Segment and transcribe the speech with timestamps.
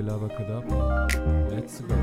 [0.00, 1.06] Lavacadabra.
[1.50, 1.94] Let's go.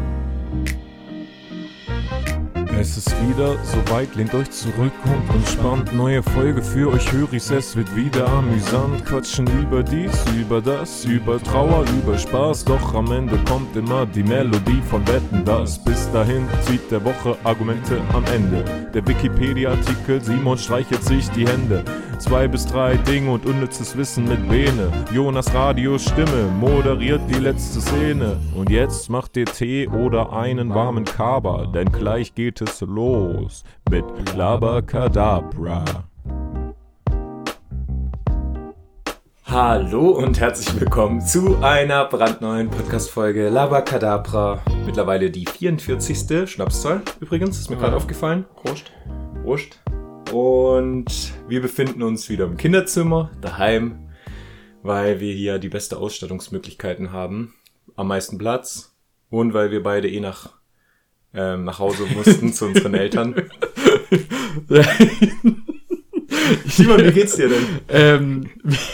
[2.80, 5.94] Es ist wieder soweit, lehnt euch zurück und entspannt.
[5.94, 9.04] Neue Folge für euch, höre ich's, es wird wieder amüsant.
[9.06, 12.64] Quatschen über dies, über das, über Trauer, über Spaß.
[12.64, 15.84] Doch am Ende kommt immer die Melodie von Wetten, das.
[15.84, 18.64] Bis dahin zieht der Woche Argumente am Ende.
[18.94, 21.84] Der Wikipedia-Artikel, Simon streichelt sich die Hände.
[22.20, 24.92] Zwei bis drei Dinge und unnützes Wissen mit Bene.
[25.14, 28.36] Jonas Radios Stimme moderiert die letzte Szene.
[28.54, 34.04] Und jetzt macht ihr Tee oder einen warmen Kaba, denn gleich geht es los mit
[34.36, 35.86] Labakadabra.
[39.46, 44.60] Hallo und herzlich willkommen zu einer brandneuen Podcast-Folge Labakadabra.
[44.86, 46.50] Mittlerweile die 44.
[46.52, 48.46] Schnapszahl übrigens, ist mir gerade aufgefallen.
[48.58, 48.92] Prost.
[49.42, 49.80] Prost.
[50.32, 54.10] Und wir befinden uns wieder im Kinderzimmer, daheim,
[54.84, 57.56] weil wir hier die beste Ausstattungsmöglichkeiten haben,
[57.96, 58.96] am meisten Platz
[59.30, 60.52] und weil wir beide eh nach,
[61.34, 63.36] ähm, nach Hause mussten zu unseren Eltern.
[66.68, 67.66] Simon, wie geht's dir denn?
[67.90, 68.50] Ähm,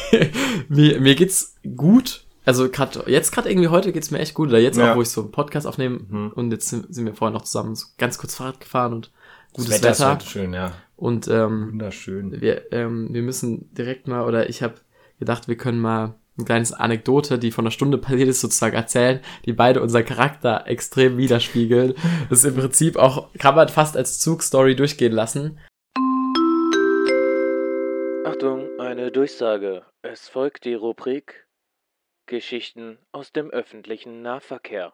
[0.69, 2.23] mir, mir geht's gut.
[2.45, 4.49] Also grad, jetzt gerade irgendwie heute geht's mir echt gut.
[4.49, 4.91] Oder jetzt Ja.
[4.91, 5.99] auch, wo ich so einen Podcast aufnehme.
[6.07, 6.31] Mhm.
[6.35, 9.11] Und jetzt sind, sind wir vorher noch zusammen so ganz kurz Fahrrad gefahren und
[9.53, 9.91] gutes Das Wetter.
[9.91, 10.71] ist heute schön, ja.
[10.95, 12.41] Und ähm, Wunderschön.
[12.41, 14.75] wir, ähm, wir müssen direkt mal, oder ich habe
[15.19, 19.21] gedacht, wir können mal ein kleines Anekdote, die von einer Stunde passiert ist, sozusagen erzählen,
[19.45, 21.93] die beide unseren Charakter extrem widerspiegeln.
[22.29, 25.59] Das ist im Prinzip auch, kann man fast als Zugstory durchgehen lassen.
[28.25, 29.85] Achtung, eine Durchsage.
[30.01, 31.45] Es folgt die Rubrik
[32.27, 34.93] Geschichten aus dem öffentlichen Nahverkehr.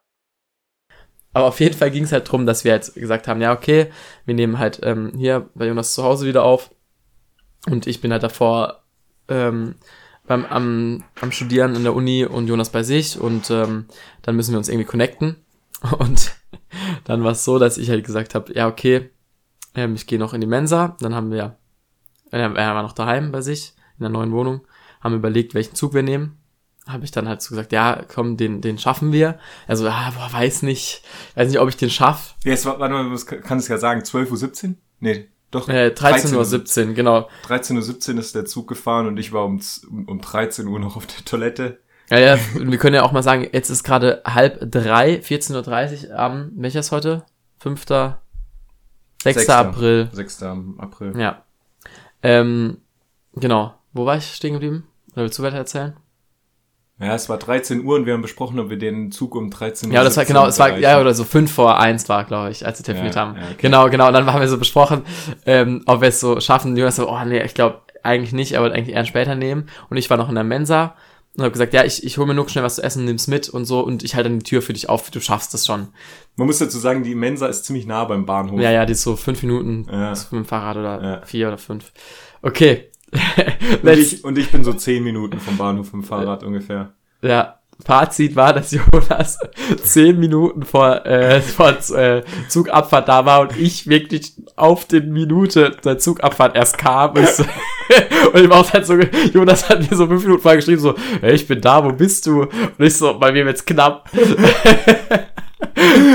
[1.33, 3.87] Aber auf jeden Fall ging es halt drum, dass wir jetzt gesagt haben, ja, okay,
[4.25, 6.71] wir nehmen halt ähm, hier bei Jonas zu Hause wieder auf.
[7.69, 8.83] Und ich bin halt davor
[9.27, 9.75] ähm,
[10.27, 13.19] beim, am, am Studieren in der Uni und Jonas bei sich.
[13.19, 13.85] Und ähm,
[14.23, 15.37] dann müssen wir uns irgendwie connecten.
[15.97, 16.35] Und
[17.05, 19.09] dann war es so, dass ich halt gesagt habe, ja, okay,
[19.73, 20.95] ähm, ich gehe noch in die Mensa.
[20.99, 21.57] Dann haben wir,
[22.31, 24.61] äh, er war noch daheim bei sich, in der neuen Wohnung,
[24.99, 26.40] haben überlegt, welchen Zug wir nehmen
[26.87, 29.37] habe ich dann halt so gesagt, ja, komm, den, den schaffen wir.
[29.67, 31.03] Also, ah, boah, weiß nicht,
[31.35, 32.35] weiß nicht, ob ich den schaff.
[32.43, 34.01] Jetzt, warte mal, was kann es ja sagen?
[34.01, 34.75] 12.17 Uhr?
[34.99, 35.67] Nee, doch.
[35.69, 37.29] Äh, 13.17 Uhr, genau.
[37.47, 39.61] 13.17 Uhr ist der Zug gefahren und ich war um,
[40.07, 41.79] um 13 Uhr noch auf der Toilette.
[42.09, 46.19] Ja, ja, wir können ja auch mal sagen, jetzt ist gerade halb drei, 14.30 Uhr
[46.19, 47.25] am, welcher ist heute?
[47.59, 47.85] 5.
[47.87, 48.17] 6.
[49.23, 49.57] Sechster.
[49.57, 50.09] April.
[50.11, 50.43] 6.
[50.77, 51.17] April.
[51.17, 51.45] Ja.
[52.23, 52.77] Ähm,
[53.33, 53.75] genau.
[53.93, 54.87] Wo war ich stehen geblieben?
[55.13, 55.95] Oder willst du weiter erzählen?
[57.01, 59.89] Ja, es war 13 Uhr und wir haben besprochen, ob wir den Zug um 13
[59.89, 62.51] Uhr Ja, das war genau, es war, ja, oder so fünf vor eins war, glaube
[62.51, 63.35] ich, als wir telefoniert Ja, haben.
[63.37, 63.55] ja, okay.
[63.57, 64.07] Genau, genau.
[64.07, 65.01] Und dann haben wir so besprochen,
[65.45, 66.77] ähm, ob wir es so schaffen.
[66.77, 69.67] Jonas so, oh nee, ich glaube eigentlich nicht, aber eigentlich eher später nehmen.
[69.89, 70.95] Und ich war noch in der Mensa
[71.35, 73.47] und habe gesagt, ja, ich, ich hole mir nur schnell was zu essen, nimm's mit
[73.49, 75.87] und so und ich halte dann die Tür für dich auf, du schaffst das schon.
[76.35, 78.59] Man muss dazu sagen, die Mensa ist ziemlich nah beim Bahnhof.
[78.59, 80.09] Ja, ja, die ist so fünf Minuten Ja.
[80.11, 81.21] mit dem Fahrrad oder Ja.
[81.25, 81.91] vier oder fünf.
[82.41, 82.90] Okay.
[83.83, 86.93] Und ich, und ich bin so 10 Minuten vom Bahnhof dem Fahrrad ungefähr.
[87.21, 89.39] ja, Fazit war, dass Jonas
[89.83, 95.75] zehn Minuten vor, äh, vor äh, Zugabfahrt da war und ich wirklich auf den Minute
[95.83, 97.15] der Zugabfahrt erst kam.
[97.15, 97.43] So,
[98.33, 98.97] und ich war auch halt so,
[99.33, 102.27] Jonas hat mir so fünf Minuten vorher geschrieben, so, hey, ich bin da, wo bist
[102.27, 102.43] du?
[102.43, 104.09] Und ich so, bei mir wird's knapp.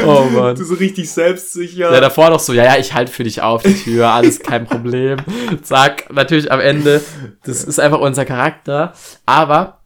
[0.06, 0.56] oh Mann.
[0.56, 1.92] Du so richtig selbstsicher.
[1.92, 4.66] Ja, davor noch so, ja, ja, ich halte für dich auf die Tür, alles kein
[4.66, 5.18] Problem.
[5.62, 7.02] Zack, natürlich am Ende,
[7.44, 8.92] das ist einfach unser Charakter.
[9.24, 9.80] Aber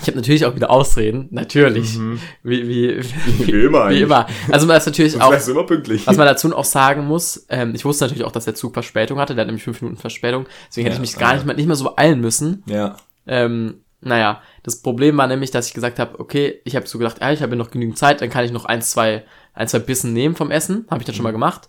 [0.00, 1.98] ich habe natürlich auch wieder Ausreden, natürlich.
[2.42, 4.26] Wie, wie, wie, Wie immer Wie immer.
[4.50, 6.06] Also man ist natürlich auch, immer pünktlich.
[6.06, 9.18] was man dazu auch sagen muss, ähm, ich wusste natürlich auch, dass der Zug Verspätung
[9.18, 11.34] hatte, der hat nämlich fünf Minuten Verspätung, deswegen hätte Ja, ich mich gar ja.
[11.36, 12.62] nicht mehr, nicht mehr so beeilen müssen.
[12.66, 12.96] ja.
[13.26, 17.16] Ähm, naja, das Problem war nämlich, dass ich gesagt habe, okay, ich habe so gedacht,
[17.20, 19.80] ja, ich habe ja noch genügend Zeit, dann kann ich noch ein, zwei, ein, zwei
[19.80, 20.86] Bissen nehmen vom Essen.
[20.88, 21.68] Habe ich dann schon mal gemacht.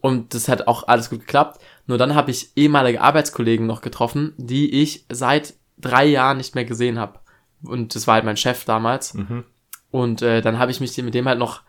[0.00, 1.60] Und das hat auch alles gut geklappt.
[1.88, 6.64] Nur dann habe ich ehemalige Arbeitskollegen noch getroffen, die ich seit drei Jahren nicht mehr
[6.64, 7.18] gesehen habe.
[7.66, 9.14] Und das war halt mein Chef damals.
[9.14, 9.44] Mhm.
[9.90, 11.62] Und äh, dann habe ich mich mit dem halt noch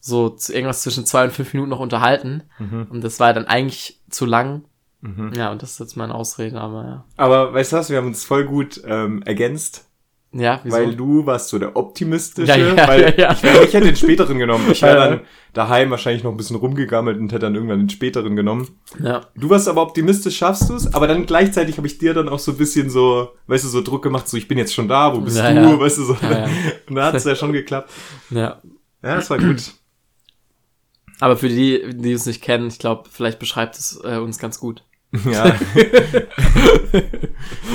[0.00, 2.42] so zu irgendwas zwischen zwei und fünf Minuten noch unterhalten.
[2.58, 2.86] Mhm.
[2.90, 4.64] Und das war dann eigentlich zu lang.
[5.00, 5.32] Mhm.
[5.34, 7.04] Ja, und das ist jetzt meine Ausrede, aber ja.
[7.16, 9.87] Aber weißt du was, wir haben uns voll gut ähm, ergänzt,
[10.30, 10.76] Ja, wieso?
[10.76, 14.38] weil du warst so der optimistische, Ja, ja, weil ja, ich, ich hätte den späteren
[14.38, 14.70] genommen.
[14.70, 15.20] Ich wäre dann
[15.54, 18.68] daheim wahrscheinlich noch ein bisschen rumgegammelt und hätte dann irgendwann den späteren genommen.
[19.02, 19.22] ja.
[19.34, 22.38] Du warst aber optimistisch, schaffst du es, aber dann gleichzeitig habe ich dir dann auch
[22.38, 25.14] so ein bisschen so, weißt du, so Druck gemacht, so ich bin jetzt schon da,
[25.14, 25.42] wo bist du,
[25.80, 26.16] weißt du, so.
[26.88, 27.90] Und da hat es ja schon geklappt.
[28.30, 28.60] ja.
[29.02, 29.62] Ja, das war gut.
[31.20, 34.58] Aber für die, die es nicht kennen, ich glaube, vielleicht beschreibt es äh, uns ganz
[34.60, 34.84] gut.
[35.24, 35.56] Ja.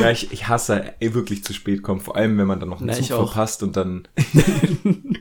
[0.02, 2.80] ja, ich, ich hasse ey, wirklich zu spät kommen, vor allem wenn man dann noch
[2.80, 4.08] einen Na, Zug verpasst und dann.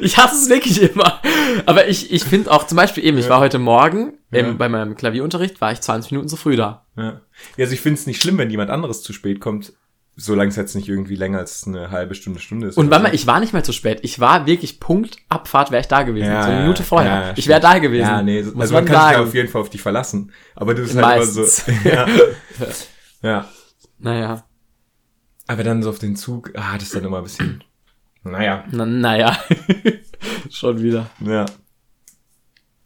[0.00, 1.20] Ich hasse es wirklich immer.
[1.66, 4.40] Aber ich, ich finde auch zum Beispiel eben, ich war heute Morgen Ja.
[4.40, 6.86] ähm, bei meinem Klavierunterricht, war ich 20 Minuten zu früh da.
[6.96, 7.04] Ja.
[7.04, 7.20] ja
[7.58, 9.74] also ich finde es nicht schlimm, wenn jemand anderes zu spät kommt,
[10.20, 12.76] solange es jetzt nicht irgendwie länger als eine halbe Stunde, Stunde ist.
[12.76, 13.14] Und warte mal, so.
[13.14, 14.00] ich war nicht mal zu spät.
[14.02, 16.26] Ich war wirklich Punkt Abfahrt, wäre ich da gewesen.
[16.26, 17.10] Ja, so eine Minute vorher.
[17.10, 18.08] ja, ich wäre da gewesen.
[18.08, 19.16] Ja, nee, also man man kann sich sagen.
[19.16, 20.32] da auf jeden Fall auf dich verlassen.
[20.56, 21.68] Aber du bist halt Meistens.
[21.68, 21.88] immer so.
[21.88, 22.06] ja.
[23.22, 23.48] ja.
[23.98, 24.44] Naja.
[25.46, 27.62] Aber dann so auf den Zug, ah, das ist dann immer ein bisschen.
[28.24, 28.64] Naja.
[28.72, 29.38] Na, naja.
[30.50, 31.10] Schon wieder.
[31.20, 31.46] Ja.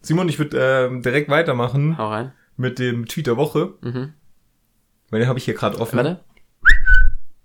[0.01, 2.31] Simon, ich würde ähm, direkt weitermachen Hau rein.
[2.57, 3.73] mit dem Tweet der Woche.
[3.81, 4.13] Mhm.
[5.09, 5.97] Weil den habe ich hier gerade offen.
[5.97, 6.19] Warte.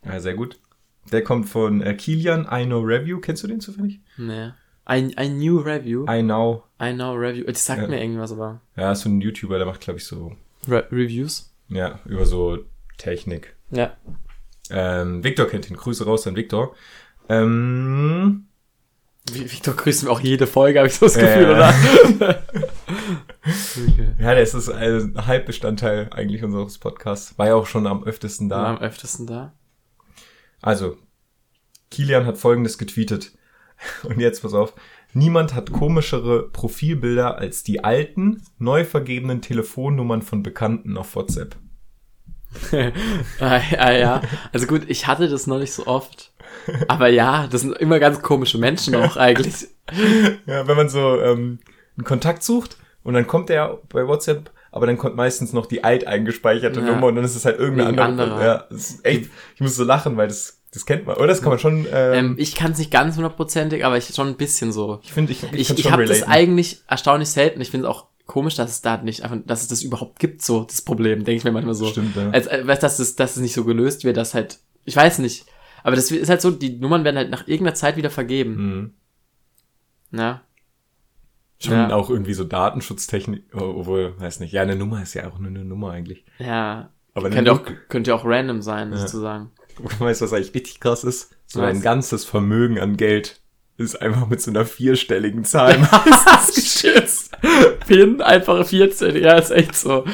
[0.05, 0.59] Ja, sehr gut.
[1.13, 3.21] Der kommt von äh, Kilian, I Know Review.
[3.21, 4.01] Kennst du den zufällig?
[4.17, 4.51] Nee.
[4.85, 6.07] Ein, ein New Review.
[6.09, 6.63] I Know.
[6.83, 7.45] I know Review.
[7.47, 7.89] Das sagt Ja.
[7.89, 8.61] mir irgendwas, aber.
[8.77, 10.33] Ja, ist so ein YouTuber, der macht, glaube ich, so,
[10.67, 11.53] Re Reviews?
[11.69, 12.59] ja, über so
[12.97, 13.55] Technik.
[13.71, 13.93] Ja.
[14.71, 15.77] Ähm, Victor kennt ihn.
[15.77, 16.75] Grüße raus an Victor.
[17.29, 18.47] Ähm,
[19.31, 21.51] Vi- Victor grüßt mir auch jede Folge, habe ich so das Gefühl, ja.
[21.53, 21.75] oder?
[23.45, 24.09] okay.
[24.19, 27.39] ja, das ist ein Halbbestandteil eigentlich unseres Podcasts.
[27.39, 28.71] War ja auch schon am öftesten War da.
[28.71, 29.53] am öftesten da.
[30.61, 30.97] Also,
[31.91, 33.33] Kilian hat folgendes getweetet.
[34.05, 34.75] Und jetzt pass auf.
[35.15, 41.57] Niemand hat komischere Profilbilder als die alten, neu vergebenen Telefonnummern von Bekannten auf WhatsApp.
[43.41, 44.23] ah, ja, ja.
[44.53, 46.33] Also gut, ich hatte das noch nicht so oft.
[46.89, 49.69] Aber ja, das sind immer ganz komische Menschen auch eigentlich.
[50.45, 51.61] Ja, wenn man so ähm,
[51.97, 55.85] einen Kontakt sucht und dann kommt der bei WhatsApp, aber dann kommt meistens noch die
[55.85, 56.87] alt eingespeicherte Ja.
[56.87, 58.33] Nummer und dann ist es halt irgendeine Irgendein andere.
[58.33, 58.47] anderer.
[58.71, 61.17] Ja, ist echt, ich muss so lachen, weil das, das kennt man.
[61.17, 64.07] Oder das kann man schon, ähm, Ähm, ich kann es nicht ganz hundertprozentig, aber ich
[64.15, 65.01] schon ein bisschen so.
[65.03, 67.61] ich finde, ich, ich, Ich, ich, habe das eigentlich erstaunlich selten.
[67.61, 70.43] Ich finde es auch komisch, dass es da nicht einfach, dass es das überhaupt gibt,
[70.43, 71.87] so das Problem, denke ich mir manchmal so.
[71.87, 72.31] Stimmt, ja.
[72.31, 75.19] Als, als, weißt, dass es, dass es nicht so gelöst wird, dass halt, ich weiß
[75.19, 75.47] nicht.
[75.83, 78.93] Aber das ist halt so, die Nummern werden halt nach irgendeiner Zeit wieder vergeben.
[80.13, 80.19] Mhm.
[80.19, 80.43] Ja.
[81.61, 81.93] Schon Ja.
[81.95, 85.65] auch irgendwie so Datenschutztechnik, obwohl, weiß nicht, ja, eine Nummer ist ja auch nur eine
[85.65, 86.25] Nummer eigentlich.
[86.39, 86.91] Ja.
[87.15, 88.99] Aber Könnte auch, könnte auch random sein, Ja.
[88.99, 89.51] sozusagen.
[89.99, 91.35] Weißt du, was eigentlich richtig krass ist?
[91.47, 91.71] So Was?
[91.71, 93.41] ein ganzes Vermögen an Geld
[93.77, 95.79] ist einfach mit so einer vierstelligen Zahl.
[96.25, 97.37] das geschützt.
[97.87, 100.05] Pin, einfache 14, ja, ist echt so.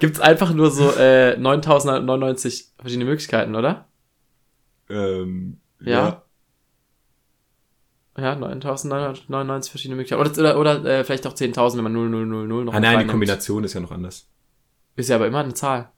[0.00, 3.86] Gibt's einfach nur so äh, 9099 verschiedene Möglichkeiten, oder?
[4.88, 5.90] ähm, Ja.
[5.90, 6.21] Ja,
[8.14, 10.20] 9999 verschiedene Möglichkeiten.
[10.40, 13.06] Oder, oder, oder äh, vielleicht auch 10.000, wenn man 0000 noch Ah nein, die.
[13.06, 14.28] Kombination ist ja noch anders.
[14.96, 15.90] Ist ja aber immer eine Zahl.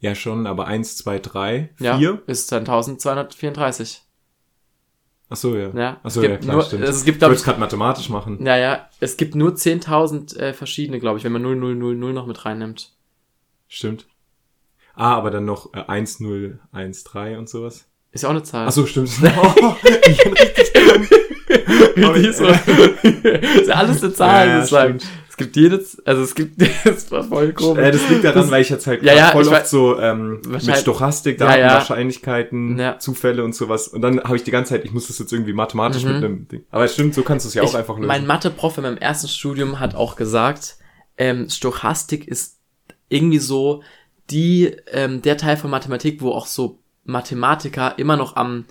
[0.00, 2.22] Ja, schon, aber eins, zwei, drei, Ja, vier.
[2.26, 4.02] ist dann 1234.
[5.32, 5.68] Ach so, ja.
[5.70, 6.84] Ja, Ach so, es ja, klar, nur, stimmt.
[6.84, 8.44] Es gibt, Ich wollte es gerade mathematisch machen.
[8.44, 12.44] ja, ja, es gibt nur 10.000 äh, verschiedene, glaube ich, wenn man 0000 noch mit
[12.44, 12.92] reinnimmt.
[13.68, 14.06] Stimmt.
[14.94, 17.89] Ah, aber dann noch äh, 1, 0, 1, 3 und sowas.
[18.12, 18.66] Ist ja auch eine Zahl.
[18.68, 19.10] Ach so, stimmt.
[19.22, 19.74] Oh,
[20.08, 21.06] ich bin richtig dumm.
[21.96, 22.40] So, ist
[23.68, 25.00] ja alles eine Zahl, Ja, sozusagen.
[25.00, 25.12] stimmt.
[25.28, 27.82] Es gibt jedes, also es gibt, das war voll komisch.
[27.82, 29.98] Äh, das liegt daran, Das- weil ich jetzt halt Ja, ja, voll oft weiß- so
[29.98, 31.62] ähm, mit Stochastik, Daten.
[31.62, 32.80] Wahrscheinlichkeiten.
[32.98, 33.88] Zufälle und sowas.
[33.88, 36.08] Und dann habe ich die ganze Zeit, ich muss das jetzt irgendwie mathematisch Mhm.
[36.12, 36.64] mit einem Ding.
[36.70, 38.06] Aber es stimmt, so kannst du es ja auch ich, einfach lösen.
[38.08, 40.76] Mein Mathe-Prof in meinem ersten Studium hat auch gesagt,
[41.16, 42.58] ähm, Stochastik ist
[43.08, 43.82] irgendwie so
[44.30, 46.78] die, ähm, der Teil von Mathematik, wo auch so
[47.10, 48.64] Mathematiker immer noch am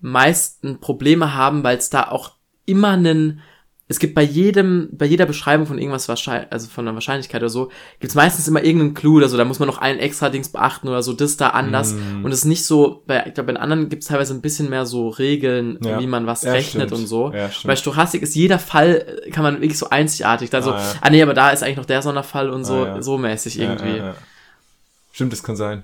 [0.00, 2.32] meisten Probleme haben, weil es da auch
[2.66, 3.40] immer einen,
[3.88, 7.48] es gibt bei jedem, bei jeder Beschreibung von irgendwas wahrscheinlich, also von einer Wahrscheinlichkeit oder
[7.50, 7.66] so,
[8.00, 10.48] gibt es meistens immer irgendeinen Clou oder so, da muss man noch einen extra Dings
[10.50, 11.92] beachten oder so, das da anders.
[11.94, 12.24] Mm.
[12.24, 14.40] Und es ist nicht so, bei, ich glaube, bei den anderen gibt es teilweise ein
[14.40, 16.00] bisschen mehr so Regeln, Ja.
[16.00, 17.00] wie man was Ja, rechnet stimmt.
[17.02, 17.32] und so.
[17.32, 17.50] Ja.
[17.64, 21.10] Bei Stochastik ist jeder Fall, äh, kann man wirklich so einzigartig, dann so, Ah, ah
[21.10, 24.02] nee, aber da ist eigentlich noch der Sonderfall und so, Ah, so mäßig irgendwie.
[25.12, 25.82] Stimmt, das kann sein.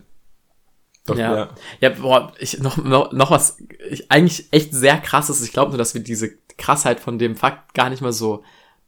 [1.06, 1.34] Doch, Ja.
[1.34, 1.48] ja.
[1.80, 3.58] Ja, boah, ich, noch, noch, noch was,
[3.90, 5.42] ich, eigentlich echt sehr krasses.
[5.42, 8.44] Ich glaube nur, dass wir diese Krassheit von dem Fakt gar nicht mal so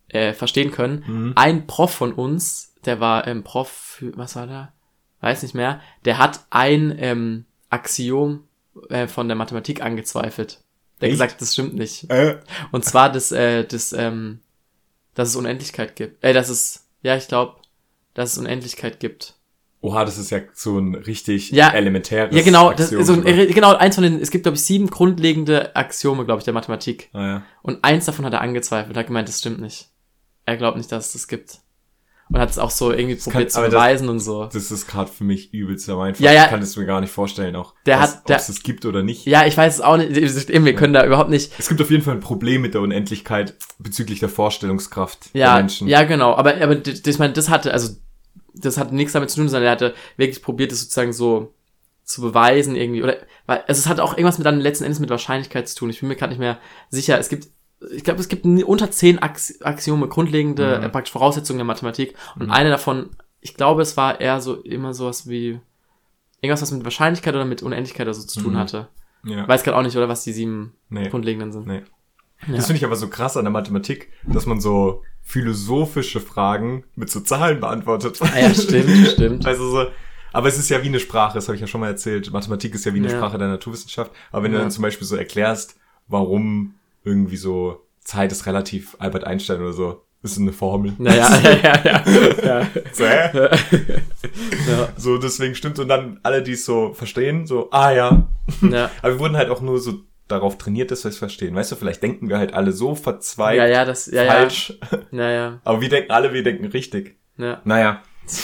[0.08, 1.04] äh, verstehen können.
[1.06, 1.32] Mhm.
[1.36, 4.72] Ein Prof von uns, der war ähm, Prof, für, was war der?
[5.20, 5.80] Weiß nicht mehr.
[6.04, 8.44] Der hat ein ähm, Axiom
[8.90, 10.60] äh, von der Mathematik angezweifelt.
[11.00, 11.14] Der Echt?
[11.14, 12.10] gesagt, das stimmt nicht.
[12.10, 12.38] Äh,
[12.72, 14.40] Und zwar, dass, äh, dass, ähm,
[15.14, 16.22] dass es Unendlichkeit gibt.
[16.22, 17.56] Äh, dass es, ja, ich glaube,
[18.14, 19.34] dass es Unendlichkeit gibt.
[19.82, 21.68] Oha, das ist ja so ein richtig Ja.
[21.70, 24.56] elementäres Ja, genau, das Axiom ist so ein, genau, eins von den, es gibt, glaube
[24.56, 27.10] ich, sieben grundlegende Axiome, glaube ich, der Mathematik.
[27.12, 27.42] Ah, ja.
[27.62, 29.88] Und eins davon hat er angezweifelt, hat gemeint, das stimmt nicht.
[30.46, 31.58] Er glaubt nicht, dass es das gibt.
[32.28, 34.46] Und hat es auch so irgendwie kann- probiert zu aber das- beweisen und so.
[34.50, 36.24] Das ist gerade für mich übelst am Einfachsten.
[36.24, 36.44] Ja, ja.
[36.44, 38.62] Ich kann es mir gar nicht vorstellen, auch Der was- hat- der- ob es das
[38.62, 39.26] gibt oder nicht.
[39.26, 40.14] Ja, ich weiß es auch nicht.
[40.14, 41.52] Wir können da überhaupt nicht.
[41.58, 45.56] Es gibt auf jeden Fall ein Problem mit der Unendlichkeit bezüglich der Vorstellungskraft der Ja,
[45.56, 45.88] Menschen.
[45.88, 46.34] ja, genau.
[46.34, 47.96] Aber, aber ich meine, das hatte, also
[48.54, 51.54] das hat nichts damit zu tun, sondern er hatte wirklich probiert, es sozusagen so
[52.04, 53.02] zu beweisen irgendwie.
[53.02, 53.16] Oder
[53.46, 55.90] weil also es hat auch irgendwas mit dann letzten Endes mit Wahrscheinlichkeit zu tun.
[55.90, 56.58] Ich bin mir gerade nicht mehr
[56.90, 57.18] sicher.
[57.18, 57.48] Es gibt,
[57.94, 60.84] ich glaube, es gibt unter zehn Ax Axiome, grundlegende Mhm.
[60.84, 62.14] äh, praktisch Voraussetzungen der Mathematik.
[62.38, 62.52] Und Mhm.
[62.52, 65.60] eine davon, ich glaube, es war eher so immer sowas wie
[66.40, 68.58] irgendwas, was mit Wahrscheinlichkeit oder mit Unendlichkeit oder so zu tun Mhm.
[68.58, 68.88] hatte.
[69.24, 69.46] Ja.
[69.46, 71.08] Weiß gerade auch nicht, oder was die sieben Nee.
[71.08, 71.66] grundlegenden sind.
[71.68, 71.82] Nee.
[72.48, 72.56] Ja.
[72.56, 77.10] Das finde ich aber so krass an der Mathematik, dass man so philosophische Fragen mit
[77.10, 78.18] so Zahlen beantwortet.
[78.20, 79.46] Ah ja, stimmt, stimmt.
[79.46, 79.86] Also so,
[80.32, 82.32] aber es ist ja wie eine Sprache, das habe ich ja schon mal erzählt.
[82.32, 83.16] Mathematik ist ja wie eine Ja.
[83.16, 84.10] Sprache der Naturwissenschaft.
[84.30, 84.62] Aber wenn du Ja.
[84.62, 85.76] dann zum Beispiel so erklärst,
[86.08, 90.92] warum irgendwie so Zeit ist relativ Albert Einstein oder so, ist eine Formel.
[90.98, 92.60] Naja, ja, ja, ja.
[92.60, 92.66] ja.
[92.92, 93.48] So, hä?
[94.68, 94.88] ja.
[94.96, 98.26] so deswegen stimmt und dann alle, die es so verstehen, so, ah ja.
[98.62, 98.90] ja.
[99.02, 99.94] Aber wir wurden halt auch nur so
[100.32, 101.54] darauf trainiert, dass wir es verstehen.
[101.54, 104.78] Weißt du, vielleicht denken wir halt alle so verzweigt Ja, ja, das, ja, falsch.
[105.12, 105.30] ja.
[105.30, 107.16] Ja, Aber wir denken alle, wir denken richtig.
[107.38, 107.60] ja.
[107.64, 108.02] Naja.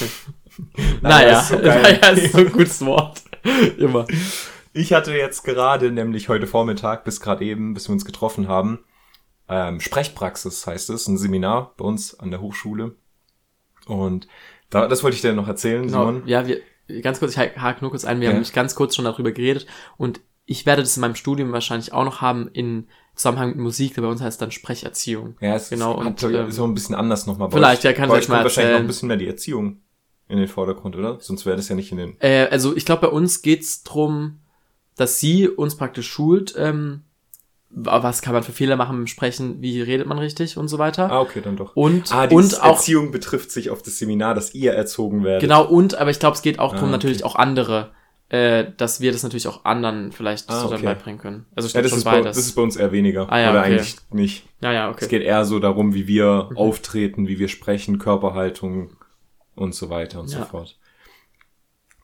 [1.02, 3.23] Naja, ist so naja, ist so ein gutes Wort.
[3.78, 4.07] Immer.
[4.73, 8.80] Ich hatte jetzt gerade, nämlich heute Vormittag, bis gerade eben, bis wir uns getroffen haben,
[9.49, 12.97] ähm, Sprechpraxis heißt es, ein Seminar bei uns an der Hochschule.
[13.87, 14.26] Und
[14.71, 16.23] da, das wollte ich dir noch erzählen, Genau, Simon.
[16.26, 16.61] ja, wir,
[17.02, 18.30] ganz kurz, ich ha- hake nur kurz ein, wir Ja.
[18.30, 19.66] haben nämlich ganz kurz schon darüber geredet
[19.97, 23.95] und ich werde das in meinem Studium wahrscheinlich auch noch haben in Zusammenhang mit Musik,
[23.97, 25.37] bei uns heißt es dann Sprecherziehung.
[25.40, 27.50] Ja, es Genau, hat und, ähm, so ein bisschen anders nochmal.
[27.50, 27.85] vielleicht, euch.
[27.85, 29.83] ja, kann Bei ich euch mal wahrscheinlich noch ein bisschen mehr die Erziehung
[30.26, 31.19] in den Vordergrund, oder?
[31.21, 32.17] Sonst wäre das ja nicht in den...
[32.21, 34.38] Äh, also ich glaube, bei uns geht's drum,
[34.97, 37.02] dass sie uns praktisch schult, ähm,
[37.71, 41.11] was kann man für Fehler machen beim Sprechen, wie redet man richtig und so weiter.
[41.11, 41.76] Ah, okay, dann doch.
[41.76, 45.43] Und, Ah, die und auch Erziehung betrifft sich auf das Seminar, dass ihr erzogen werdet.
[45.43, 46.93] Genau, und, aber ich glaube, es geht auch darum, Ah, okay.
[46.93, 47.93] natürlich auch andere,
[48.30, 50.87] äh, dass wir das natürlich auch anderen vielleicht Ah, so dann okay.
[50.87, 51.47] beibringen können.
[51.56, 53.30] Also ich Ja, das schon ist, bei, das ist bei uns eher weniger.
[53.32, 53.73] Ah, ja, Oder okay.
[53.75, 54.47] eigentlich nicht.
[54.61, 55.08] ja, ja, Es okay.
[55.08, 56.56] geht eher so darum, wie wir Mhm.
[56.58, 58.97] auftreten, wie wir sprechen, Körperhaltung
[59.54, 60.44] und so weiter und so Ja.
[60.44, 60.78] fort.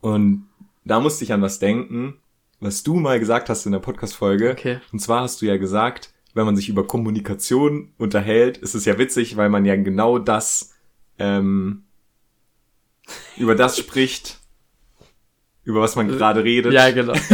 [0.01, 0.47] Und
[0.85, 2.19] da musste ich an was denken,
[2.61, 4.53] was du mal gesagt hast in der Podcast-Folge.
[4.53, 4.79] Okay.
[4.93, 8.99] Und zwar hast du ja gesagt, wenn man sich über Kommunikation unterhält, ist es ja
[8.99, 10.73] witzig, weil man ja genau das,
[11.19, 11.85] ähm,
[13.37, 14.39] über das spricht,
[15.65, 16.73] über was man gerade redet.
[16.73, 17.13] Ja, genau.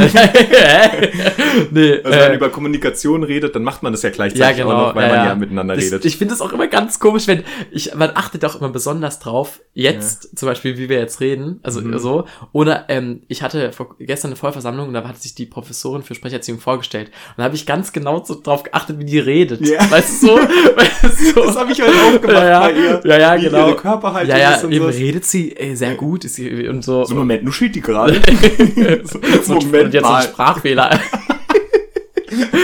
[1.71, 4.63] nee, Also wenn man äh, über Kommunikation redet, dann macht man das ja ja, gleichzeitig
[4.63, 4.71] genau.
[4.71, 5.27] auch noch, weil ja, man ja.
[5.27, 6.05] ja miteinander das, redet.
[6.05, 9.61] Ich finde es auch immer ganz komisch, wenn ich, man achtet auch immer besonders drauf,
[9.75, 11.99] jetzt zum Beispiel, wie wir jetzt reden, also Mhm.
[11.99, 12.25] so.
[12.53, 16.15] Oder ähm, ich hatte vor, gestern eine Vollversammlung und da hat sich die Professorin für
[16.15, 17.09] Sprecherziehung vorgestellt.
[17.09, 19.67] Und da habe ich ganz genau so drauf geachtet, wie die redet.
[19.67, 19.91] Ja.
[19.91, 20.37] Weißt du so?
[20.77, 21.47] weißt du, so?
[21.47, 23.01] Das habe ich heute auch gemacht ja, ja, bei ihr.
[23.05, 23.69] Ja, ja, Wie genau.
[23.69, 24.99] ihre Körperhaltung ja, ja, ist und eben so.
[24.99, 27.05] redet sie ey, sehr gut ist sie, und so.
[27.05, 28.20] So, Moment, nu steht die gerade.
[29.45, 30.23] so, Moment und jetzt mal.
[30.23, 31.01] ein Sprachfehler.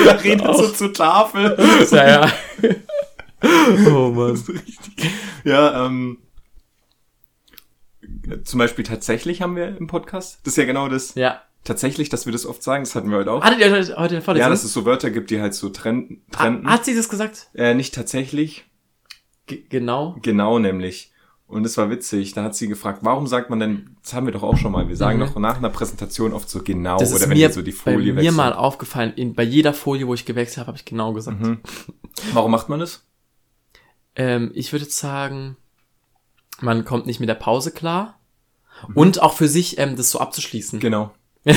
[0.04, 1.56] Da redet so zur Tafel.
[1.90, 2.32] ja, ja.
[3.88, 4.42] oh Mann.
[5.44, 6.18] Ja, ähm,
[8.44, 11.42] zum Beispiel tatsächlich haben wir im Podcast, das ist ja genau das, Ja.
[11.64, 13.42] tatsächlich, dass wir das oft sagen, das hatten wir heute auch.
[13.42, 14.36] Hattet ihr heute Vorlesung?
[14.36, 16.22] Ja, dass es so Wörter gibt, die halt so trenden.
[16.38, 17.48] Hat sie das gesagt?
[17.54, 18.64] Äh, nicht tatsächlich,
[19.46, 20.16] G genau.
[20.22, 21.12] genau nämlich.
[21.48, 24.32] Und es war witzig, da hat sie gefragt, warum sagt man denn, das haben wir
[24.32, 25.26] doch auch schon mal, wir sagen Mhm.
[25.26, 27.70] doch nach einer Präsentation oft so genau, Das oder ist wenn mir wir so die
[27.72, 28.34] Folie mir wechseln.
[28.34, 29.12] mal aufgefallen.
[29.14, 31.40] In, bei jeder Folie, wo ich gewechselt habe, habe ich genau gesagt.
[31.40, 31.60] Mhm.
[32.32, 33.04] Warum macht man das?
[34.16, 35.56] Ähm, ich würde sagen,
[36.60, 38.18] man kommt nicht mit der Pause klar.
[38.88, 38.96] Mhm.
[38.96, 40.80] Und auch für sich, ähm, das so abzuschließen.
[40.80, 41.14] Genau.
[41.44, 41.54] genau.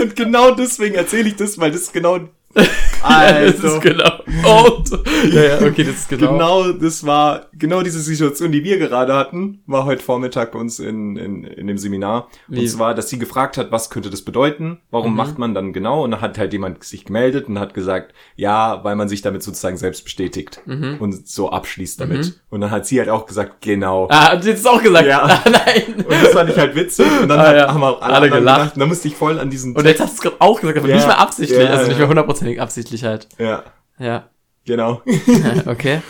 [0.00, 2.18] Und genau deswegen erzähle ich das, weil das ist genau.
[3.08, 4.10] Ja, das ist genau.
[4.26, 4.90] Und,
[5.32, 6.32] ja, ja, okay, das ist genau.
[6.32, 10.78] Genau, das war genau diese Situation, die wir gerade hatten, war heute Vormittag bei uns
[10.78, 12.28] in, in, in dem Seminar.
[12.48, 12.60] Wie?
[12.60, 14.78] Und zwar, dass sie gefragt hat, was könnte das bedeuten?
[14.90, 15.16] Warum Mhm.
[15.16, 16.04] macht man dann genau?
[16.04, 19.42] Und dann hat halt jemand sich gemeldet und hat gesagt, ja, weil man sich damit
[19.42, 20.96] sozusagen selbst bestätigt Mhm.
[21.00, 22.18] und so abschließt damit.
[22.26, 22.34] Mhm.
[22.50, 24.08] Und dann hat sie halt auch gesagt, genau.
[24.10, 25.06] Ah, hat sie jetzt auch gesagt?
[25.06, 25.22] Ja.
[25.44, 25.94] Ah, nein.
[26.04, 27.06] Und das fand ich halt witzig.
[27.22, 27.72] Und dann Ah, hat, ja.
[27.72, 28.40] haben auch alle, Alle gelacht.
[28.56, 28.74] gelacht.
[28.74, 29.74] Und dann musste ich voll an diesen.
[29.74, 30.96] Und jetzt hast du es gerade auch gesagt, aber Ja.
[30.96, 31.58] nicht mehr absichtlich.
[31.58, 33.28] Ja, also nicht mehr hundertprozentig absichtlich halt.
[33.38, 33.64] ja,
[33.98, 34.30] Ja.
[34.64, 35.02] genau.
[35.66, 36.00] okay.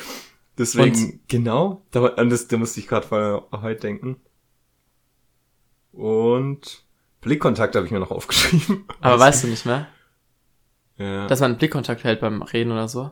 [0.58, 4.20] Deswegen, genau, da, an das, da musste ich gerade voll heute denken.
[5.92, 6.84] Und
[7.20, 8.84] Blickkontakt habe ich mir noch aufgeschrieben.
[9.00, 9.86] Aber weißt du nicht mehr,
[10.96, 13.10] Ja, dass man Blickkontakt hält beim Reden oder so?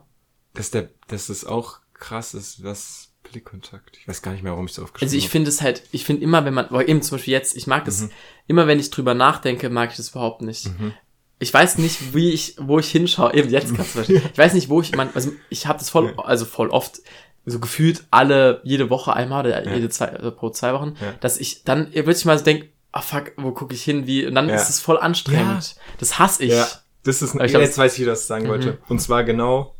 [0.55, 3.97] dass der, dass es auch krass ist, was Blickkontakt.
[3.99, 5.31] Ich weiß gar nicht mehr, warum ich es aufgeschrieben Also ich habe.
[5.31, 7.85] finde es halt, ich finde immer, wenn man, weil eben zum Beispiel jetzt, ich mag
[7.85, 8.11] das, Mhm.
[8.49, 10.67] immer wenn ich drüber nachdenke, mag ich das überhaupt nicht.
[10.81, 10.93] Mhm.
[11.42, 14.23] Ich weiß nicht, wie ich, wo ich hinschaue, eben jetzt gerade zum Beispiel.
[14.32, 16.23] Ich weiß nicht, wo ich, man, also ich habe das voll, Ja.
[16.25, 17.00] also voll oft,
[17.47, 19.75] so gefühlt alle, jede Woche einmal oder Ja.
[19.75, 21.14] jede zwei, also pro zwei Wochen, Ja.
[21.20, 24.35] dass ich dann wirklich mal so denke, ah fuck, wo gucke ich hin, wie, und
[24.35, 24.54] dann Ja.
[24.56, 25.75] ist es voll anstrengend.
[25.99, 26.52] Das hasse ich.
[26.52, 26.68] Ja,
[27.04, 28.49] das ist, Aber ich glaub, jetzt weiß ich, wie das sagen Mhm.
[28.49, 28.78] wollte.
[28.88, 29.75] Und zwar genau,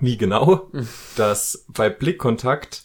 [0.00, 0.70] Wie genau?
[1.16, 2.82] Dass bei Blickkontakt,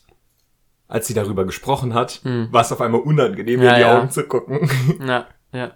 [0.87, 2.49] als sie darüber gesprochen hat, Hm.
[2.51, 3.97] war es auf einmal unangenehm, Ja, in die ja.
[3.99, 4.69] Augen zu gucken.
[5.05, 5.71] Ja, ja.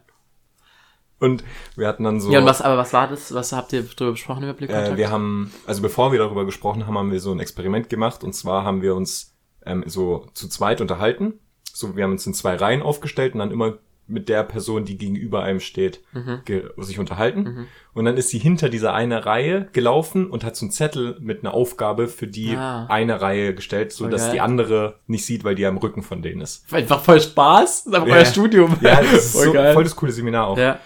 [1.22, 1.44] Und
[1.78, 2.32] wir hatten dann so.
[2.32, 3.34] Ja, und was, aber was war das?
[3.34, 4.94] Was habt ihr drüber besprochen über Blickkontakt?
[4.94, 8.24] Äh, wir haben, also bevor wir darüber gesprochen haben, haben wir so ein Experiment gemacht
[8.24, 9.34] und zwar haben wir uns
[9.66, 11.36] ähm, so zu zweit unterhalten.
[11.74, 14.98] So, wir haben uns in zwei Reihen aufgestellt und dann immer mit der Person, die
[14.98, 16.42] gegenüber einem steht, Mhm.
[16.80, 17.68] sich unterhalten.
[17.94, 21.46] Und dann ist sie hinter dieser eine Reihe gelaufen und hat so einen Zettel mit
[21.46, 22.88] einer Aufgabe für die Ah.
[22.88, 26.22] eine Reihe gestellt, so Voll dass die andere nicht sieht, weil die am Rücken von
[26.22, 26.66] denen ist.
[26.74, 27.86] Einfach voll Spaß.
[27.86, 28.16] Das ist einfach Ja.
[28.16, 28.76] euer Studium.
[28.82, 30.58] Ja, das ist voll so, voll das coole Seminar auch.
[30.58, 30.80] ja.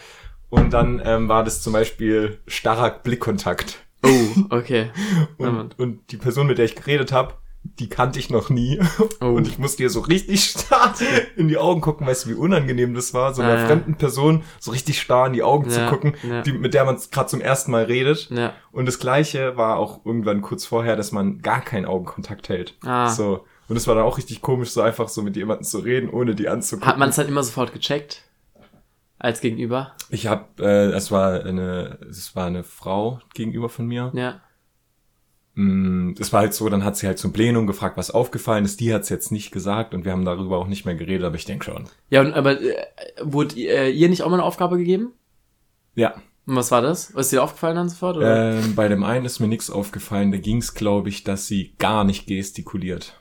[0.56, 3.80] Und dann ähm, war das zum Beispiel starrer Blickkontakt.
[4.04, 4.10] Oh,
[4.50, 4.92] okay.
[5.38, 7.34] Und, und die Person, mit der ich geredet habe,
[7.80, 8.80] die kannte ich noch nie.
[9.20, 9.26] Oh.
[9.26, 10.94] Und ich musste ihr so richtig starr
[11.36, 13.66] in die Augen gucken, weißt du, wie unangenehm das war, so einer Ah, ja.
[13.66, 16.42] fremden Person so richtig starr in die Augen zu Ja, gucken, ja.
[16.44, 18.30] die, mit der man gerade zum ersten Mal redet.
[18.30, 18.54] Ja.
[18.72, 22.76] Und das Gleiche war auch irgendwann kurz vorher, dass man gar keinen Augenkontakt hält.
[22.86, 23.10] Ah.
[23.10, 23.44] So.
[23.68, 26.36] Und es war dann auch richtig komisch, so einfach so mit jemandem zu reden, ohne
[26.36, 26.88] die anzugucken.
[26.88, 28.22] Hat man es dann immer sofort gecheckt?
[29.18, 29.94] Als Gegenüber?
[30.10, 34.12] Ich habe, äh, es war eine, es war eine Frau gegenüber von mir.
[34.14, 34.42] Ja.
[35.56, 38.80] Mm, Es war halt so, dann hat sie halt zum Plenum gefragt, was aufgefallen ist.
[38.82, 41.36] Die hat es jetzt nicht gesagt und wir haben darüber auch nicht mehr geredet, aber
[41.38, 41.86] ich denke schon.
[42.10, 42.76] Ja, und, aber äh,
[43.22, 45.14] wurde äh, ihr nicht auch mal eine Aufgabe gegeben?
[45.96, 47.10] Ja, Und was war das?
[47.12, 48.18] Ist dir aufgefallen dann sofort?
[48.18, 48.52] Oder?
[48.60, 50.34] ähm, bei dem einen ist mir nichts aufgefallen.
[50.34, 53.18] Da ging es, glaube ich, dass sie gar nicht gestikuliert.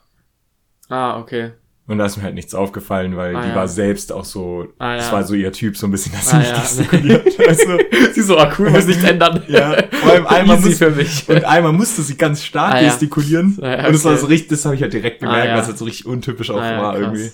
[0.88, 1.52] Ah, okay.
[1.86, 3.54] Und da ist mir halt nichts aufgefallen, weil Ah, die ja.
[3.54, 5.12] war selbst auch so, Ah, das ja.
[5.12, 6.60] war so ihr Typ, so ein bisschen, dass sie Ah, nicht ja.
[6.60, 7.38] gestikuliert.
[7.38, 7.78] weißt du?
[8.14, 9.42] Sie so, ah cool, muss nichts ändern.
[9.48, 11.28] Ja, vor allem einmal muss, für mich.
[11.28, 13.58] und einmal musste sie ganz stark Ah, gestikulieren.
[13.60, 14.20] Ah, ja, Und das war okay.
[14.22, 16.56] so richtig, das habe ich halt direkt gemerkt, Ah, es halt so richtig untypisch auch
[16.60, 17.30] Ah, war irgendwie.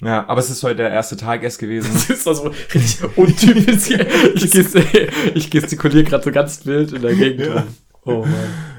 [0.00, 1.90] Ja, aber es ist heute der erste Tag erst gewesen.
[1.92, 3.90] Das ist doch so richtig untypisch.
[4.34, 4.76] Ich, gest
[5.34, 7.64] ich gestikuliere gerade so ganz wild in der Gegend.
[8.04, 8.32] Oh Mann.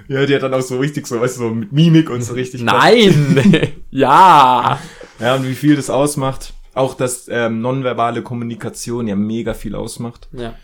[0.09, 2.33] Ja, die hat dann auch so richtig so, weißt du, so mit Mimik und so
[2.33, 2.63] richtig.
[2.63, 3.83] Nein!
[3.91, 4.79] ja!
[5.19, 6.53] Ja, und wie viel das ausmacht.
[6.73, 10.27] Auch, dass ähm, nonverbale Kommunikation ja mega viel ausmacht.
[10.31, 10.55] Ja.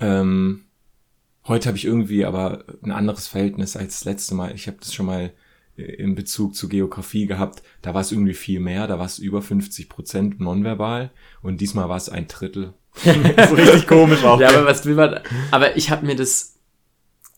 [0.00, 0.64] Ähm,
[1.46, 4.52] heute habe ich irgendwie aber ein anderes Verhältnis als das letzte Mal.
[4.56, 5.32] Ich habe das schon mal
[5.76, 7.62] äh, in Bezug zu Geografie gehabt.
[7.82, 8.88] Da war es irgendwie viel mehr.
[8.88, 11.12] Da war es über 50 Prozent nonverbal.
[11.40, 12.74] Und diesmal war es ein Drittel.
[13.04, 14.40] so richtig komisch auch.
[14.40, 15.20] Ja, aber was will man.
[15.52, 16.55] Aber ich habe mir das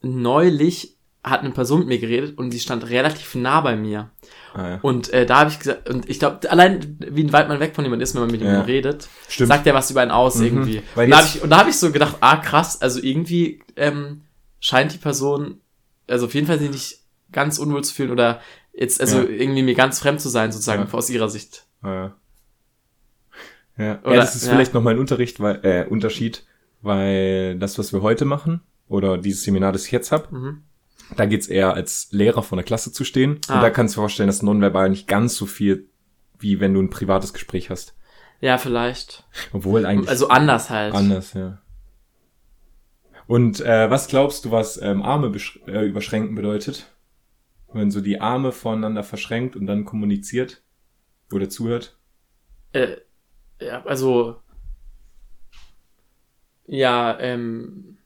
[0.02, 4.10] neulich hat eine Person mit mir geredet und die stand relativ nah bei mir.
[4.54, 4.78] ah, ja.
[4.82, 7.84] Und äh, da habe ich gesagt, und ich glaube, allein wie weit man weg von
[7.84, 8.46] jemandem ist, wenn man mit Ja.
[8.46, 9.48] jemandem redet, Stimmt.
[9.48, 10.44] sagt er was über einen aus Mhm.
[10.44, 10.82] irgendwie.
[10.94, 13.60] Weil und da habe ich, und da hab ich so gedacht, ah krass, also irgendwie
[13.76, 14.22] ähm,
[14.60, 15.60] scheint die Person,
[16.06, 16.98] also auf jeden Fall sich nicht
[17.32, 18.40] ganz unwohl zu fühlen oder
[18.72, 19.28] jetzt also Ja.
[19.28, 20.94] irgendwie mir ganz fremd zu sein, sozusagen, Ja.
[20.96, 21.64] aus ihrer Sicht.
[21.82, 22.16] Ah, ja.
[23.76, 24.52] Ja, Oder- ja, das ist ja.
[24.52, 26.44] vielleicht nochmal ein Unterricht, weil, äh, Unterschied,
[26.80, 30.62] weil das, was wir heute machen, oder dieses Seminar, das ich jetzt hab, Mhm.
[31.16, 33.40] da geht's eher als Lehrer von der Klasse zu stehen.
[33.48, 33.56] Ah.
[33.56, 35.88] Und da kannst du dir vorstellen, dass nonverbal nicht ganz so viel,
[36.38, 37.94] wie wenn du ein privates Gespräch hast.
[38.40, 39.24] Ja, vielleicht.
[39.52, 40.94] Obwohl eigentlich Also anders halt.
[40.94, 41.58] anders, ja.
[43.26, 45.30] Und äh, was glaubst du, was ähm, Arme
[45.66, 46.90] äh, überschränken bedeutet?
[47.72, 50.62] Wenn so die Arme voneinander verschränkt und dann kommuniziert
[51.30, 51.98] oder zuhört?
[52.72, 52.96] Äh,
[53.60, 54.36] ja, also.
[56.66, 57.97] Ja, ähm.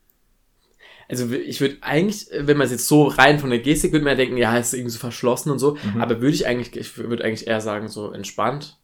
[1.09, 4.13] Also ich würde eigentlich, wenn man es jetzt so rein von der Gestik, würde man
[4.13, 5.77] ja denken, ja, ist irgendwie so verschlossen und so.
[5.95, 6.01] Mhm.
[6.01, 8.79] Aber würde ich eigentlich, ich würde eigentlich eher sagen, so entspannt.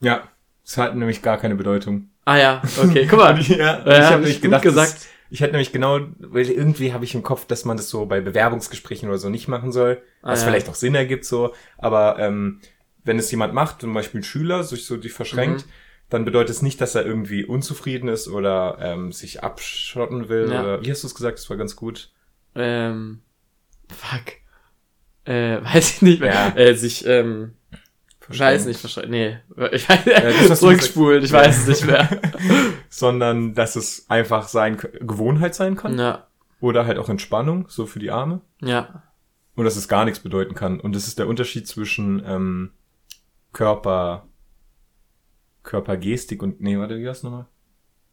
[0.00, 0.28] Ja,
[0.64, 2.10] es hat nämlich gar keine Bedeutung.
[2.24, 3.40] Ah ja, okay, guck mal.
[3.42, 4.92] ja, Ja, ich hab habe ich nämlich gedacht, gesagt.
[4.94, 8.06] Das, ich hätte nämlich genau, weil irgendwie habe ich im Kopf, dass man das so
[8.06, 10.48] bei Bewerbungsgesprächen oder so nicht machen soll, Ah, was ja.
[10.48, 12.60] vielleicht auch Sinn ergibt so, aber ähm,
[13.04, 15.70] wenn es jemand macht, zum Beispiel ein Schüler, sich so die verschränkt, Mhm.
[16.10, 20.60] Dann bedeutet es nicht, dass er irgendwie unzufrieden ist oder ähm, sich abschotten will Ja.
[20.62, 21.38] oder wie hast du es gesagt?
[21.38, 22.10] Das war ganz gut.
[22.54, 23.20] Ähm,
[23.90, 24.34] fuck.
[25.24, 26.32] Äh, weiß ich nicht mehr.
[26.32, 26.56] Ja.
[26.56, 27.54] Äh, sich, ähm,
[28.28, 29.66] weiß nicht, wahrscheinlich, nee.
[29.72, 32.08] Ich weiß, du zurückspult, ich weiß es nicht mehr.
[32.88, 36.26] Sondern dass es einfach sein Gewohnheit sein kann ja,
[36.60, 38.40] oder halt auch Entspannung so für die Arme.
[38.62, 39.02] ja,
[39.54, 40.78] und dass es gar nichts bedeuten kann.
[40.78, 42.70] Und das ist der Unterschied zwischen ähm,
[43.52, 44.27] Körper,
[45.68, 47.44] Körpergestik und, nee, warte, wie war's nochmal?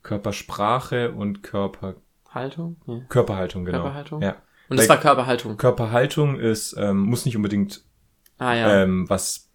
[0.03, 1.95] Körpersprache und Körper,
[2.29, 2.75] Haltung?
[2.85, 3.03] Nee.
[3.07, 3.77] Körperhaltung, genau.
[3.77, 4.21] Körperhaltung?
[4.21, 4.35] Ja.
[4.67, 5.55] Und das Weil- war Körperhaltung.
[5.57, 7.81] Körperhaltung ist, ähm, muss nicht unbedingt
[8.37, 8.83] Ah ja.
[8.83, 9.49] ähm, was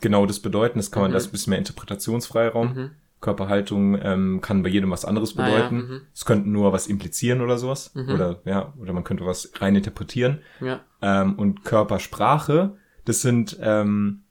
[0.00, 0.78] genau das bedeuten.
[0.78, 1.14] Das kann man, Mhm.
[1.14, 2.72] das ist ein bisschen mehr Interpretationsfreiraum.
[2.74, 2.90] mhm.
[3.20, 5.76] Körperhaltung ähm, kann bei jedem was anderes Ah, ja, bedeuten.
[5.76, 6.00] mhm.
[6.14, 7.94] Es könnte nur was implizieren oder sowas.
[7.94, 8.08] Mhm.
[8.08, 10.40] Oder ja, oder man könnte was rein interpretieren.
[10.60, 10.80] Ja.
[11.02, 14.22] ähm, und Körpersprache, das sind, ähm,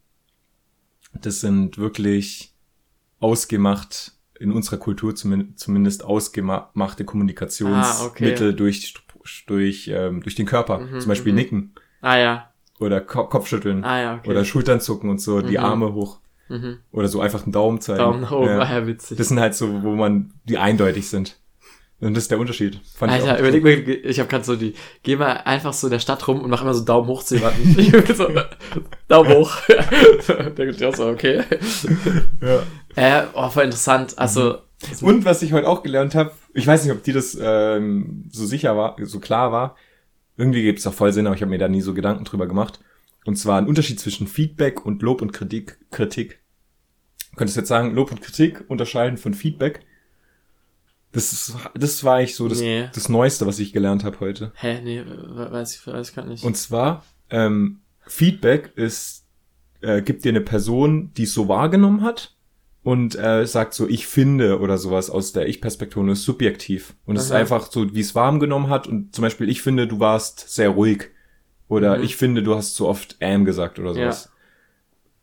[1.14, 2.51] das sind wirklich
[3.22, 8.54] ausgemacht, in unserer Kultur zumin- zumindest ausgemachte Kommunikationsmittel Ah, okay.
[8.56, 8.94] durch
[9.48, 10.80] durch, ähm, durch den Körper.
[10.80, 11.38] Mhm, Zum Beispiel mhm.
[11.38, 12.54] nicken Ah ja.
[12.80, 14.30] oder Ko Kopfschütteln Ah ja, okay.
[14.32, 15.64] oder Schultern zucken und so, die Mhm.
[15.64, 16.20] Arme hoch.
[16.50, 16.80] mhm.
[16.92, 18.00] Oder so einfach einen Daumen zeigen.
[18.00, 18.64] Daumen oben, Ja.
[18.80, 19.18] ja, witzig.
[19.18, 21.40] Das sind halt so, wo man, die eindeutig sind.
[22.02, 22.80] Und das ist der Unterschied.
[22.96, 25.92] Fand ich Alter, überleg mal, ich habe gerade so die, geh mal einfach so in
[25.92, 28.04] der Stadt rum und mach immer so Daumen hoch zu jemandem.
[28.16, 28.28] So,
[29.08, 29.56] Daumen hoch.
[30.28, 31.44] da denke ich auch so, okay.
[32.42, 32.64] Ja.
[32.96, 34.18] Äh, oh, voll interessant.
[34.18, 34.58] Also,
[35.02, 38.48] Und was ich heute auch gelernt habe, ich weiß nicht, ob dir das ähm, so
[38.48, 39.76] sicher war, so klar war.
[40.38, 42.48] Irgendwie gibt es auch voll Sinn, aber ich habe mir da nie so Gedanken drüber
[42.48, 42.80] gemacht.
[43.26, 45.78] Und zwar ein Unterschied zwischen Feedback und Lob und Kritik.
[45.92, 46.40] Kritik.
[47.32, 49.82] Du könntest jetzt sagen, Lob und Kritik unterscheiden von Feedback.
[51.14, 52.88] Das, ist, das war eigentlich so das, Nee.
[52.94, 54.52] das Neueste, was ich gelernt habe heute.
[54.56, 56.44] hä, nee, we- weiß ich, weiß ich gar nicht.
[56.44, 59.26] Und zwar, ähm, Feedback ist,
[59.82, 62.36] äh, gibt dir eine Person, die es so wahrgenommen hat
[62.84, 66.94] und äh, sagt so, ich finde oder sowas aus der Ich-Perspektive und ist subjektiv.
[67.06, 68.88] Und es ist einfach so, wie es wahrgenommen hat.
[68.88, 71.10] Und zum Beispiel, ich finde, du warst sehr ruhig.
[71.68, 72.04] Oder Mhm.
[72.04, 74.12] ich finde, du hast zu oft ähm gesagt oder Ja.
[74.12, 74.32] sowas.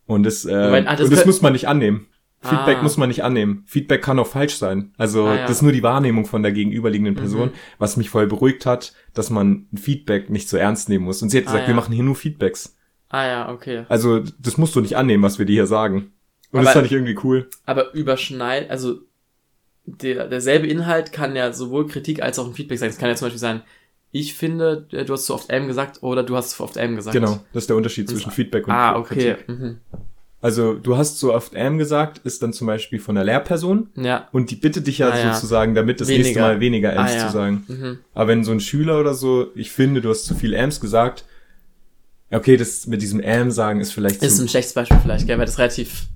[0.05, 2.07] Und das, äh, Moment, ah, das und das muss man nicht annehmen.
[2.41, 2.83] Feedback Ah.
[2.83, 3.63] muss man nicht annehmen.
[3.65, 4.93] Feedback kann auch falsch sein.
[4.97, 5.41] Also Ah, ja.
[5.43, 7.53] das ist nur die Wahrnehmung von der gegenüberliegenden Person, Mhm.
[7.79, 11.21] was mich voll beruhigt hat, dass man Feedback nicht so ernst nehmen muss.
[11.21, 11.75] Und sie hat Ah, gesagt, wir ja.
[11.75, 12.77] machen hier nur Feedbacks.
[13.09, 13.85] ah ja, okay.
[13.89, 16.13] Also das musst du nicht annehmen, was wir dir hier sagen.
[16.51, 17.49] Und das Aber- fand ich irgendwie cool.
[17.65, 18.99] Aber überschneid, also
[19.85, 22.89] der, derselbe Inhalt kann ja sowohl Kritik als auch ein Feedback sein.
[22.89, 23.61] Es kann ja zum Beispiel sein,
[24.11, 26.95] ich finde, äh, du hast zu oft M gesagt oder du hast zu oft M
[26.95, 27.13] gesagt.
[27.13, 29.35] Genau, das ist der Unterschied Das- zwischen Feedback und Ah, okay.
[29.35, 29.49] Kritik.
[29.49, 29.77] Mhm.
[30.41, 34.29] Also du hast so oft ähm gesagt, ist dann zum Beispiel von der Lehrperson Ja.
[34.31, 36.41] und die bittet dich ja Ah, sozusagen, damit das nächste Weniger.
[36.41, 37.27] Mal weniger Ms Ah, ja.
[37.27, 37.63] zu sagen.
[37.67, 37.97] Mhm.
[38.13, 41.25] Aber wenn so ein Schüler oder so, ich finde, du hast zu viel Ms gesagt,
[42.31, 45.37] okay, das mit diesem M sagen ist vielleicht Ist zu, ein schlechtes Beispiel vielleicht, gell,
[45.37, 46.07] weil das relativ.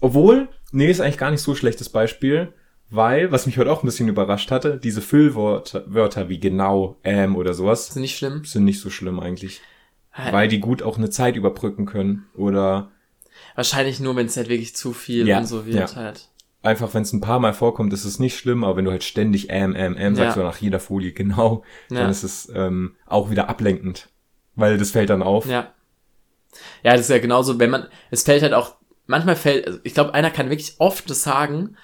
[0.00, 2.52] obwohl, nee, ist eigentlich gar nicht so schlechtes Beispiel,
[2.90, 7.36] weil, was mich heute auch ein bisschen überrascht hatte, diese Füllwörter Wörter wie genau, ähm
[7.36, 8.44] oder sowas, Ist nicht schlimm.
[8.44, 9.60] sind nicht so schlimm eigentlich.
[10.30, 12.26] Weil die gut auch eine Zeit überbrücken können.
[12.36, 12.92] Oder
[13.54, 15.96] Wahrscheinlich nur, wenn es halt wirklich zu viel Ja, und so wird ja.
[15.96, 16.28] halt.
[16.62, 19.04] einfach, wenn es ein paar Mal vorkommt, ist es nicht schlimm, aber wenn du halt
[19.04, 20.42] ständig ähm, ähm, ähm sagst Ja.
[20.42, 24.08] oder nach jeder Folie genau, dann ist es ähm, auch wieder ablenkend.
[24.56, 25.46] Weil das fällt dann auf.
[25.46, 25.72] Ja.
[26.82, 29.94] Ja, das ist ja genauso, wenn man, es fällt halt auch, manchmal fällt, also ich
[29.94, 31.76] glaube, einer kann wirklich oft das sagen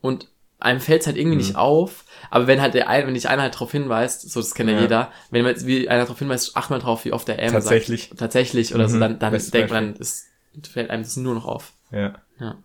[0.00, 0.28] und
[0.58, 1.42] einem fällt es halt irgendwie Mhm.
[1.42, 4.54] nicht auf, aber wenn halt der ein, wenn dich einer halt darauf hinweist, so das
[4.54, 4.82] kennt ja, Ja.
[4.82, 8.08] jeder, wenn man wie einer darauf hinweist, acht mal drauf, wie oft der M Tatsächlich.
[8.08, 9.00] sagt, tatsächlich oder so, Mhm.
[9.00, 10.26] dann, dann Bestes denkt man, es
[10.66, 11.72] fällt einem das nur noch auf.
[11.92, 12.14] Ja.
[12.40, 12.56] Ja.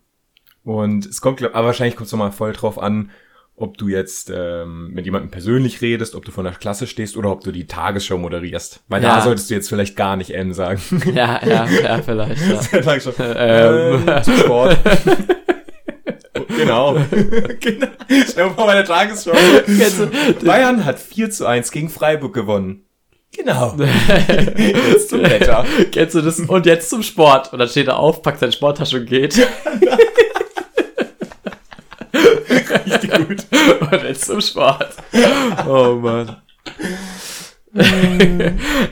[0.64, 3.12] Und es kommt, glaub, aber wahrscheinlich kommt es nochmal voll drauf an,
[3.56, 7.30] ob du jetzt ähm, mit jemandem persönlich redest, ob du von der Klasse stehst oder
[7.32, 8.82] ob du die Tagesschau moderierst.
[8.88, 9.18] Weil Ja.
[9.18, 10.82] da solltest du jetzt vielleicht gar nicht M sagen.
[11.14, 12.82] Ja, ja, ja, vielleicht, ja.
[12.82, 13.12] Tagesschau.
[13.20, 14.04] Ähm.
[14.08, 14.78] Ähm, zum Sport.
[16.58, 16.94] genau.
[17.60, 17.88] genau.
[18.28, 19.34] Stell dir vor, bei der Tagesschau.
[20.44, 22.86] Bayern hat 4 zu 1 gegen Freiburg gewonnen.
[23.36, 23.76] Genau.
[24.58, 25.66] Jetzt zum Wetter.
[25.92, 26.40] Kennst du das?
[26.40, 27.52] Und jetzt zum Sport.
[27.52, 29.36] Und dann steht er auf, packt seine Sporttasche und geht.
[32.14, 33.46] Richtig gut.
[33.92, 34.96] Und jetzt zum Sport.
[35.68, 36.38] Oh Mann.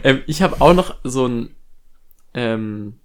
[0.04, 1.56] ähm, ich habe auch noch so ein.
[2.34, 3.00] Ähm,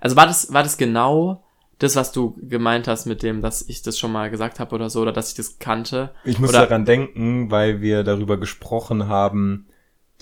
[0.00, 1.44] also war das, war das genau
[1.78, 4.90] das, was du gemeint hast mit dem, dass ich das schon mal gesagt habe oder
[4.90, 6.10] so, oder dass ich das kannte?
[6.24, 9.68] Ich muss Oder- daran denken, weil wir darüber gesprochen haben,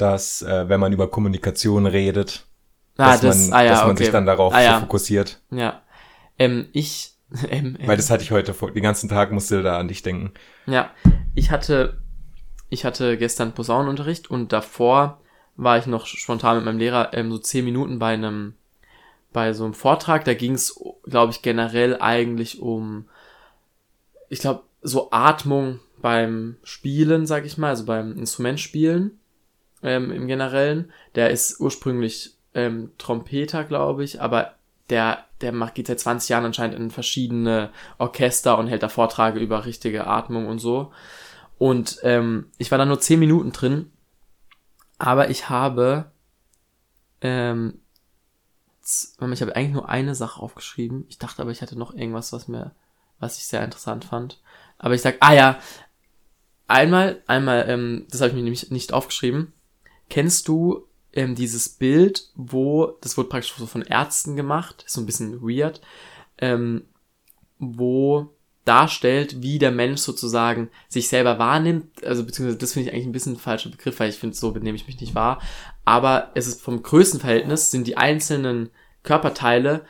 [0.01, 2.47] dass äh, wenn man über Kommunikation redet,
[3.01, 4.05] Ah, dass, das, man, ah ja, dass man okay.
[4.05, 4.75] sich dann darauf ah, ja.
[4.75, 5.41] so fokussiert.
[5.51, 5.83] Ja.
[6.39, 7.15] Ähm, ich,
[7.49, 10.03] ähm, ähm, Weil das hatte ich heute vor, den ganzen Tag musste da an dich
[10.03, 10.33] denken.
[10.67, 10.91] Ja,
[11.35, 11.99] ich hatte,
[12.69, 15.21] ich hatte gestern Posaunenunterricht und davor
[15.57, 18.55] war ich noch spontan mit meinem Lehrer ähm, so zehn Minuten bei einem,
[19.33, 20.25] bei so einem Vortrag.
[20.25, 23.07] Da ging es, glaube ich, generell eigentlich um,
[24.29, 29.20] ich glaube, so Atmung beim Spielen, sag ich mal, also beim Instrumentspielen
[29.83, 30.93] ähm, im Generellen.
[31.15, 34.55] Der ist ursprünglich ähm, Trompeter, glaube ich, aber
[34.91, 39.39] der, der macht, geht seit 20 Jahren anscheinend in verschiedene Orchester und hält da Vorträge
[39.39, 40.93] über richtige Atmung und so.
[41.59, 43.93] Und ähm, ich war da nur 10 Minuten drin,
[44.99, 46.11] aber ich habe,
[47.21, 47.81] ähm,
[48.83, 51.05] ich habe eigentlich nur eine Sache aufgeschrieben.
[51.09, 52.73] Ich dachte aber, ich hatte noch irgendwas, was mir,
[53.19, 54.41] was ich sehr interessant fand.
[54.79, 55.59] Aber ich sag, ah ja,
[56.67, 59.53] einmal, einmal, ähm, das habe ich mir nämlich nicht aufgeschrieben.
[60.11, 65.01] Kennst du ähm, dieses Bild, wo, das wurde praktisch so von Ärzten gemacht, ist so
[65.01, 65.81] ein bisschen weird,
[66.39, 66.85] ähm,
[67.59, 73.07] wo darstellt, wie der Mensch sozusagen sich selber wahrnimmt, also beziehungsweise das finde ich eigentlich
[73.07, 75.41] ein bisschen ein falscher Begriff, weil ich finde, so benehme ich mich nicht wahr,
[75.85, 78.71] aber es ist vom Größenverhältnis, sind die einzelnen
[79.03, 79.85] Körperteile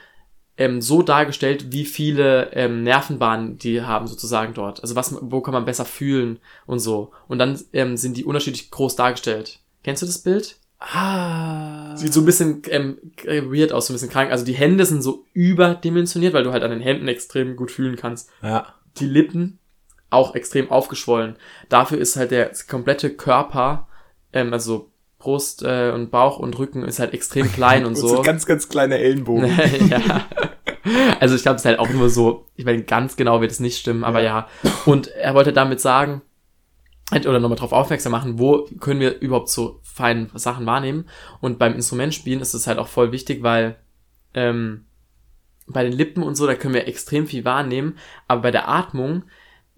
[0.56, 4.82] ähm, so dargestellt, wie viele ähm, Nervenbahnen die haben sozusagen dort.
[4.82, 7.12] Also was, wo kann man besser fühlen und so.
[7.28, 9.59] Und dann ähm, sind die unterschiedlich groß dargestellt.
[9.82, 10.56] Kennst du das Bild?
[10.80, 11.94] Ah.
[11.96, 14.30] Sieht so ein bisschen ähm, weird aus, so ein bisschen krank.
[14.30, 17.96] Also die Hände sind so überdimensioniert, weil du halt an den Händen extrem gut fühlen
[17.96, 18.30] kannst.
[18.42, 18.74] Ja.
[18.98, 19.58] Die Lippen
[20.08, 21.36] auch extrem aufgeschwollen.
[21.68, 23.88] Dafür ist halt der komplette Körper,
[24.32, 28.22] ähm, also Brust äh, und Bauch und Rücken ist halt extrem klein und so.
[28.22, 29.50] ganz, ganz kleine Ellenbogen.
[29.90, 30.26] ja.
[31.20, 33.60] Also ich glaube, es ist halt auch nur so, ich meine, ganz genau wird es
[33.60, 34.48] nicht stimmen, aber ja.
[34.86, 36.22] Und er wollte damit sagen,
[37.12, 41.06] oder nochmal drauf aufmerksam machen, wo können wir überhaupt so feine Sachen wahrnehmen.
[41.40, 43.76] Und beim Instrumentspielen ist es halt auch voll wichtig, weil
[44.34, 44.84] ähm,
[45.66, 47.96] bei den Lippen und so, da können wir extrem viel wahrnehmen,
[48.28, 49.24] aber bei der Atmung,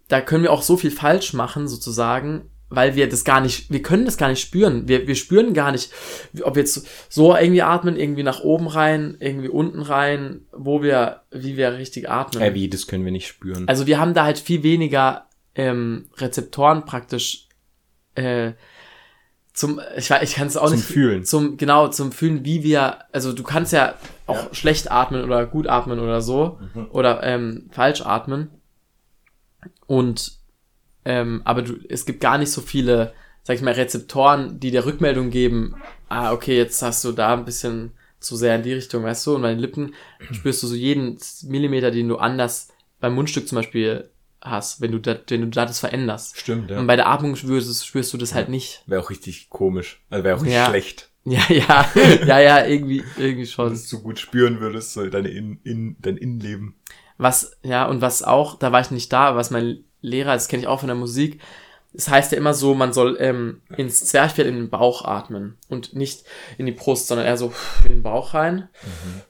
[0.09, 3.83] da können wir auch so viel falsch machen, sozusagen, weil wir das gar nicht, wir
[3.83, 4.88] können das gar nicht spüren.
[4.88, 5.92] Wir, wir spüren gar nicht,
[6.42, 11.23] ob wir jetzt so irgendwie atmen, irgendwie nach oben rein, irgendwie unten rein, wo wir,
[11.31, 12.42] wie wir richtig atmen.
[12.42, 13.68] Äh, wie, das können wir nicht spüren.
[13.68, 17.49] Also wir haben da halt viel weniger ähm, Rezeptoren praktisch
[18.15, 18.53] äh,
[19.55, 21.25] zum, ich weiß, ich kann es auch Zum nicht Fühlen.
[21.25, 23.95] zum genau zum Fühlen, wie wir, also du kannst ja
[24.27, 24.55] auch Ja.
[24.55, 26.87] schlecht atmen oder gut atmen oder so Mhm.
[26.91, 28.49] oder ähm, falsch atmen
[29.87, 30.33] und
[31.05, 33.12] ähm, aber du, es gibt gar nicht so viele,
[33.43, 35.75] sag ich mal, Rezeptoren, die dir Rückmeldung geben.
[36.09, 39.35] Ah, okay, jetzt hast du da ein bisschen zu sehr in die Richtung, weißt du?
[39.35, 39.95] Und bei den Lippen
[40.31, 42.69] spürst du so jeden Millimeter, den du anders
[43.01, 44.11] beim Mundstück zum Beispiel
[44.42, 46.38] hast, wenn du da, wenn du da das veränderst.
[46.38, 46.78] Stimmt, ja.
[46.78, 48.83] Und bei der Atmung spürst, spürst du das halt nicht.
[48.87, 50.02] Wäre auch richtig komisch.
[50.11, 50.66] Also wäre auch Ja.
[50.68, 51.09] schlecht.
[51.24, 51.88] Ja, ja,
[52.26, 53.68] ja, ja, irgendwie, irgendwie Wenn schon.
[53.68, 56.74] du es so gut spüren würdest, so deine in, in, dein Innenleben.
[57.16, 60.62] Was, ja, und was auch, da war ich nicht da, was mein Lehrer, das kenne
[60.62, 61.40] ich auch von der Musik,
[61.94, 65.94] es heißt ja immer so, man soll ähm, ins Zwerchfell in den Bauch atmen und
[65.94, 66.24] nicht
[66.57, 67.52] in die Brust, sondern eher so
[67.85, 68.68] in den Bauch rein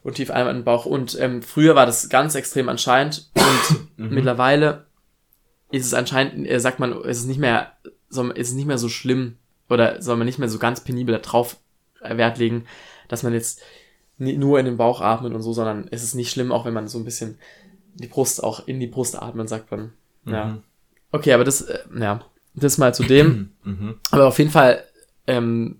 [0.01, 0.85] und tief einmal in den Bauch.
[0.85, 4.85] Und ähm, früher war das ganz extrem anscheinend und mittlerweile
[5.73, 7.73] ist es anscheinend, äh, sagt man, ist es nicht mehr,
[8.07, 9.37] soll, ist es nicht mehr so schlimm
[9.69, 11.57] oder soll man nicht mehr so ganz penibel darauf
[12.01, 12.65] äh, Wert legen,
[13.07, 13.59] dass man jetzt
[14.19, 16.87] nur in den Bauch atmet und so, sondern es ist nicht schlimm, auch wenn man
[16.87, 17.39] so ein bisschen
[17.95, 19.93] die Brust auch in die Brust atmet, sagt man.
[20.25, 20.45] Ja.
[20.45, 20.63] Mhm.
[21.11, 22.21] Okay, aber das, äh, ja,
[22.53, 23.49] das mal zu dem.
[23.63, 23.95] Mhm.
[24.11, 24.83] Aber auf jeden Fall
[25.25, 25.79] ähm,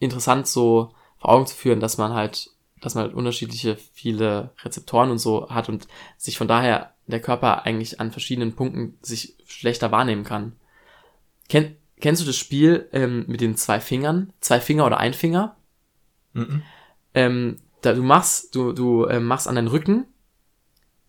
[0.00, 2.50] interessant so vor Augen zu führen, dass man halt,
[2.82, 7.66] dass man halt unterschiedliche viele Rezeptoren und so hat und sich von daher der Körper
[7.66, 10.52] eigentlich an verschiedenen Punkten sich schlechter wahrnehmen kann.
[11.48, 14.32] Ken, kennst du das Spiel ähm, mit den zwei Fingern?
[14.40, 15.56] Zwei Finger oder ein Finger?
[16.32, 16.62] Mhm.
[17.14, 20.06] ähm, da du machst, du, du ähm, machst an den Rücken,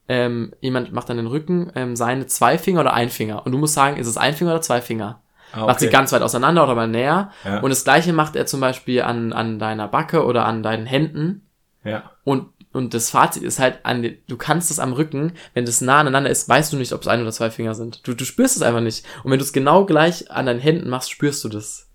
[0.08, 3.46] ähm, jemand macht an den Rücken ähm, seine zwei Finger oder ein Finger.
[3.46, 5.22] Und du musst sagen, ist es ein Finger oder zwei Finger?
[5.54, 7.32] Ah, Macht sie ganz weit auseinander oder mal näher.
[7.44, 7.60] Ja.
[7.60, 11.48] Und das gleiche macht er zum Beispiel an, an deiner Backe oder an deinen Händen.
[11.84, 12.12] ja.
[12.24, 16.00] Und, und das Fazit ist halt, an, du kannst es am Rücken, wenn das nah
[16.00, 18.06] aneinander ist, weißt du nicht, ob es ein oder zwei Finger sind.
[18.08, 19.06] Du, du spürst es einfach nicht.
[19.24, 21.88] Und wenn du es genau gleich an deinen Händen machst, spürst du das.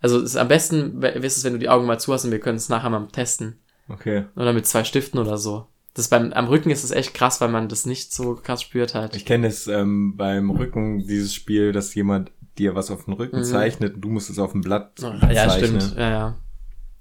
[0.00, 2.30] Also es ist am besten, wirst es, wenn du die Augen mal zu hast und
[2.30, 3.58] wir können es nachher mal testen.
[3.88, 4.24] Okay.
[4.36, 5.66] Oder mit zwei Stiften oder so.
[5.94, 8.94] Das beim, am Rücken ist es echt krass, weil man das nicht so krass spürt
[8.94, 9.16] halt.
[9.16, 13.38] Ich kenne es ähm, beim Rücken, dieses Spiel, dass jemand dir was auf den Rücken
[13.40, 13.44] Mhm.
[13.44, 15.80] zeichnet und du musst es auf dem Blatt ja, zeichnen.
[15.80, 15.96] stimmt.
[15.98, 16.36] Ja, ja.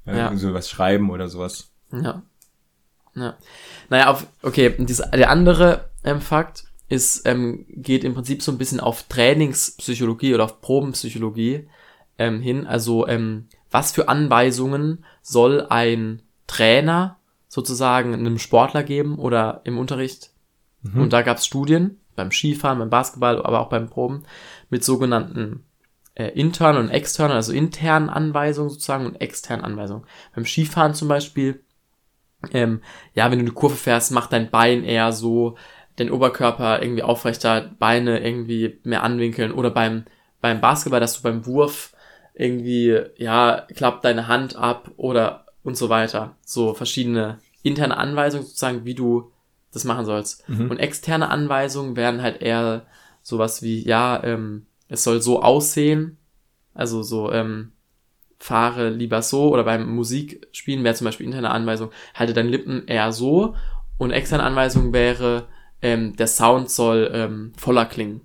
[0.05, 0.35] Ja, Ja.
[0.37, 1.71] So was schreiben oder sowas.
[1.91, 2.21] Ja.
[3.15, 3.37] Ja.
[3.89, 8.57] Naja, auf, okay, dies, der andere ähm, Fakt ist, ähm, geht im Prinzip so ein
[8.57, 11.67] bisschen auf Trainingspsychologie oder auf Probenpsychologie
[12.17, 12.67] ähm, hin.
[12.67, 20.31] Also, ähm, was für Anweisungen soll ein Trainer sozusagen einem Sportler geben oder im Unterricht?
[20.81, 21.01] Mhm.
[21.01, 24.23] Und da gab es Studien beim Skifahren, beim Basketball, aber auch beim Proben
[24.69, 25.65] mit sogenannten
[26.15, 30.05] äh, internen und externen, also internen Anweisungen sozusagen und externen Anweisungen.
[30.33, 31.64] Beim Skifahren zum Beispiel,
[32.53, 32.81] ähm,
[33.13, 35.55] ja, wenn du eine Kurve fährst, mach dein Bein eher so,
[35.99, 40.05] den Oberkörper irgendwie aufrechter, Beine irgendwie mehr anwinkeln oder beim,
[40.41, 41.93] beim Basketball, dass du beim Wurf
[42.33, 46.35] irgendwie, ja, klapp deine Hand ab oder und so weiter.
[46.45, 49.31] So verschiedene interne Anweisungen sozusagen, wie du
[49.71, 50.47] das machen sollst.
[50.49, 50.69] Mhm.
[50.69, 52.85] Und externe Anweisungen wären halt eher
[53.21, 56.17] sowas wie, ja, ähm, es soll so aussehen,
[56.73, 57.71] also so, ähm,
[58.45, 63.11] fahre lieber so oder beim Musikspielen wäre zum Beispiel interne Anweisung, halte deine Lippen eher
[63.11, 63.55] so
[63.97, 65.47] und externe Anweisung wäre,
[65.81, 68.21] ähm, der Sound soll ähm, voller klingen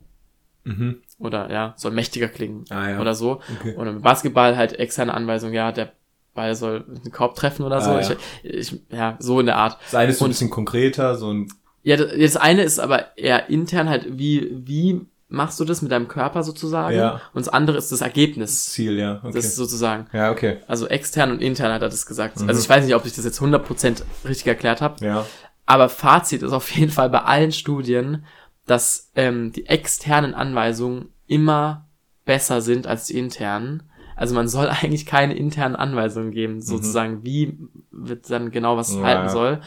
[0.64, 0.98] Mhm.
[1.18, 3.00] oder ja, soll mächtiger klingen Ah, ja.
[3.00, 3.40] oder so.
[3.58, 3.74] Okay.
[3.76, 5.92] Und im Basketball halt externe Anweisung, ja, der
[6.34, 7.90] Ball soll den Korb treffen oder so.
[7.92, 8.10] Ah, ja.
[8.42, 9.78] Ich, ich, ja, so in der Art.
[9.86, 11.48] Das eine ist so ein bisschen konkreter, so ein
[11.82, 15.90] Ja, das, das eine ist aber eher intern halt, wie, wie machst du das mit
[15.90, 16.96] deinem Körper sozusagen?
[16.96, 17.20] Ja.
[17.32, 18.66] Und das andere ist das Ergebnis.
[18.66, 19.18] Ziel, ja.
[19.22, 19.32] Okay.
[19.34, 20.06] Das ist sozusagen.
[20.12, 20.58] ja, okay.
[20.66, 22.40] Also extern und intern hat er das gesagt.
[22.40, 22.48] Mhm.
[22.48, 25.24] Also ich weiß nicht, ob ich das jetzt 100% richtig erklärt habe, Ja.
[25.66, 28.24] Aber Fazit ist auf jeden Fall bei allen Studien,
[28.66, 31.86] dass ähm, die externen Anweisungen immer
[32.24, 33.84] besser sind als die internen.
[34.16, 37.56] Also man soll eigentlich keine internen Anweisungen geben, sozusagen, wie
[37.92, 39.60] wird dann genau was Ja, halten soll.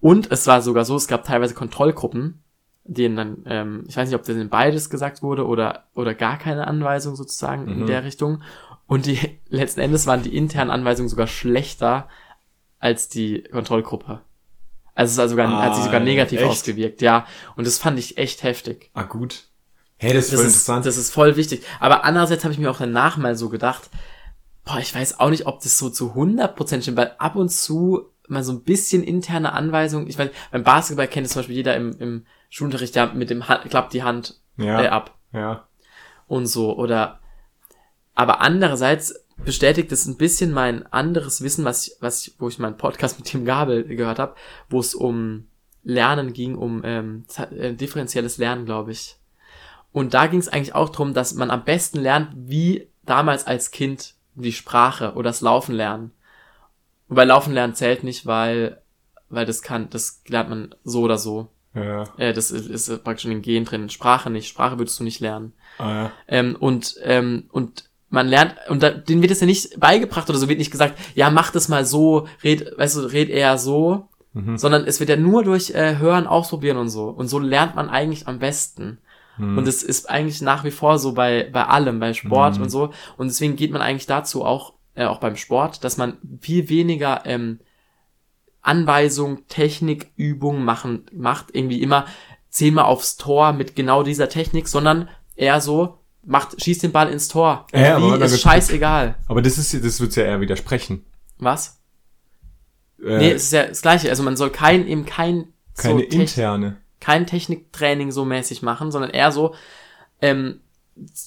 [0.00, 2.42] Und es war sogar so, es gab teilweise Kontrollgruppen,
[2.88, 6.66] denen dann, ähm, ich weiß nicht, ob denen beides gesagt wurde oder, oder gar keine
[6.66, 7.86] Anweisung sozusagen in Mhm.
[7.86, 8.42] der Richtung.
[8.86, 9.18] Und die
[9.48, 12.08] letzten Endes waren die internen Anweisungen sogar schlechter
[12.78, 14.20] als die Kontrollgruppe.
[14.94, 16.50] Also es war sogar, hat sich sogar Ah, negativ echt?
[16.50, 17.26] ausgewirkt, ja.
[17.56, 18.90] Und das fand ich echt heftig.
[18.94, 19.44] Ah, gut.
[19.98, 20.86] Hey, das ist Das voll ist, interessant.
[20.86, 21.64] das ist voll wichtig.
[21.80, 23.90] Aber andererseits habe ich mir auch danach mal so gedacht,
[24.64, 28.10] boah, ich weiß auch nicht, ob das so zu 100% stimmt, weil ab und zu
[28.28, 31.76] mal so ein bisschen interne Anweisungen, ich weiß, beim Basketball kennt es zum Beispiel jeder
[31.76, 35.66] im, im Schulunterricht, der mit dem Hand, klappt die Hand ja, äh, ab ja.
[36.26, 37.20] und so, oder,
[38.14, 42.58] aber andererseits bestätigt es ein bisschen mein anderes Wissen, was ich, was ich, wo ich
[42.58, 44.34] meinen Podcast mit Tim Gabel gehört habe,
[44.68, 45.48] wo es um
[45.82, 49.16] Lernen ging, um ähm, äh, differenzielles Lernen, glaube ich.
[49.92, 53.70] Und da ging es eigentlich auch darum, dass man am besten lernt, wie damals als
[53.70, 56.12] Kind die Sprache oder das Laufen lernen.
[57.08, 58.80] Wobei Laufen lernen zählt nicht, weil,
[59.28, 61.48] weil das kann, das lernt man so oder so.
[61.74, 62.04] ja.
[62.18, 63.88] Äh, das ist, ist praktisch in den Gen drin.
[63.90, 64.48] Sprache nicht.
[64.48, 65.52] Sprache würdest du nicht lernen.
[65.78, 66.12] Ah, ja.
[66.28, 70.38] Ähm, und, ähm, und man lernt, und da, denen wird es ja nicht beigebracht oder
[70.38, 74.08] so, wird nicht gesagt, ja, mach das mal so, red, weißt du, red eher so,
[74.32, 74.58] Mhm.
[74.58, 77.04] sondern es wird ja nur durch äh, Hören, Ausprobieren und so.
[77.08, 78.98] Und so lernt man eigentlich am besten.
[79.38, 79.56] Mhm.
[79.56, 82.64] Und es ist eigentlich nach wie vor so bei, bei allem, bei Sport Mhm.
[82.64, 82.90] und so.
[83.16, 87.22] Und deswegen geht man eigentlich dazu auch, äh, auch beim Sport, dass man viel weniger
[87.24, 87.60] ähm,
[88.62, 92.06] Anweisung, Technik, Übung machen, macht irgendwie immer
[92.48, 97.28] zehnmal aufs Tor mit genau dieser Technik, sondern eher so, macht, schießt den Ball ins
[97.28, 97.66] Tor.
[97.72, 99.16] Und Ja, aber ist scheißegal.
[99.28, 101.04] Aber das ist, das wird's ja eher widersprechen.
[101.38, 101.80] Was?
[103.00, 104.08] Äh, nee, es ist ja das Gleiche.
[104.08, 106.76] Also man soll kein, eben kein, keine so Techn- interne.
[106.98, 109.54] kein Techniktraining so mäßig machen, sondern eher so,
[110.20, 110.60] ähm,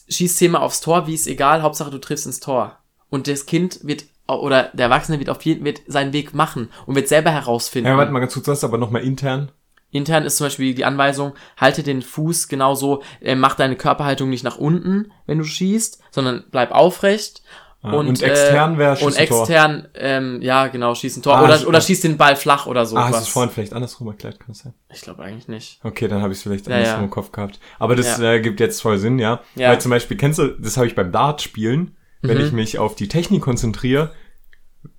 [0.09, 2.79] schieß zehnmal aufs Tor, wie ist egal, Hauptsache du triffst ins Tor.
[3.09, 6.95] Und das Kind wird, oder der Erwachsene wird auf jeden, wird seinen Weg machen und
[6.95, 7.87] wird selber herausfinden.
[7.89, 9.51] Ja, warte mal ganz kurz, das ist aber nochmal intern.
[9.91, 14.43] Intern ist zum Beispiel die Anweisung, halte den Fuß genauso, äh, mach deine Körperhaltung nicht
[14.43, 17.41] nach unten, wenn du schießt, sondern bleib aufrecht.
[17.81, 19.39] Ah, und extern äh, Und schieß ein Tor.
[19.41, 21.37] extern, ähm, ja, genau, schieß ein Tor.
[21.37, 22.97] Ah, oder, oder schieß den Ball flach oder so.
[22.97, 24.73] ah, hast du es vorhin vielleicht andersrum erklärt, kann das sein?
[24.93, 25.79] Ich glaube eigentlich nicht.
[25.83, 27.03] Okay, dann habe ich es vielleicht Ja, andersrum ja.
[27.05, 27.59] im Kopf gehabt.
[27.79, 28.33] Aber das Ja.
[28.33, 29.39] äh, gibt jetzt voll Sinn, ja.
[29.55, 29.69] Ja.
[29.69, 32.45] Weil zum Beispiel, kennst du, das habe ich beim Dart-Spielen, wenn Mhm.
[32.45, 34.13] ich mich auf die Technik konzentriere,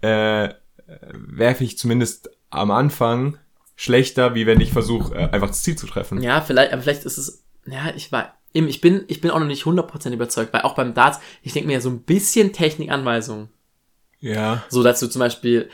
[0.00, 0.50] äh,
[1.12, 3.38] werfe ich zumindest am Anfang
[3.76, 6.20] schlechter, wie wenn ich versuche, äh, einfach das Ziel zu treffen.
[6.22, 9.38] Ja, vielleicht, aber vielleicht ist es, ja, ich war, eben, ich bin, ich bin auch
[9.38, 12.52] noch nicht 100% überzeugt, weil auch beim Darts, ich denke mir ja so ein bisschen
[12.52, 13.48] Technikanweisung.
[14.18, 14.62] Ja.
[14.68, 15.70] So, dass du zum Beispiel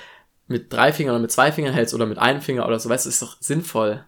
[0.46, 3.06] mit drei Fingern oder mit zwei Fingern hältst oder mit einem Finger oder so, weißt
[3.06, 4.04] du, ist doch sinnvoll.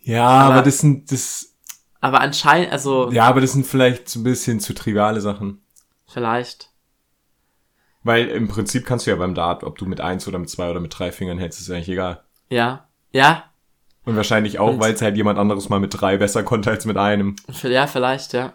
[0.00, 1.56] Ja, Aber- aber, das sind, das,
[2.00, 5.62] Aber anscheinend, also, ja, aber das sind vielleicht so ein bisschen zu triviale Sachen.
[6.08, 6.70] Vielleicht.
[8.02, 10.70] Weil im Prinzip kannst du ja beim Dart, ob du mit eins oder mit zwei
[10.70, 12.24] oder mit drei Fingern hältst, ist eigentlich egal.
[12.48, 13.44] Ja, ja,
[14.04, 16.96] Und wahrscheinlich auch, weil es halt jemand anderes mal mit drei besser konnte als mit
[16.96, 17.36] einem.
[17.62, 18.54] ja, vielleicht, ja.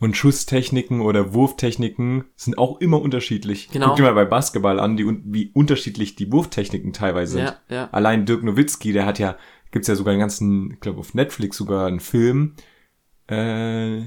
[0.00, 3.68] Und Schusstechniken oder Wurftechniken sind auch immer unterschiedlich.
[3.70, 3.88] Genau.
[3.88, 7.44] Guck dir mal bei Basketball an, die, wie unterschiedlich die Wurftechniken teilweise sind.
[7.44, 7.88] Ja, ja.
[7.90, 9.36] Allein Dirk Nowitzki, der hat ja,
[9.72, 12.54] gibt's ja sogar einen ganzen, ich glaube auf Netflix sogar einen Film,
[13.26, 14.02] äh,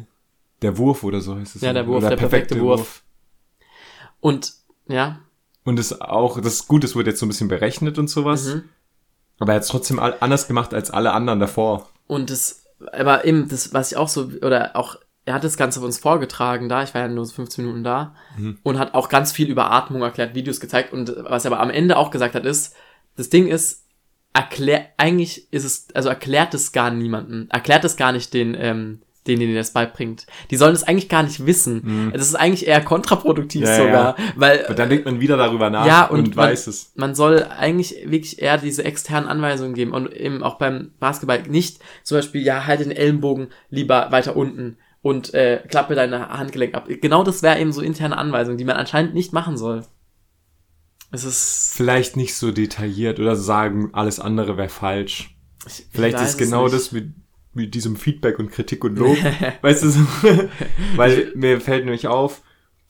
[0.62, 1.62] der Wurf oder so heißt es.
[1.62, 3.04] Ja, der Wurf, oder der perfekte Wurf.
[4.20, 4.54] Und,
[4.88, 5.20] ja,
[5.64, 8.46] Und das auch, das ist gut, das wird jetzt so ein bisschen berechnet und sowas.
[8.46, 8.64] mhm.
[9.40, 11.90] Aber er hat es trotzdem anders gemacht als alle anderen davor.
[12.06, 15.82] Und das, aber eben, das, was ich auch so, oder auch, er hat das Ganze
[15.82, 18.60] uns vorgetragen da, ich war ja nur so 15 Minuten da, Mhm.
[18.64, 21.72] und hat auch ganz viel über Atmung erklärt, Videos gezeigt, und was er aber am
[21.72, 22.76] Ende auch gesagt hat, ist,
[23.16, 23.86] das Ding ist,
[24.34, 29.02] erklär, eigentlich ist es, also erklärt es gar niemanden, erklärt es gar nicht den, ähm,
[29.28, 30.26] denen, denen das beibringt.
[30.50, 32.12] Die sollen es eigentlich gar nicht wissen.
[32.14, 33.68] Das ist eigentlich eher kontraproduktiv Mhm.
[33.68, 36.68] Ja, sogar, weil Aber dann denkt man wieder darüber nach Ja, und, und man- weiß
[36.68, 36.92] es.
[36.96, 41.80] man soll eigentlich wirklich eher diese externen Anweisungen geben und eben auch beim Basketball nicht
[42.04, 46.88] zum Beispiel, ja, halte den Ellenbogen lieber weiter unten und äh, klappe deine Handgelenk ab.
[46.88, 49.86] Genau das wäre eben so interne Anweisungen, die man anscheinend nicht machen soll.
[51.12, 55.36] Es ist Vielleicht nicht so detailliert oder sagen, alles andere wäre falsch.
[55.68, 57.12] ich Vielleicht ist genau das mit,
[57.54, 59.18] mit diesem Feedback und Kritik und Lob.
[59.62, 60.00] weißt du, so,
[60.96, 62.42] weil mir fällt nämlich auf,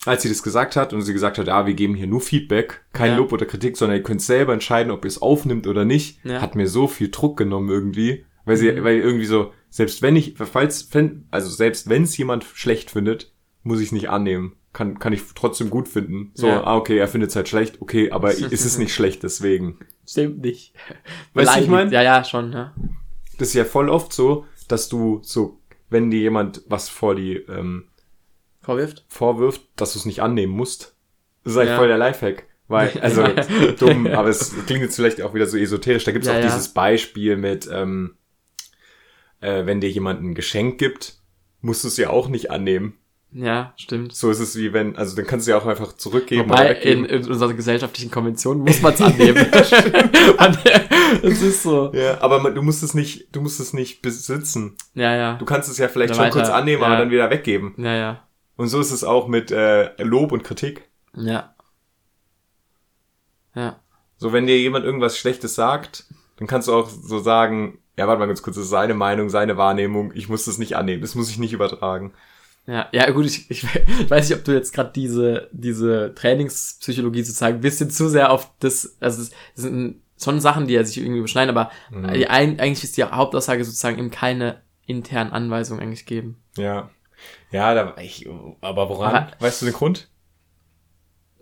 [0.05, 2.81] als sie das gesagt hat und sie gesagt hat, ah, wir geben hier nur Feedback,
[2.93, 3.17] kein Ja.
[3.17, 6.41] Lob oder Kritik, sondern ihr könnt selber entscheiden, ob ihr es aufnimmt oder nicht, Ja.
[6.41, 8.83] hat mir so viel Druck genommen irgendwie, weil sie, Mhm.
[8.83, 10.89] weil wenn selbst wenn ich, falls,
[11.31, 13.31] also selbst wenn es jemand schlecht findet,
[13.63, 14.53] muss ich es nicht annehmen.
[14.73, 16.31] kann, kann ich trotzdem gut finden.
[16.33, 16.63] So, Ja.
[16.63, 19.79] ah, okay, er findet es halt schlecht, okay, aber ist es nicht schlecht deswegen.
[20.07, 20.73] Stimmt nicht.
[21.33, 21.69] Weißt du, ich Beleidigt.
[21.71, 21.91] mein?
[21.91, 22.73] Ja, ja, schon, ja.
[23.37, 25.59] Das ist ja voll oft so, dass du so,
[25.89, 27.87] wenn dir jemand was vor die ähm,
[28.61, 29.05] Vorwirft?
[29.07, 30.95] vorwirft, dass du es nicht annehmen musst.
[31.43, 31.77] Das ist eigentlich Ja.
[31.77, 32.47] voll der Lifehack.
[32.67, 33.23] Weil, also
[33.79, 36.03] dumm, aber es klingt jetzt vielleicht auch wieder so esoterisch.
[36.05, 36.45] Da gibt es Ja, auch ja.
[36.47, 38.15] dieses Beispiel mit, ähm,
[39.41, 41.19] äh, wenn dir jemand ein Geschenk gibt,
[41.61, 42.97] musst du es ja auch nicht annehmen.
[43.33, 44.13] Ja, stimmt.
[44.13, 47.05] So ist es wie wenn, also dann kannst du ja auch einfach zurückgeben Wobei in,
[47.05, 49.45] in unserer gesellschaftlichen Konvention muss man es annehmen.
[51.23, 51.91] Es ist so.
[51.93, 54.77] ja, aber man, du musst es nicht, du musst es nicht besitzen.
[54.93, 55.33] Ja, ja.
[55.35, 56.87] Du kannst es ja vielleicht Oder schon weiter, kurz annehmen, ja.
[56.87, 57.73] aber dann wieder weggeben.
[57.77, 58.27] Ja, ja.
[58.55, 60.89] Und so ist es auch mit äh, Lob und Kritik.
[61.15, 61.53] Ja.
[63.55, 63.79] Ja.
[64.17, 66.05] So, wenn dir jemand irgendwas Schlechtes sagt,
[66.37, 69.29] dann kannst du auch so sagen, ja, warte mal ganz kurz, das ist seine Meinung,
[69.29, 72.13] seine Wahrnehmung, ich muss das nicht annehmen, das muss ich nicht übertragen.
[72.67, 73.63] Ja, ja, gut, ich, ich,
[74.09, 78.51] weiß nicht, ob du jetzt gerade diese, diese Trainingspsychologie sozusagen ein bisschen zu sehr auf
[78.59, 82.13] das, also es sind schon Sachen, die ja sich irgendwie überschneiden, aber Mhm.
[82.13, 86.41] die eigentlich ist die Hauptaussage sozusagen eben keine internen Anweisungen eigentlich geben.
[86.57, 86.89] Ja.
[87.51, 88.27] Ja, da, ich,
[88.61, 89.15] aber woran?
[89.15, 90.09] Aber- weißt du den Grund?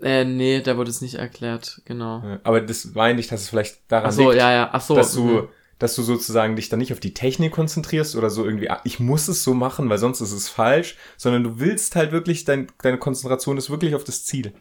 [0.01, 2.39] Äh, nee, da wurde es nicht erklärt, genau.
[2.43, 4.95] Aber das meine ich, dass es vielleicht daran Ach so, liegt, ja, ja, ach so.
[4.95, 5.49] dass du.
[5.79, 8.99] Dass du sozusagen dich dann nicht auf die Technik konzentrierst oder so irgendwie, ah, ich
[8.99, 12.67] muss es so machen, weil sonst ist es falsch, sondern du willst halt wirklich, dein,
[12.81, 14.53] deine Konzentration ist wirklich auf das Ziel.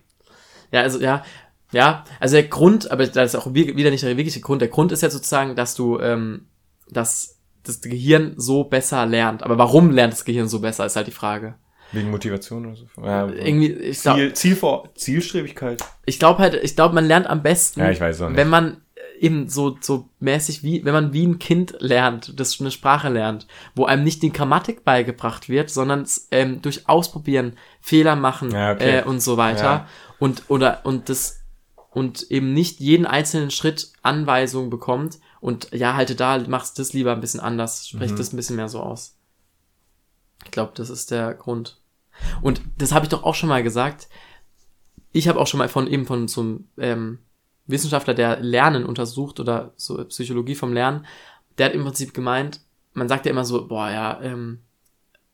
[0.73, 1.25] Ja, also ja,
[1.73, 4.63] ja, also der Grund, aber das ist auch wie- wieder nicht der wirkliche Grund.
[4.63, 6.47] Der Grund ist ja sozusagen, dass du, ähm,
[6.91, 9.43] dass das Gehirn so besser lernt.
[9.43, 11.57] Aber warum lernt das Gehirn so besser, ist halt die Frage.
[11.93, 12.87] Wegen Motivation oder so.
[13.03, 15.83] Ja, Irgendwie, ich glaube Ziel, Ziel vor, Zielstrebigkeit.
[16.07, 18.37] ich glaub halt, ich glaube, man lernt am besten, Ja, ich weiß auch nicht.
[18.37, 18.79] wenn man äh,
[19.21, 23.47] eben so, so mäßig wie, wenn man wie ein Kind lernt, das eine Sprache lernt,
[23.75, 28.99] wo einem nicht die Grammatik beigebracht wird, sondern ähm, durch Ausprobieren, Fehler machen Ja, okay.
[28.99, 29.63] äh, und so weiter.
[29.63, 29.89] Ja.
[30.19, 31.41] Und, oder, und das,
[31.91, 37.13] und eben nicht jeden einzelnen Schritt Anweisungen bekommt und ja, halte da, machst das lieber
[37.13, 38.17] ein bisschen anders, sprich Mhm.
[38.17, 39.17] das ein bisschen mehr so aus.
[40.45, 41.81] Ich glaube, das ist der Grund.
[42.43, 44.09] Und das habe ich doch auch schon mal gesagt.
[45.13, 47.19] Ich habe auch schon mal von eben von so einem ähm,
[47.69, 51.07] Wissenschaftler, der Lernen untersucht oder so Psychologie vom Lernen,
[51.59, 52.61] der hat im Prinzip gemeint,
[52.95, 54.61] man sagt ja immer so, boah, ja, ähm,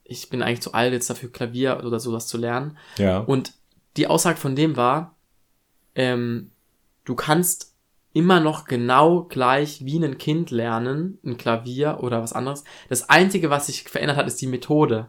[0.04, 2.76] ich bin eigentlich zu alt jetzt dafür Klavier oder sowas zu lernen.
[2.98, 3.20] Ja.
[3.20, 3.54] Und
[3.96, 5.16] die Aussage von dem war,
[5.94, 6.50] ähm,
[7.04, 7.74] du kannst
[8.12, 12.64] immer noch genau gleich wie ein Kind lernen, ein Klavier oder was anderes.
[12.88, 15.08] Das Einzige, was sich verändert hat, ist die Methode.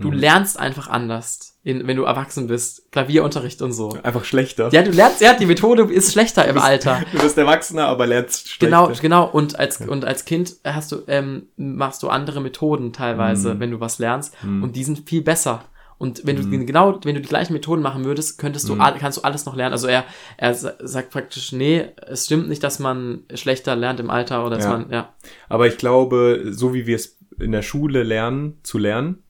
[0.00, 0.14] Du Mhm.
[0.18, 2.90] lernst einfach anders, in, wenn du erwachsen bist.
[2.92, 3.98] Klavierunterricht und so.
[4.02, 4.68] Einfach schlechter.
[4.72, 7.02] Ja, du lernst, ja, die Methode ist schlechter im Alter.
[7.12, 8.66] Du bist Erwachsener, aber lernst schlechter.
[8.86, 9.26] Genau, genau.
[9.28, 13.60] Und als, und als Kind hast du, ähm, machst du andere Methoden teilweise, Mhm.
[13.60, 14.34] wenn du was lernst.
[14.44, 14.62] Mhm.
[14.62, 15.64] Und die sind viel besser.
[15.98, 16.64] Und wenn du Mhm.
[16.64, 18.82] genau, wenn du die gleichen Methoden machen würdest, könntest du, Mhm.
[19.00, 19.72] kannst du alles noch lernen.
[19.72, 20.04] Also er,
[20.36, 24.54] er sa- sagt praktisch, nee, es stimmt nicht, dass man schlechter lernt im Alter oder
[24.56, 24.70] dass Ja.
[24.78, 25.12] man, ja.
[25.48, 29.24] Aber ich glaube, so wie wir es in der Schule lernen, zu lernen,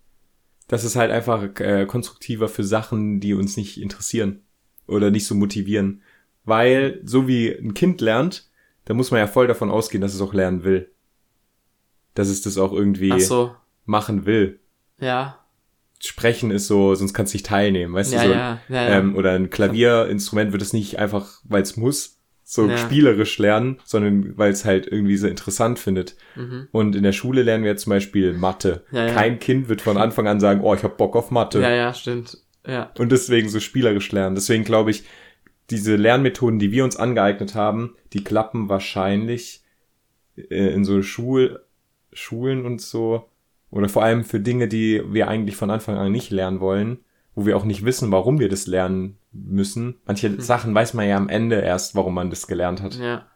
[0.68, 4.42] das ist halt einfach äh, konstruktiver für Sachen, die uns nicht interessieren
[4.86, 6.02] oder nicht so motivieren.
[6.44, 8.48] Weil, so wie ein Kind lernt,
[8.84, 10.90] da muss man ja voll davon ausgehen, dass es auch lernen will.
[12.14, 13.54] Dass es das auch irgendwie so,
[13.84, 14.60] machen will.
[14.98, 15.38] ja.
[16.00, 18.28] Sprechen ist so, sonst kannst du nicht teilnehmen, weißt Ja, du?
[18.28, 18.98] So, ja, ja, ja.
[18.98, 22.17] Ähm, oder ein Klavierinstrument wird es nicht einfach, weil es muss,
[22.50, 22.78] so Ja.
[22.78, 26.16] spielerisch lernen, sondern weil es halt irgendwie so interessant findet.
[26.34, 26.68] Mhm.
[26.72, 28.84] Und in der Schule lernen wir zum Beispiel Mathe.
[28.90, 29.12] Ja, ja.
[29.12, 31.60] Kein Kind wird von Anfang an sagen, oh, ich hab Bock auf Mathe.
[31.60, 32.38] Ja, ja, stimmt.
[32.66, 32.90] Ja.
[32.98, 34.34] Und deswegen so spielerisch lernen.
[34.34, 35.04] Deswegen glaube ich,
[35.68, 39.62] diese Lernmethoden, die wir uns angeeignet haben, die klappen wahrscheinlich
[40.36, 41.60] äh, in so Schul
[42.14, 43.28] Schulen und so.
[43.70, 47.00] Oder vor allem für Dinge, die wir eigentlich von Anfang an nicht lernen wollen,
[47.38, 50.00] wo wir auch nicht wissen, warum wir das lernen müssen.
[50.06, 52.96] Manche Sachen weiß man ja am Ende erst, warum man das gelernt hat.
[52.96, 53.28] Ja.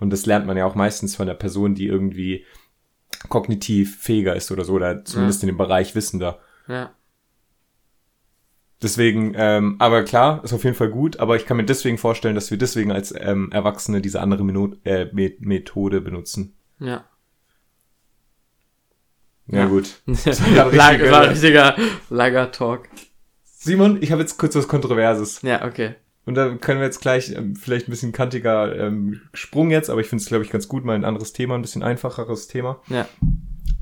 [0.00, 2.46] Und das lernt man ja auch meistens von der Person, die irgendwie
[3.28, 6.38] kognitiv fähiger ist oder so, oder zumindest in dem Bereich wissender.
[6.68, 6.94] Ja.
[8.82, 12.34] Deswegen, ähm, aber klar, ist auf jeden Fall gut, aber ich kann mir deswegen vorstellen,
[12.34, 16.56] dass wir deswegen als ähm, Erwachsene diese andere Mino äh, Me Methode benutzen.
[16.80, 17.04] Ja.
[19.46, 19.66] Ja, Ja.
[19.66, 20.00] gut.
[20.06, 21.76] Richtige- war ein richtiger
[22.10, 22.88] langer Talk.
[23.64, 25.40] Simon, ich habe jetzt kurz was Kontroverses.
[25.42, 25.94] Ja, okay.
[26.26, 30.00] Und da können wir jetzt gleich ähm, vielleicht ein bisschen kantiger ähm, Sprung jetzt, aber
[30.00, 32.80] ich finde es, glaube ich, ganz gut, mal ein anderes Thema, ein bisschen einfacheres Thema.
[32.88, 33.06] Ja.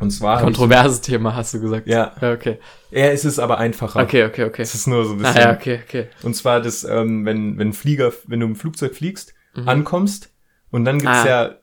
[0.01, 0.33] Und zwar.
[0.37, 1.87] hab ich- Kontroverses Thema, hast du gesagt.
[1.87, 2.13] Ja.
[2.21, 2.59] Ja, okay.
[2.91, 4.01] Ja, es ist aber einfacher.
[4.03, 4.63] Okay, okay, okay.
[4.63, 5.41] Es ist nur so ein Ah, bisschen.
[5.43, 6.07] ja, okay, okay.
[6.25, 9.69] Und zwar das, ähm, wenn, wenn Flieger, wenn du im Flugzeug fliegst, Mhm.
[9.69, 10.31] ankommst
[10.71, 11.29] und dann gibt's Ah.
[11.29, 11.55] ja,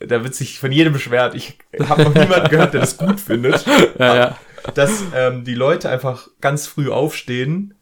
[0.00, 1.34] da wird sich von jedem beschwert.
[1.34, 3.64] Ich habe noch niemanden gehört, der das gut findet.
[3.98, 4.38] Ja, ja.
[4.74, 7.74] Dass ähm, die Leute einfach ganz früh aufstehen,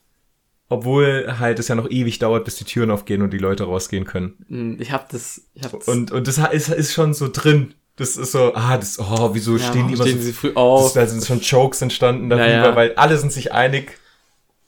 [0.69, 4.05] obwohl halt es ja noch ewig dauert, bis die Türen aufgehen und die Leute rausgehen
[4.05, 4.45] können.
[4.49, 5.89] Hm, Ich hab das, ich hab das.
[5.89, 7.75] Und, und das ist, ist schon so drin.
[7.97, 10.49] Das ist so, ah, das, oh, wieso ja, stehen die immer stehen so sie früh
[10.49, 10.93] Das, auf.
[10.93, 12.77] da sind schon Jokes entstanden darüber, Ja, ja.
[12.77, 13.99] weil alle sind sich einig,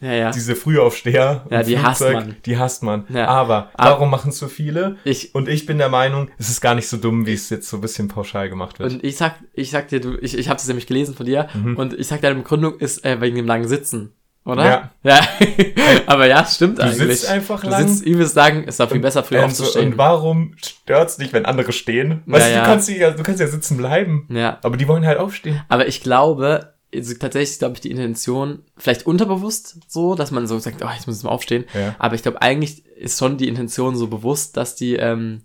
[0.00, 0.30] ja, ja.
[0.30, 1.46] diese Frühaufsteher.
[1.50, 2.36] Ja, die hasst Flugzeug, man.
[2.46, 3.04] Die hasst man.
[3.08, 3.26] Ja.
[3.28, 4.96] Aber warum machen so viele?
[5.04, 7.68] Ich, Und ich bin der Meinung, es ist gar nicht so dumm, wie es jetzt
[7.68, 8.92] so ein bisschen pauschal gemacht wird.
[8.94, 11.48] und ich sag, ich sag dir, du, ich, ich habe das nämlich gelesen von dir
[11.54, 11.76] Mhm.
[11.76, 14.12] und ich sag deine Begründung ist äh, wegen dem langen Sitzen,
[14.44, 14.64] oder?
[14.64, 14.90] Ja.
[15.02, 15.20] Ja.
[16.06, 16.98] Aber ja, stimmt Du eigentlich.
[17.20, 17.86] sitzt einfach du lang.
[17.86, 19.92] sitzt übelst lang, ist doch viel besser früh Ähm, so, aufzustehen.
[19.92, 22.22] und warum stört's dich, wenn andere stehen?
[22.26, 22.60] Weißt du, ja.
[22.60, 24.26] du kannst ja, du kannst ja sitzen bleiben.
[24.30, 24.58] ja.
[24.62, 25.60] Aber die wollen halt aufstehen.
[25.68, 30.58] Aber ich glaube, also tatsächlich glaube ich die Intention, vielleicht unterbewusst so, dass man so
[30.58, 31.64] sagt, oh, ich muss jetzt mal aufstehen.
[31.74, 31.94] Ja.
[31.98, 35.42] Aber ich glaube, eigentlich ist schon die Intention so bewusst, dass die ähm,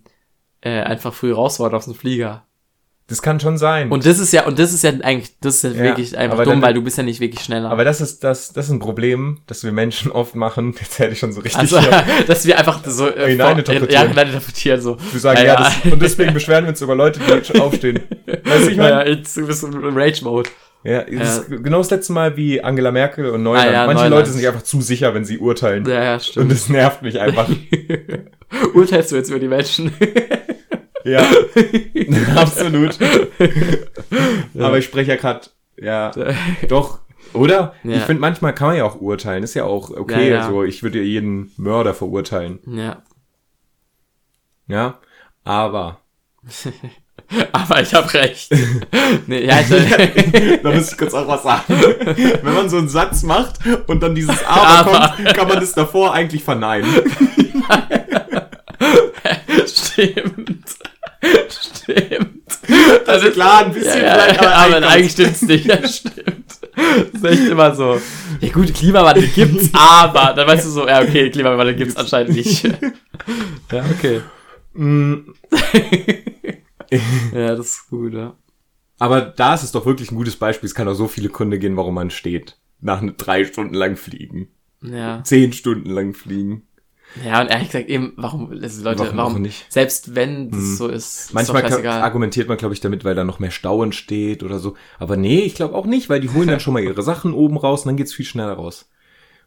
[0.60, 2.42] äh, einfach früh raus wollen aus dem Flieger.
[3.08, 3.92] Das kann schon sein.
[3.92, 6.38] Und das ist ja, und das ist ja eigentlich, das ist ja, Ja, wirklich einfach
[6.38, 7.70] dumm, dann- weil du bist ja nicht wirklich schneller.
[7.70, 10.74] aber das ist das, das ist ein Problem, das wir Menschen oft machen.
[10.80, 11.60] Jetzt hätte ich schon so richtig.
[11.60, 12.04] also, hier.
[12.26, 13.90] dass wir einfach so äh, Hineininterpretieren.
[13.92, 14.96] ja, hineininterpretieren, so.
[15.12, 18.00] Wir sagen, ja, das, und deswegen beschweren wir uns über Leute, die jetzt schon aufstehen.
[18.42, 18.96] Weißt du, ich ja, meine?
[18.96, 20.50] ja, jetzt, du bist im Rage-Mode.
[20.86, 23.68] Ja, das ist genau das letzte Mal wie Angela Merkel und Neuland.
[23.68, 24.10] Ah, ja, Manche Neuland.
[24.20, 25.84] Leute sind sich einfach zu sicher, wenn sie urteilen.
[25.86, 26.52] Ja, ja, Und stimmt.
[26.52, 27.48] das nervt mich einfach.
[28.74, 29.92] Urteilst du jetzt über die Menschen?
[31.04, 31.26] ja,
[32.36, 32.98] absolut.
[34.58, 36.12] Aber ich spreche ja gerade, ja,
[36.68, 37.00] doch,
[37.32, 37.74] oder?
[37.82, 37.96] Ja.
[37.96, 39.42] Ich finde, manchmal kann man ja auch urteilen.
[39.42, 40.28] Ist ja auch okay.
[40.30, 40.48] Ja, ja.
[40.48, 42.60] So, ich würde ja jeden Mörder verurteilen.
[42.66, 43.02] ja.
[44.68, 44.98] Ja,
[45.44, 46.00] aber
[47.52, 48.50] Aber ich habe recht.
[49.26, 49.68] nee, ja, ich,
[50.62, 51.64] da muss ich kurz auch was sagen.
[52.42, 53.54] Wenn man so einen Satz macht
[53.86, 55.14] und dann dieses Aber, Aber.
[55.16, 56.88] kommt, kann man das davor eigentlich verneinen.
[59.66, 60.74] Stimmt.
[61.48, 62.58] Stimmt.
[63.06, 65.66] Also klar, ein bisschen Ja, vielleicht, aber, eigentlich eigentlich stimmt's nicht.
[65.66, 66.44] Ja, stimmt.
[67.12, 68.00] Das ist echt immer so.
[68.40, 72.64] Ja gut, Klimawandel gibt's, aber dann weißt du so, ja okay, Klimawandel gibt's anscheinend nicht.
[73.72, 74.20] Ja, okay.
[76.90, 78.34] Ja, das ist gut, ja.
[78.98, 80.66] Aber da ist es doch wirklich ein gutes Beispiel.
[80.66, 82.58] Es kann auch so viele Gründe gehen, warum man steht.
[82.80, 84.48] Nach ne- drei Stunden lang fliegen.
[84.82, 85.22] Ja.
[85.24, 86.62] Zehn Stunden lang fliegen.
[87.24, 89.72] Ja, und ehrlich gesagt, eben, warum, also Leute, Warum warum, nicht?
[89.72, 90.76] selbst wenn das Hm.
[90.76, 93.52] so ist, ist Manchmal doch kann, argumentiert man, glaube ich, damit, weil da noch mehr
[93.52, 94.76] Stau entsteht oder so.
[94.98, 97.56] Aber nee, ich glaube auch nicht, weil die holen dann schon mal ihre Sachen oben
[97.58, 98.90] raus und dann geht's viel schneller raus.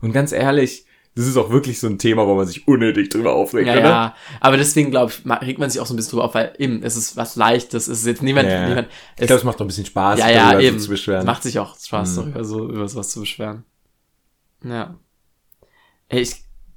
[0.01, 0.85] Und ganz ehrlich,
[1.15, 3.81] das ist auch wirklich so ein Thema, wo man sich unnötig drüber aufregt, Ja, oder?
[3.83, 6.53] ja, aber deswegen glaube ich, regt man sich auch so ein bisschen drüber auf, weil
[6.59, 8.67] eben, es ist was Leichtes, es ist jetzt niemand, Ja.
[8.69, 10.87] niemand Ich es, glaube, es macht doch ein bisschen Spaß, ja, ja, eben, zu es
[10.89, 11.25] beschweren.
[11.25, 12.23] macht sich auch Spaß, Hm.
[12.25, 13.63] darüber so, über sowas zu beschweren.
[14.63, 14.95] Ja.
[16.07, 16.35] Ey, ich,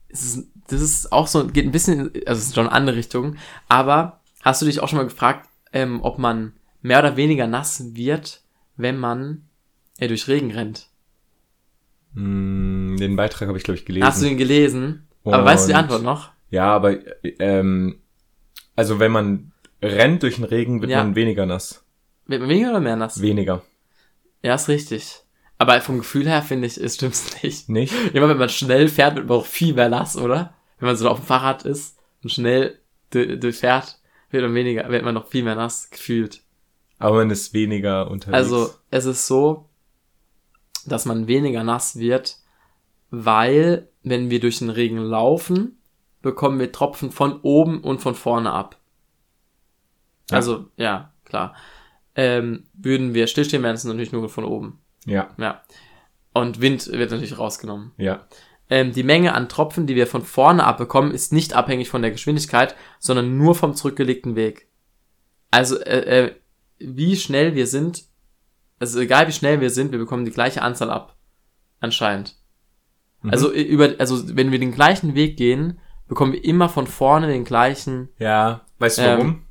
[0.09, 2.97] es ist, das ist auch so, geht ein bisschen, also es ist schon eine andere
[2.97, 3.37] Richtung,
[3.69, 7.95] aber hast du dich auch schon mal gefragt, ähm, ob man mehr oder weniger nass
[7.95, 8.43] wird,
[8.77, 9.49] wenn man
[9.99, 10.89] äh, durch Regen rennt?
[12.15, 14.07] Mm, den Beitrag habe ich, glaube ich, gelesen.
[14.07, 15.09] Hast du ihn gelesen?
[15.25, 16.31] Aber weißt du die Und- Antwort noch?
[16.51, 16.97] Ja, aber
[17.39, 18.01] ähm,
[18.77, 19.53] also wenn man
[19.83, 21.03] rennt durch den Regen, wird Ja.
[21.03, 21.85] man weniger nass.
[22.27, 23.21] Wird man weniger oder mehr nass?
[23.23, 23.63] Weniger.
[24.43, 25.21] Ja, ist richtig.
[25.59, 27.69] Aber vom Gefühl her finde ich, es stimmt's nicht.
[27.69, 27.95] Nicht?
[28.15, 30.55] Immer wenn man schnell fährt, wird man auch viel mehr nass, oder?
[30.79, 32.79] Wenn man so auf dem Fahrrad ist und schnell
[33.11, 33.99] durchfährt,
[34.31, 36.43] wird man weniger, wird man noch viel mehr nass gefühlt.
[36.99, 38.35] Aber man ist weniger unterwegs.
[38.37, 39.69] Also, es ist so,
[40.87, 42.39] dass man weniger nass wird,
[43.11, 45.79] weil, wenn wir durch den Regen laufen,
[46.23, 48.79] bekommen wir Tropfen von oben und von vorne ab.
[50.31, 50.37] Ja.
[50.37, 51.55] Also, ja, klar.
[52.15, 54.81] Ähm, würden wir stillstehen, wären es natürlich nur von oben.
[55.05, 55.63] ja, Ja.
[56.35, 57.93] Und Wind wird natürlich rausgenommen.
[57.99, 58.27] ja.
[58.71, 62.11] Ähm, die Menge an Tropfen, die wir von vorne abbekommen, ist nicht abhängig von der
[62.11, 64.67] Geschwindigkeit, sondern nur vom zurückgelegten Weg.
[65.51, 66.35] Also, äh, äh,
[66.79, 68.05] wie schnell wir sind,
[68.83, 71.17] also egal wie schnell wir sind, wir bekommen die gleiche Anzahl ab.
[71.79, 72.37] Anscheinend.
[73.23, 73.31] Mhm.
[73.31, 75.79] Also, äh, über, also, wenn wir den gleichen Weg gehen,
[76.09, 79.19] bekommen wir immer von vorne den gleichen, Ja, weißt du Ähm.
[79.19, 79.43] warum?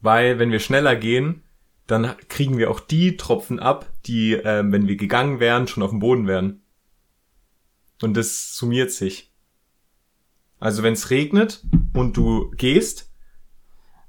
[0.00, 1.44] Weil wenn wir schneller gehen,
[1.86, 5.90] dann kriegen wir auch die Tropfen ab, die, ähm, wenn wir gegangen wären, schon auf
[5.90, 6.62] dem Boden wären.
[8.02, 9.32] Und das summiert sich.
[10.58, 13.09] Also wenn es regnet und du gehst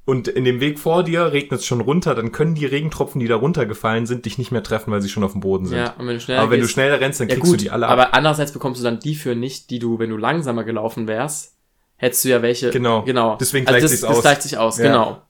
[0.06, 3.28] und in dem Weg vor dir regnet es schon runter, dann können die Regentropfen, die
[3.28, 5.78] da runtergefallen sind, dich nicht mehr treffen, weil sie schon auf dem Boden sind.
[5.78, 7.60] ja, und wenn du schneller Aber wenn du gehst, schneller rennst, dann ja kriegst gut,
[7.60, 7.92] du die alle ab.
[7.94, 11.56] aber andererseits bekommst du dann die für nicht, die du, wenn du langsamer gelaufen wärst,
[11.98, 12.72] hättest du ja welche.
[12.72, 13.04] Genau.
[13.04, 13.38] Genau.
[13.40, 14.22] Deswegen also gleicht das, sich's das aus.
[14.24, 14.84] gleicht sich aus, Ja.
[14.88, 15.22] genau.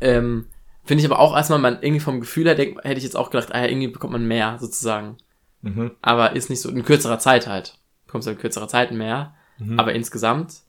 [0.00, 0.46] Ähm,
[0.84, 3.30] Finde ich aber auch erstmal, man irgendwie vom Gefühl her denk, hätte ich jetzt auch
[3.30, 5.16] gedacht, ah ja, irgendwie bekommt man mehr, sozusagen.
[5.62, 5.92] Mhm.
[6.02, 7.78] Aber ist nicht so, in kürzerer Zeit halt.
[8.06, 9.34] Bekommst du in kürzerer Zeit mehr.
[9.58, 9.78] Mhm.
[9.80, 10.60] Aber insgesamt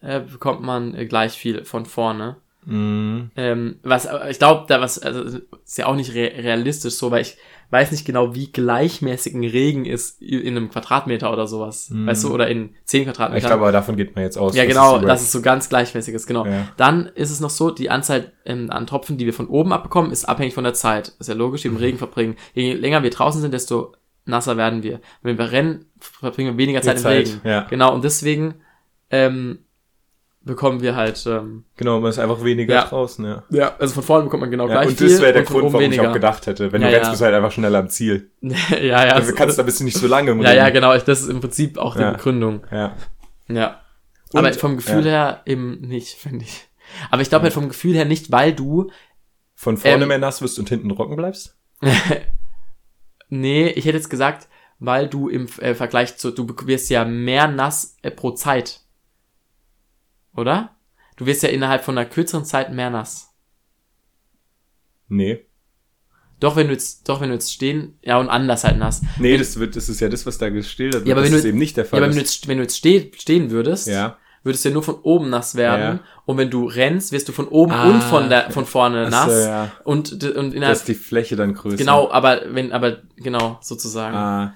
[0.00, 2.36] äh, bekommt man äh, gleich viel von vorne.
[2.66, 3.30] Mhm.
[3.36, 7.10] Ähm, was, aber ich glaube, da was, also ist ja auch nicht re realistisch so,
[7.10, 7.36] weil ich
[7.70, 11.90] weiß nicht genau, wie gleichmäßig ein Regen ist in einem Quadratmeter oder sowas.
[11.90, 12.06] Mhm.
[12.06, 13.48] Weißt du, oder in 10 Ich Quadratmetern.
[13.48, 14.54] glaube, aber davon geht man jetzt aus.
[14.54, 16.46] ja, genau, dass es so ganz gleichmäßig ist, genau.
[16.46, 16.68] Ja.
[16.76, 20.12] Dann ist es noch so, die Anzahl ähm, an Tropfen, die wir von oben abbekommen,
[20.12, 21.12] ist abhängig von der Zeit.
[21.18, 21.72] Ist ja logisch, die Mhm.
[21.74, 22.36] wir im Regen verbringen.
[22.54, 23.94] Je länger wir draußen sind, desto
[24.24, 25.00] nasser werden wir.
[25.22, 27.40] Wenn wir rennen, verbringen wir weniger Zeit im Zeit, Regen.
[27.44, 27.62] ja.
[27.68, 28.54] Genau, und deswegen
[29.10, 29.58] ähm,
[30.44, 32.84] bekommen wir halt, ähm, Genau, man ist einfach weniger Ja.
[32.84, 33.42] draußen, ja.
[33.50, 35.80] ja, also von vorne bekommt man genau ja gleich und das wäre der Grund, warum
[35.80, 36.08] ich weniger.
[36.10, 36.70] auch gedacht hätte.
[36.72, 38.30] Wenn Ja, du rennst, bist du halt einfach schneller am Ziel.
[38.42, 38.96] ja, ja.
[39.14, 40.96] Also es- kannst du da bist du nicht so lange im ja, ja, genau.
[40.98, 42.02] Das ist im Prinzip auch die.
[42.04, 42.62] Begründung.
[42.70, 42.94] Ja.
[43.48, 43.80] Ja.
[44.32, 46.68] Und- Aber vom Gefühl her eben nicht, finde ich.
[47.10, 48.90] Aber ich glaube halt vom Gefühl her nicht, weil du
[49.54, 51.56] Von vorne Ähm, mehr nass wirst und hinten trocken bleibst?
[53.28, 57.48] Nee, ich hätte jetzt gesagt, weil du im äh, Vergleich zu, du wirst ja mehr
[57.48, 58.80] nass äh, pro Zeit.
[60.36, 60.70] Oder?
[61.16, 63.30] Du wirst ja innerhalb von einer kürzeren Zeit mehr nass.
[65.08, 65.46] Nee.
[66.40, 69.02] Doch, wenn du jetzt, doch, wenn du jetzt stehen, ja, und anders halt nass.
[69.18, 71.08] Nee, das wird, das ist ja das, was da geschildert wird.
[71.08, 71.98] Ja, aber das wenn ist du- eben nicht der Ja, Fall.
[72.00, 72.34] aber wenn du ist.
[72.34, 74.16] jetzt, wenn du jetzt steh, stehen würdest, ja.
[74.42, 75.98] würdest du ja nur von oben nass werden.
[75.98, 76.04] Ja.
[76.26, 79.32] Und wenn du rennst, wirst du von oben Ah, und von der, von vorne nass.
[79.32, 79.72] so, ja.
[79.84, 81.76] Und, und innerhalb, ist die Fläche dann größer.
[81.76, 84.16] genau, aber wenn, aber, genau, sozusagen.
[84.16, 84.54] Ah.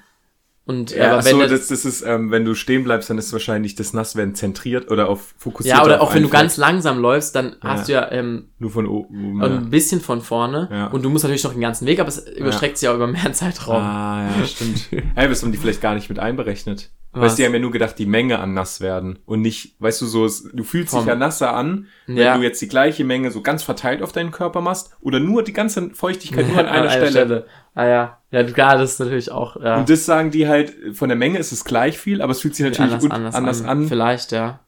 [0.69, 3.33] Und, Ja, aber wenn so, das, das ist, ähm, wenn du stehen bleibst, dann ist
[3.33, 5.79] wahrscheinlich das Nasswerden zentriert oder auf fokussiert.
[5.79, 8.87] ja, oder auch wenn du ganz langsam läufst, dann hast du ja, ähm, Nur von
[8.87, 9.41] oben.
[9.41, 9.47] Ja.
[9.47, 10.69] ein bisschen von vorne.
[10.71, 10.87] Ja.
[10.89, 13.33] Und du musst natürlich noch den ganzen Weg, aber es überstreckt sich ja über mehr
[13.33, 13.83] Zeitraum.
[13.83, 14.91] Ah, ja, stimmt.
[15.15, 16.91] hey, das haben die vielleicht gar nicht mit einberechnet.
[17.19, 17.25] Was?
[17.33, 20.01] Weißt du, die haben ja nur gedacht, die Menge an nass werden und nicht, weißt
[20.03, 22.37] du, so, du fühlst dich Vom- ja nasser an, wenn Ja.
[22.37, 25.53] du jetzt die gleiche Menge so ganz verteilt auf deinen Körper machst oder nur die
[25.53, 27.47] ganze Feuchtigkeit nur an einer Stelle.
[27.75, 28.19] Ah ja.
[28.31, 31.39] Ja, klar, das ist natürlich auch ja, Und das sagen die halt, von der Menge
[31.39, 33.89] ist es gleich viel, aber es fühlt sich natürlich anders, gut anders, anders, an.
[33.89, 34.61] Vielleicht, ja.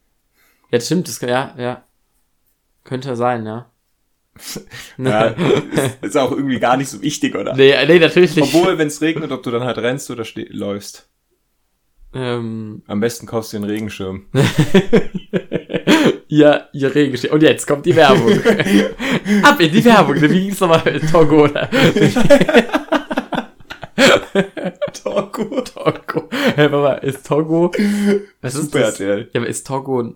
[0.71, 1.85] Ja, das stimmt, das ja, ja.
[2.85, 3.67] Könnte sein, ja.
[4.97, 7.55] Ja, ist, ist auch irgendwie gar nicht so wichtig, oder?
[7.55, 8.55] nee, nee, natürlich nicht.
[8.55, 11.10] Obwohl, wenn es regnet, ob du dann halt rennst oder läufst.
[12.13, 14.27] Ähm, Am besten kaufst du einen Regenschirm.
[16.29, 17.35] ihr, ihr Regenschirm.
[17.35, 18.33] Und jetzt kommt die Werbung.
[19.43, 20.21] Ab in die Werbung.
[20.21, 21.69] Wie ging's nochmal mit Togo, oder?
[24.93, 25.61] Togo.
[25.61, 26.29] Togo.
[26.57, 27.71] Hey, mal, ist Togo,
[28.41, 29.01] was ist Super das?
[29.01, 29.29] RTL.
[29.33, 30.15] Ja, aber ist Togo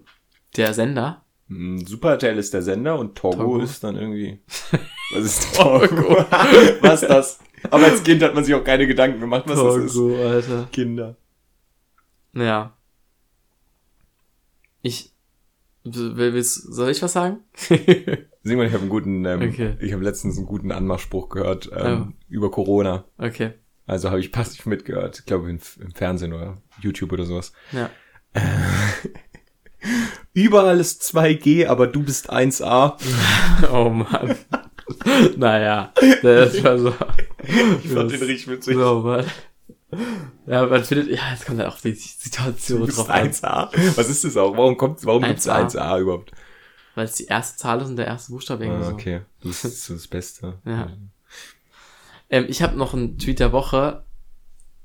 [0.57, 1.22] der Sender?
[1.49, 3.59] Hm, Super RTL ist der Sender und Togo, Togo.
[3.61, 4.40] ist dann irgendwie.
[5.14, 6.24] Was ist Togo?
[6.80, 7.38] was ist das?
[7.70, 9.95] Aber als Kind hat man sich auch keine Gedanken gemacht, was das ist.
[9.95, 10.68] Togo, Alter.
[10.72, 11.16] Kinder.
[12.35, 12.76] Ja.
[14.82, 15.12] Ich.
[15.85, 17.41] Willst, soll ich was sagen?
[18.43, 19.76] Simon, ich habe einen guten, ähm, Okay.
[19.80, 23.05] ich habe letztens einen guten Anmachspruch gehört ähm, über Corona.
[23.18, 23.53] okay.
[23.87, 25.18] Also habe ich passiv mitgehört.
[25.20, 27.53] Ich glaube im, im Fernsehen oder YouTube oder sowas.
[27.72, 27.91] Ja.
[30.32, 32.95] Überall ist 2G, aber du bist 1A.
[33.70, 34.37] Oh Mann.
[35.37, 35.93] naja.
[36.22, 36.95] Das war so.
[37.85, 38.74] Ich fand den richtig witzig.
[38.74, 39.26] So, Mann.
[40.47, 43.28] Ja, man findet, ja, es kommt halt auch die Situation drauf an.
[43.30, 43.70] 1A.
[43.97, 44.57] Was ist das auch?
[44.57, 45.76] Warum kommt, warum gibt's 1A?
[45.76, 46.32] 1A überhaupt?
[46.95, 48.92] Weil es die erste Zahl ist und der erste Buchstabe irgendwie Ah, so.
[48.92, 49.20] okay.
[49.40, 50.59] Du bist so das Beste.
[50.64, 50.92] Ja.
[52.30, 54.05] Ähm, ich habe noch einen Tweet der Woche,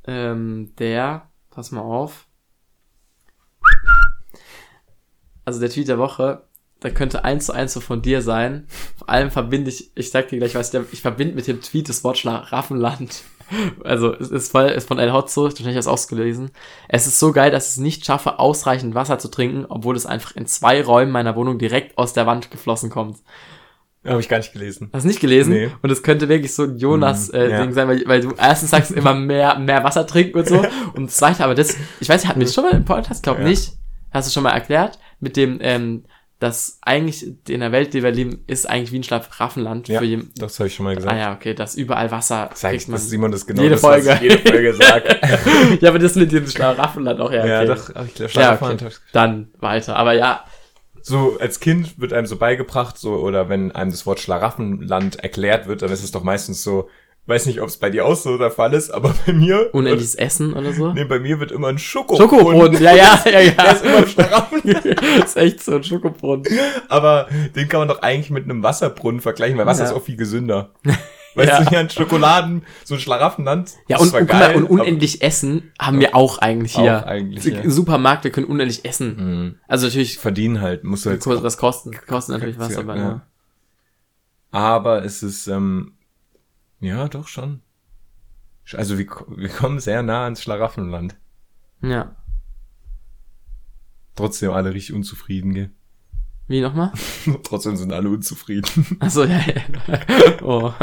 [0.06, 2.26] ähm, der, pass mal auf.
[5.46, 6.44] Also der Tweet der Woche,
[6.84, 8.68] der könnte eins zu eins so von dir sein.
[8.98, 11.90] Vor allem verbinde ich, ich sag dir gleich, was ich, ich verbinde mit dem Tweet
[11.90, 13.24] das Wort Schlaraffenland.
[13.84, 16.52] Also es ist voll, ist von El Hotzo, hast du es ausgelesen.
[16.88, 20.06] Es ist so geil, dass ich es nicht schaffe, ausreichend Wasser zu trinken, obwohl es
[20.06, 23.18] einfach in zwei Räumen meiner Wohnung direkt aus der Wand geflossen kommt.
[24.06, 24.90] Habe ich gar nicht gelesen.
[24.94, 25.54] Hast du nicht gelesen?
[25.54, 25.72] Nee.
[25.82, 27.72] Und es könnte wirklich so ein Jonas Mhm, äh, ja.
[27.72, 30.64] Sein, weil, weil du erstens sagst immer mehr, mehr Wasser trinken und so.
[30.94, 33.24] Und das zweite, aber das, ich weiß hatten wir das schon mal im Podcast?
[33.24, 33.44] Glaub Ja.
[33.44, 33.74] nicht.
[34.12, 35.00] Hast du schon mal erklärt?
[35.20, 36.06] Mit dem, ähm,
[36.40, 40.06] dass eigentlich in der Welt, der wir leben, ist eigentlich wie ein Schlafraffenland Ja, für
[40.06, 40.32] jeden.
[40.38, 41.14] das habe ich schon mal gesagt.
[41.14, 44.06] Ah ja, okay, dass überall Wasser Sag ich, dass Simon das genau Jede das, was
[44.06, 44.20] Folge.
[44.24, 45.20] jede Folge sagt.
[45.82, 47.50] ja, aber das mit dem Schlafraffenland auch, ja, okay.
[47.50, 47.90] ja, doch.
[47.90, 48.94] Ich glaube, Ja, Schlafwand okay.
[49.12, 49.98] Dann weiter.
[49.98, 50.46] Aber ja,
[51.02, 55.68] So, als Kind wird einem so beigebracht, so, oder wenn einem das Wort Schlaraffenland erklärt
[55.68, 56.90] wird, dann ist es doch meistens so,
[57.30, 60.16] weiß nicht, ob es bei dir auch so der Fall ist, aber bei mir, unendliches
[60.16, 60.92] Essen oder so.
[60.94, 62.30] nee, bei mir wird immer ein Schokobrunnen.
[62.30, 63.52] Schokobrunnen, ja, ja, ja, ja.
[63.52, 64.62] Der ist immer im Schlaraffen.
[65.24, 66.46] ist echt so ein Schokobrunnen.
[66.90, 69.90] aber den kann man doch eigentlich mit einem Wasserbrunnen vergleichen, weil Wasser Ja.
[69.92, 70.72] ist auch viel gesünder.
[71.36, 71.64] Weißt Ja.
[71.64, 73.74] du, hier ein Schokoladen, so ein Schlaraffenland.
[73.88, 77.04] Ja, und, und, geil, und unendlich essen haben wir auch eigentlich hier.
[77.04, 77.70] Auch eigentlich, ja.
[77.70, 79.16] Supermarkt, wir können unendlich essen.
[79.18, 79.56] Mhm.
[79.68, 83.02] Also natürlich, Verdienen halt, musst du jetzt was kosten, kosten natürlich was, aber ja.
[83.02, 83.22] ja.
[84.52, 85.94] Aber es ist, ähm,
[86.80, 87.62] ja, doch schon.
[88.74, 91.18] Also wir, wir kommen sehr nah ans Schlaraffenland.
[91.82, 92.16] Ja.
[94.16, 95.72] Trotzdem alle richtig unzufrieden, gell?
[96.48, 96.92] Wie nochmal?
[97.44, 98.98] Trotzdem sind alle unzufrieden.
[99.00, 100.00] Achso, ja, ja.
[100.42, 100.74] Oh.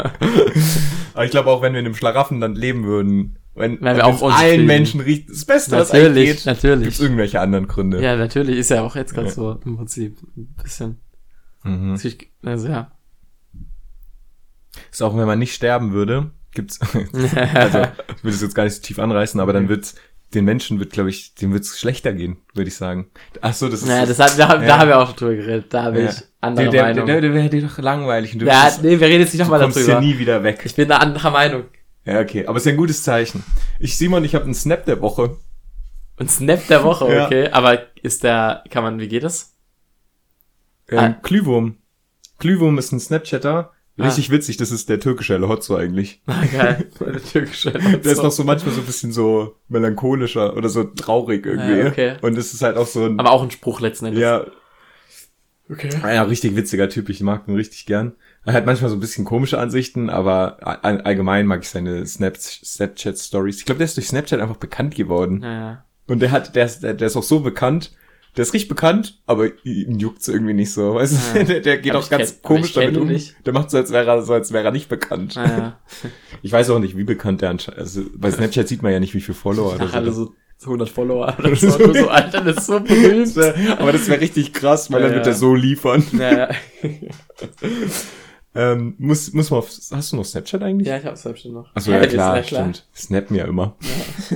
[1.13, 4.13] Aber ich glaube auch, wenn wir in einem Schlaraffenland leben würden, wenn, Wären wir wenn
[4.13, 6.83] auch allen Menschen riecht, das Beste, was eigentlich Natürlich, geht, natürlich.
[6.83, 8.01] gibt's irgendwelche anderen Gründe.
[8.01, 9.33] Ja, natürlich, ist ja auch jetzt gerade Ja.
[9.33, 10.97] so im Prinzip ein bisschen.
[11.63, 11.93] Mhm.
[11.93, 12.91] Natürlich, Also ja.
[14.97, 16.79] Ist auch, wenn man nicht sterben würde, gibt's,
[17.53, 17.81] also,
[18.17, 19.93] ich will das jetzt gar nicht so tief anreißen, aber dann wird's,
[20.33, 23.11] den Menschen wird, glaube ich, dem wird's schlechter gehen, würde ich sagen.
[23.41, 24.79] Ach so, das ist, Naja, das hat, da, da Ja.
[24.79, 25.67] haben wir auch schon drüber geredet.
[25.71, 26.09] Da bin Ja.
[26.09, 27.05] ich anderer der, der, Meinung.
[27.05, 29.39] der, der wäre dir doch langweilig und du, ja, bist- nee, wir reden jetzt nicht
[29.39, 29.93] du nochmal kommst darüber.
[29.93, 30.61] ja nie wieder weg.
[30.65, 31.65] Ich bin da anderer Meinung.
[32.05, 33.43] Ja, okay, aber es ist ja ein gutes Zeichen.
[33.77, 35.37] Ich, Simon, ich habe einen Snap der Woche.
[36.17, 37.25] Und Snap der Woche, Ja.
[37.27, 37.49] okay.
[37.51, 39.53] Aber ist der, kann man, wie geht das?
[40.89, 41.09] Ähm, Ah.
[41.21, 41.77] Klüvum.
[42.39, 43.71] Klüvum ist ein Snapchatter.
[43.99, 44.05] Ah.
[44.05, 46.21] Richtig witzig, das ist der türkische El Hotzo eigentlich.
[46.27, 46.87] Ah, geil.
[46.99, 47.71] Der türkische.
[47.71, 51.79] Der ist noch so manchmal so ein bisschen so melancholischer oder so traurig irgendwie.
[51.79, 52.15] Ja, okay.
[52.21, 54.21] Und es ist halt auch so ein, Aber auch ein Spruch letzten Endes.
[54.21, 54.45] ja,
[55.69, 55.89] Okay.
[56.01, 57.09] ja, richtig witziger Typ.
[57.09, 58.13] Ich mag ihn richtig gern.
[58.45, 62.37] Er hat manchmal so ein bisschen komische Ansichten, aber all- allgemein mag ich seine Snap
[62.37, 63.57] Snapchat-Stories.
[63.57, 65.41] Ich glaube, der ist durch Snapchat einfach bekannt geworden.
[65.43, 65.85] Ja, ja.
[66.07, 67.91] Und der hat, der ist, der ist auch so bekannt,
[68.37, 70.93] der ist richtig bekannt, aber ihn juckt's irgendwie nicht so.
[70.95, 71.43] Weißt du, Ja.
[71.45, 73.07] der, der geht Aber auch ganz kenn- komisch damit um.
[73.07, 73.35] nicht.
[73.45, 75.35] Der macht so, als wäre er, so als wäre er nicht bekannt.
[75.35, 75.79] Ah, ja.
[76.43, 79.13] Ich weiß auch nicht, wie bekannt der anscheinend, also bei Snapchat sieht man ja nicht,
[79.15, 80.33] wie viele Follower Ach, alle oder so
[80.63, 81.69] 100 Follower oder so.
[81.69, 83.27] So, Alter, das ist so berühmt.
[83.27, 83.41] so.
[83.77, 86.03] Aber das wäre richtig krass, weil Ja, dann wird er so liefern.
[86.17, 86.49] Ja, ja.
[88.59, 90.87] Ähm, muss, muss man auf, hast du noch Snapchat eigentlich?
[90.87, 91.75] ja ich selbst schon noch.
[91.75, 92.87] Achso, ja, ist klar, stimmt.
[92.95, 93.75] Snappen ja immer.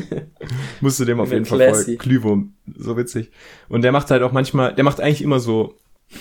[0.81, 1.97] Musst du dem auf jeden Fall folgen.
[1.97, 3.31] Klüvum, so witzig.
[3.67, 5.75] Und der macht halt auch manchmal, der macht eigentlich immer so,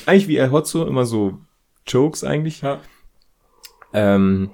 [0.07, 1.41] eigentlich wie El Hotzo, immer so
[1.87, 2.63] Jokes eigentlich.
[2.63, 2.81] Ja.
[3.93, 4.49] Ähm,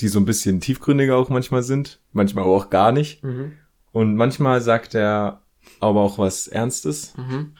[0.00, 2.00] die so ein bisschen tiefgründiger auch manchmal sind.
[2.12, 3.22] Manchmal auch gar nicht.
[3.22, 3.52] Mhm.
[3.92, 5.42] Und manchmal sagt er
[5.80, 7.12] aber auch was Ernstes.
[7.18, 7.52] Mhm.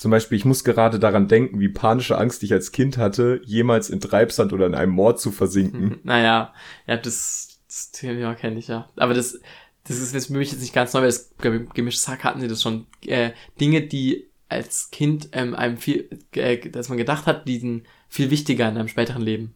[0.00, 3.90] Zum Beispiel, ich muss gerade daran denken, wie panische Angst ich als Kind hatte, jemals
[3.90, 5.98] in Treibsand oder in einem Mord zu versinken.
[6.04, 6.54] Naja,
[6.86, 8.88] ja, das, das Thema kenne ich ja.
[8.96, 9.38] Aber das,
[9.86, 11.34] das ist jetzt für mich jetzt nicht ganz neu, weil das
[11.74, 12.86] gemischtes Hack hatten sie das schon.
[13.04, 17.82] Äh, Dinge, die als Kind ähm, einem viel, äh, dass man gedacht hat, die sind
[18.08, 19.54] viel wichtiger in einem späteren Leben.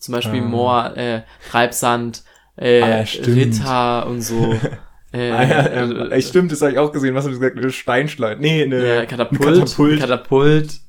[0.00, 0.46] Zum Beispiel Ah.
[0.46, 2.24] Moor, äh, Treibsand,
[2.56, 3.04] äh, Ah.
[3.24, 4.58] Ritter und so.
[5.12, 7.14] Äh, Ah, ja, ähm, ey, stimmt, das habe ich auch gesehen.
[7.14, 7.56] Was hast du gesagt?
[7.56, 8.40] Eine Steinschleuder.
[8.40, 10.00] Nee, eine ja, Katapult, Katapult.
[10.00, 10.80] Katapult.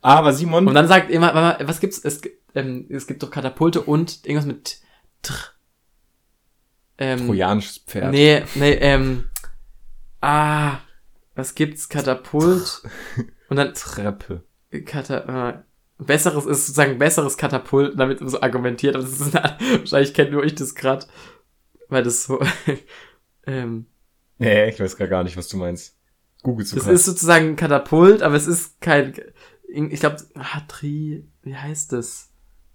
[0.00, 1.98] Aber Simon, Und dann sagt immer, warte mal, was gibt's?
[2.04, 2.20] Es,
[2.54, 4.78] ähm, es gibt doch Katapulte und irgendwas mit
[5.22, 5.34] tr.
[6.98, 8.10] Ähm, trojanisches Pferd.
[8.12, 9.28] Nee, nee, ähm.
[10.20, 10.78] Ah,
[11.34, 11.88] was gibt's?
[11.88, 12.82] Katapult.
[13.48, 14.42] Und dann Treppe.
[14.84, 15.54] Kata, äh,
[15.98, 18.94] besseres ist sozusagen besseres Katapult, damit so argumentiert.
[18.96, 21.06] Aber das ist eine, wahrscheinlich kennt nur ich das grad,
[21.88, 22.40] weil das so.
[23.46, 23.86] ähm,
[24.38, 25.96] Nee, ich weiß gar gar nicht, was du meinst.
[26.42, 29.14] Google zu das ist sozusagen ein Katapult, aber es ist kein.
[29.68, 32.30] Ich glaube, ah, Tri, wie heißt das?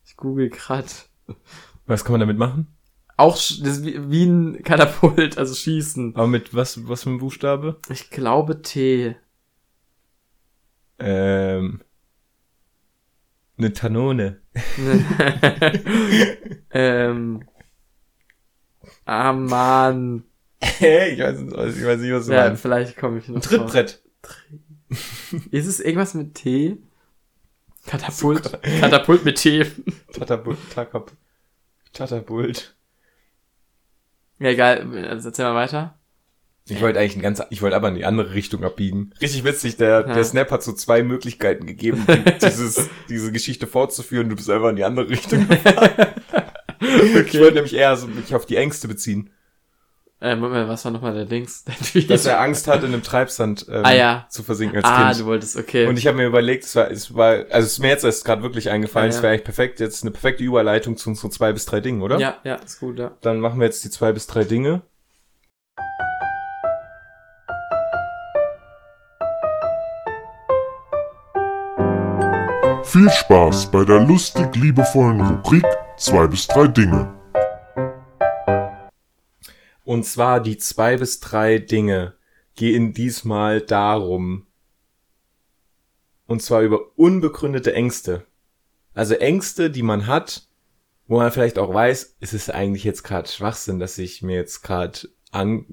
[0.06, 1.10] Ich google grad.
[1.86, 2.68] Was kann man damit machen?
[3.16, 6.16] Auch das wie ein Katapult, also schießen.
[6.16, 7.80] Aber mit was, was für einem Buchstabe?
[7.90, 9.16] Ich glaube T.
[11.00, 11.82] Ähm,
[13.58, 14.42] eine Tanone.
[16.72, 17.46] ähm.
[19.06, 20.24] Ah, Mann.
[20.62, 22.62] Hey, ich weiß, nicht, ich weiß nicht, was du Ja, meinst.
[22.62, 23.42] vielleicht komme ich noch Ein.
[23.42, 24.02] Trittbrett.
[25.52, 26.78] Ist es irgendwas mit T?
[27.86, 28.60] Katapult.
[28.80, 29.66] Katapult mit T.
[30.14, 30.58] Tatapult.
[30.74, 31.12] Tatap-
[31.92, 32.76] Tatapult.
[34.40, 35.06] Ja, egal.
[35.10, 36.00] Also erzähl mal weiter.
[36.70, 39.12] Ich wollte eigentlich ein ganz, ich wollte aber in die andere Richtung abbiegen.
[39.20, 40.14] Richtig witzig, der, Ja.
[40.14, 44.30] der Snap hat so zwei Möglichkeiten gegeben, die, dieses, diese Geschichte fortzuführen.
[44.30, 45.46] Du bist einfach in die andere Richtung.
[47.28, 49.30] Ich wollte nämlich eher so mich auf die Ängste beziehen.
[50.24, 52.10] Äh, Moment, mal, was war nochmal der Tweet.
[52.10, 54.26] Dass er Angst hat, in einem Treibsand ähm, Ah, ja.
[54.30, 55.20] zu versinken als ah, Kind.
[55.20, 55.86] du wolltest, okay.
[55.86, 58.24] Und ich habe mir überlegt, es war, es war, also es ist mir jetzt erst
[58.24, 59.24] gerade wirklich eingefallen, Ja, es ja.
[59.24, 62.20] wäre eigentlich perfekt, jetzt eine perfekte Überleitung zu unseren zwei bis drei Dingen, oder?
[62.20, 63.12] ja, ja, ist gut, ja.
[63.20, 64.82] Dann machen wir jetzt die zwei bis drei Dinge.
[72.94, 75.66] Viel Spaß bei der lustig liebevollen Rubrik
[75.98, 77.12] 2 bis 3 Dinge.
[79.84, 82.14] Und zwar die zwei bis drei Dinge
[82.54, 84.46] gehen diesmal darum.
[86.28, 88.28] Und zwar über unbegründete Ängste.
[88.94, 90.48] Also Ängste, die man hat,
[91.08, 94.62] wo man vielleicht auch weiß, ist es eigentlich jetzt gerade Schwachsinn, dass ich mir jetzt
[94.62, 95.00] gerade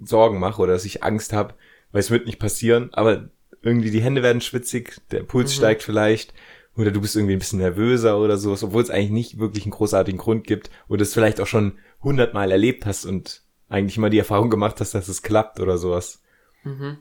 [0.05, 1.53] Sorgen mache oder dass ich Angst habe,
[1.93, 3.29] weil es wird nicht passieren, aber
[3.61, 5.57] irgendwie die Hände werden schwitzig, der Puls Mhm.
[5.59, 6.33] steigt vielleicht
[6.81, 9.73] oder du bist irgendwie ein bisschen nervöser oder sowas, obwohl es eigentlich nicht wirklich einen
[9.73, 14.19] großartigen Grund gibt oder es vielleicht auch schon hundertmal erlebt hast und eigentlich immer die
[14.19, 16.23] Erfahrung gemacht hast, dass es klappt oder sowas.
[16.65, 16.99] Mhm.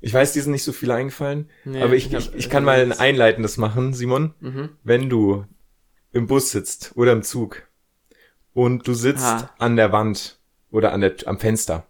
[0.00, 2.64] Ich weiß, dir sind nicht so viele eingefallen, Nee, aber ich, hab- ich, ich kann
[2.64, 4.34] mal ein einleitendes machen, Simon.
[4.40, 4.70] Mhm.
[4.84, 5.46] Wenn du
[6.12, 7.62] im Bus sitzt oder im Zug
[8.52, 9.50] und du sitzt Ah.
[9.58, 10.38] an der Wand
[10.70, 11.86] oder an der, am Fenster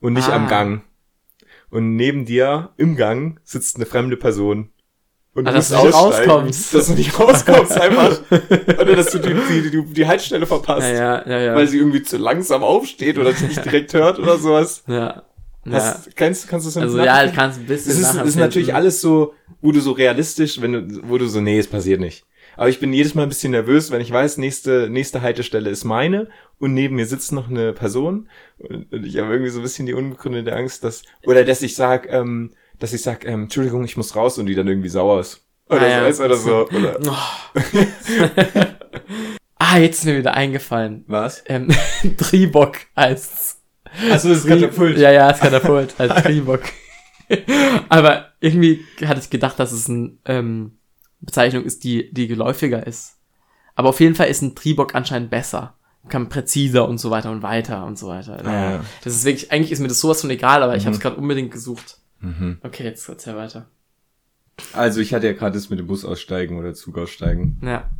[0.00, 0.36] und nicht Ah.
[0.36, 0.82] am Gang
[1.70, 4.70] und neben dir im Gang sitzt eine fremde Person
[5.36, 6.74] und du dass du nicht rauskommst.
[6.74, 11.28] dass du nicht rauskommst einfach oder dass du die, die, die, die Haltestelle verpasst, Ja,
[11.28, 14.82] ja, ja, weil sie irgendwie zu langsam aufsteht oder dich nicht direkt hört oder sowas.
[14.86, 15.22] ja.
[15.68, 18.36] Hast, kannst, kannst du das Also ja, ich kann es ein bisschen Es ist, ist
[18.36, 21.98] natürlich alles so, wo du so realistisch, wenn du, wo du so, nee, es passiert
[21.98, 22.24] nicht.
[22.56, 25.82] Aber ich bin jedes Mal ein bisschen nervös, wenn ich weiß, nächste, nächste Haltestelle ist
[25.84, 26.28] meine
[26.60, 28.28] und neben mir sitzt noch eine Person
[28.58, 31.74] und, und ich habe irgendwie so ein bisschen die unbegründete Angst, dass, oder dass ich
[31.74, 35.20] sag, ähm, dass ich sag, ähm, Entschuldigung, ich muss raus und die dann irgendwie sauer
[35.20, 35.42] ist.
[35.68, 36.26] Oder Ah, so, ja.
[36.28, 37.00] oder so, oder,
[39.58, 41.04] ah, jetzt ist mir wieder eingefallen.
[41.06, 41.42] was?
[41.46, 41.68] Ähm,
[42.16, 43.60] Tribock heißt's.
[44.10, 44.98] Achso, das ist Katapult.
[44.98, 46.62] Ja, ja, das Katapult als Tribock.
[47.88, 50.78] Aber irgendwie hatte ich gedacht, dass es eine ähm,
[51.20, 53.16] Bezeichnung ist, die, die geläufiger ist.
[53.74, 55.74] Aber auf jeden Fall ist ein Tribock anscheinend besser.
[56.08, 58.40] Kann präziser und so weiter und weiter und so weiter.
[58.42, 58.84] Naja, ja.
[59.02, 60.86] Das ist wirklich, eigentlich ist mir das sowas von egal, aber ich Mhm.
[60.86, 61.98] habe es gerade unbedingt gesucht.
[62.26, 62.58] Mhm.
[62.62, 63.68] Okay, jetzt erzähl weiter.
[64.72, 67.58] Also ich hatte ja gerade das mit dem Bus aussteigen oder Zug aussteigen.
[67.62, 67.90] Ja.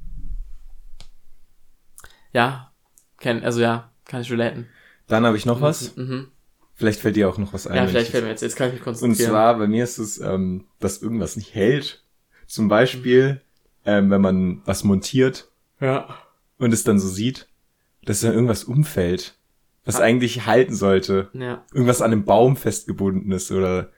[2.33, 2.73] Ja,
[3.19, 4.67] kenn, also ja, kann ich relaten.
[5.07, 5.97] Dann habe ich noch was.
[5.97, 6.29] Mhm.
[6.75, 7.77] Vielleicht fällt dir auch noch was ein.
[7.77, 9.31] Ja, vielleicht ich- fällt mir jetzt, jetzt kann ich mich Und konzentrieren.
[9.31, 12.05] zwar bei mir ist es, ähm, dass irgendwas nicht hält.
[12.47, 13.41] Zum Beispiel,
[13.85, 15.49] ähm, wenn man was montiert
[15.81, 16.09] ja.
[16.59, 17.49] und es dann so sieht,
[18.05, 19.35] dass dann irgendwas umfällt,
[19.85, 20.05] was Ah.
[20.05, 21.31] eigentlich halten sollte.
[21.33, 21.65] Ja.
[21.73, 23.91] Irgendwas an einem Baum festgebunden ist oder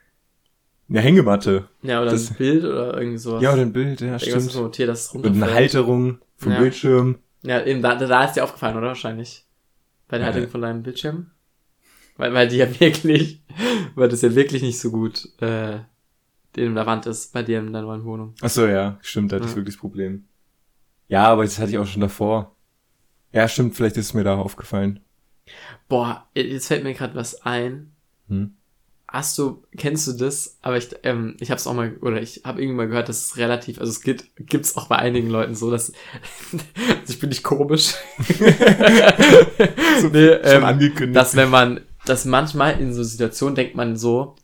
[0.89, 1.69] eine Hängematte.
[1.81, 3.41] Ja, oder Das- ein Bild oder irgendwie sowas.
[3.43, 4.55] Ja, oder ein Bild, ja, Irgendwas stimmt.
[4.55, 5.43] montiert, dass es Und runterfällt.
[5.43, 6.59] eine Halterung vom Ja.
[6.59, 7.19] Bildschirm.
[7.43, 8.87] Ja, eben, da, da ist dir aufgefallen, oder?
[8.87, 9.45] Wahrscheinlich.
[10.07, 10.33] Bei der Ja.
[10.33, 11.31] Halterung von deinem Bildschirm.
[12.17, 13.41] Weil, weil die ja wirklich,
[13.95, 15.79] weil das ja wirklich nicht so gut, äh,
[16.57, 18.33] in der Wand ist, bei dir in deiner neuen Wohnung.
[18.41, 19.57] Ach so, ja, stimmt, da hatte ich Ja.
[19.57, 20.25] wirklich das Problem.
[21.07, 22.55] Ja, aber das hatte ich auch schon davor.
[23.31, 24.99] Ja, stimmt, vielleicht ist es mir da aufgefallen.
[25.87, 27.91] Boah, jetzt fällt mir gerade was ein.
[28.27, 28.55] Hm?
[29.11, 30.59] Hast du, kennst du das?
[30.61, 33.25] Aber ich, ähm, ich habe es auch mal, oder ich habe irgendwie mal gehört, dass
[33.25, 35.91] es relativ, also es gibt, gibt's auch bei einigen Leuten so, dass,
[36.51, 37.95] also ich bin nicht komisch.
[40.11, 41.15] nee, Schon ähm, angekündigt.
[41.15, 44.35] dass wenn man, dass manchmal in so Situationen denkt man so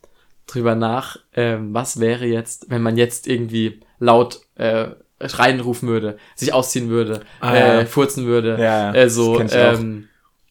[0.47, 4.87] drüber nach, ähm, was wäre jetzt, wenn man jetzt irgendwie laut äh,
[5.27, 7.85] schreien rufen würde, sich ausziehen würde, Ah, äh, ja.
[7.85, 9.79] furzen würde, Ja, ja, äh, so, ich auch.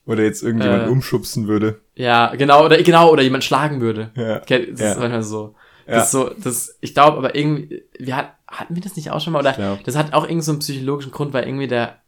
[0.06, 1.80] Oder jetzt irgendjemand äh, umschubsen würde.
[1.94, 4.10] ja, genau, oder genau, oder jemand schlagen würde.
[4.14, 4.40] Ja.
[4.40, 4.48] Das
[4.80, 4.92] Ja.
[4.92, 5.54] ist manchmal so.
[5.86, 5.94] Ja.
[5.96, 9.20] Das ist so, das, ich glaube, aber irgendwie, wir hat, hatten wir das nicht auch
[9.20, 9.40] schon mal?
[9.40, 11.98] Oder das hat auch irgendwie so einen psychologischen Grund, weil irgendwie der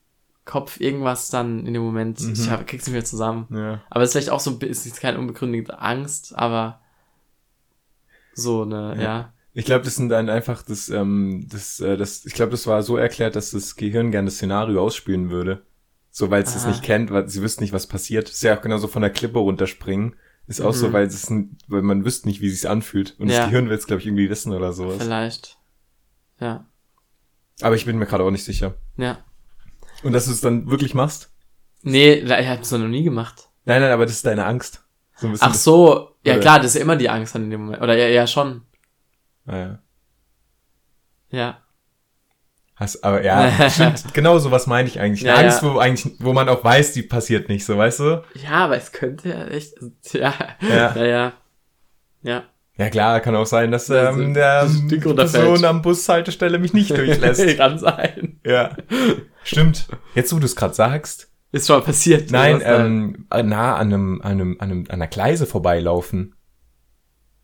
[0.44, 2.32] Kopf irgendwas dann in dem Moment, Mhm.
[2.34, 3.46] ich hab, krieg's nicht mehr zusammen.
[3.50, 3.80] Ja.
[3.90, 6.80] Aber es ist vielleicht auch so, ein bi- es ist keine unbegründete Angst, aber
[8.34, 9.02] so eine, Ja.
[9.02, 9.32] ja.
[9.54, 12.82] Ich glaube, das sind dann einfach das, ähm, das, äh, das, ich glaube, das war
[12.82, 15.62] so erklärt, dass das Gehirn gerne das Szenario ausspielen würde.
[16.18, 16.70] So, weil es das Aha.
[16.70, 18.30] nicht kennt, weil sie wüssten nicht, was passiert.
[18.30, 20.16] ist ja auch genauso von der Klippe runterspringen.
[20.46, 20.92] Ist auch so, Mhm.
[20.94, 21.30] weil es
[21.68, 23.16] weil man wüsste nicht, wie sich's anfühlt.
[23.18, 23.40] Und Ja.
[23.40, 24.96] das Gehirn will es, glaube ich, irgendwie wissen oder sowas.
[24.96, 25.58] Vielleicht.
[26.40, 26.64] Ja.
[27.60, 28.76] Aber ich bin mir gerade auch nicht sicher.
[28.96, 29.18] Ja.
[30.04, 31.34] Und dass du es dann wirklich machst?
[31.82, 33.50] Nee, ich hab's noch nie gemacht.
[33.66, 34.86] Nein, nein, aber das ist deine Angst.
[35.16, 37.82] So Ach so, ja Oder- klar, das ist immer die Angst dann in dem Moment.
[37.82, 38.62] Oder ja, ja schon.
[39.44, 39.78] Das, ah,
[41.28, 41.62] ja.
[42.76, 45.22] Hast, aber ja, stimmt, genau sowas meine ich eigentlich.
[45.22, 45.74] Ja, Angst, ja.
[45.74, 48.22] wo eigentlich, wo man auch weiß, die passiert nicht, so weißt du?
[48.34, 49.74] Ja, aber es könnte ja echt,
[50.12, 50.34] ja.
[50.60, 50.94] Ja.
[50.94, 51.32] Ja, ja.
[52.22, 52.42] Ja.
[52.78, 54.98] Ja klar, kann auch sein, dass Das- ähm, der die.
[54.98, 57.56] Person am Bushaltestelle mich nicht durchlässt.
[57.56, 58.40] Kann sein.
[58.44, 58.76] ja,
[59.42, 59.88] stimmt.
[60.14, 61.30] Jetzt, wo du es gerade sagst.
[61.52, 62.30] Ist schon passiert.
[62.30, 62.84] Nein, da.
[62.84, 66.34] ähm, nah an einem, an einem, an einem, an einer Gleise vorbeilaufen.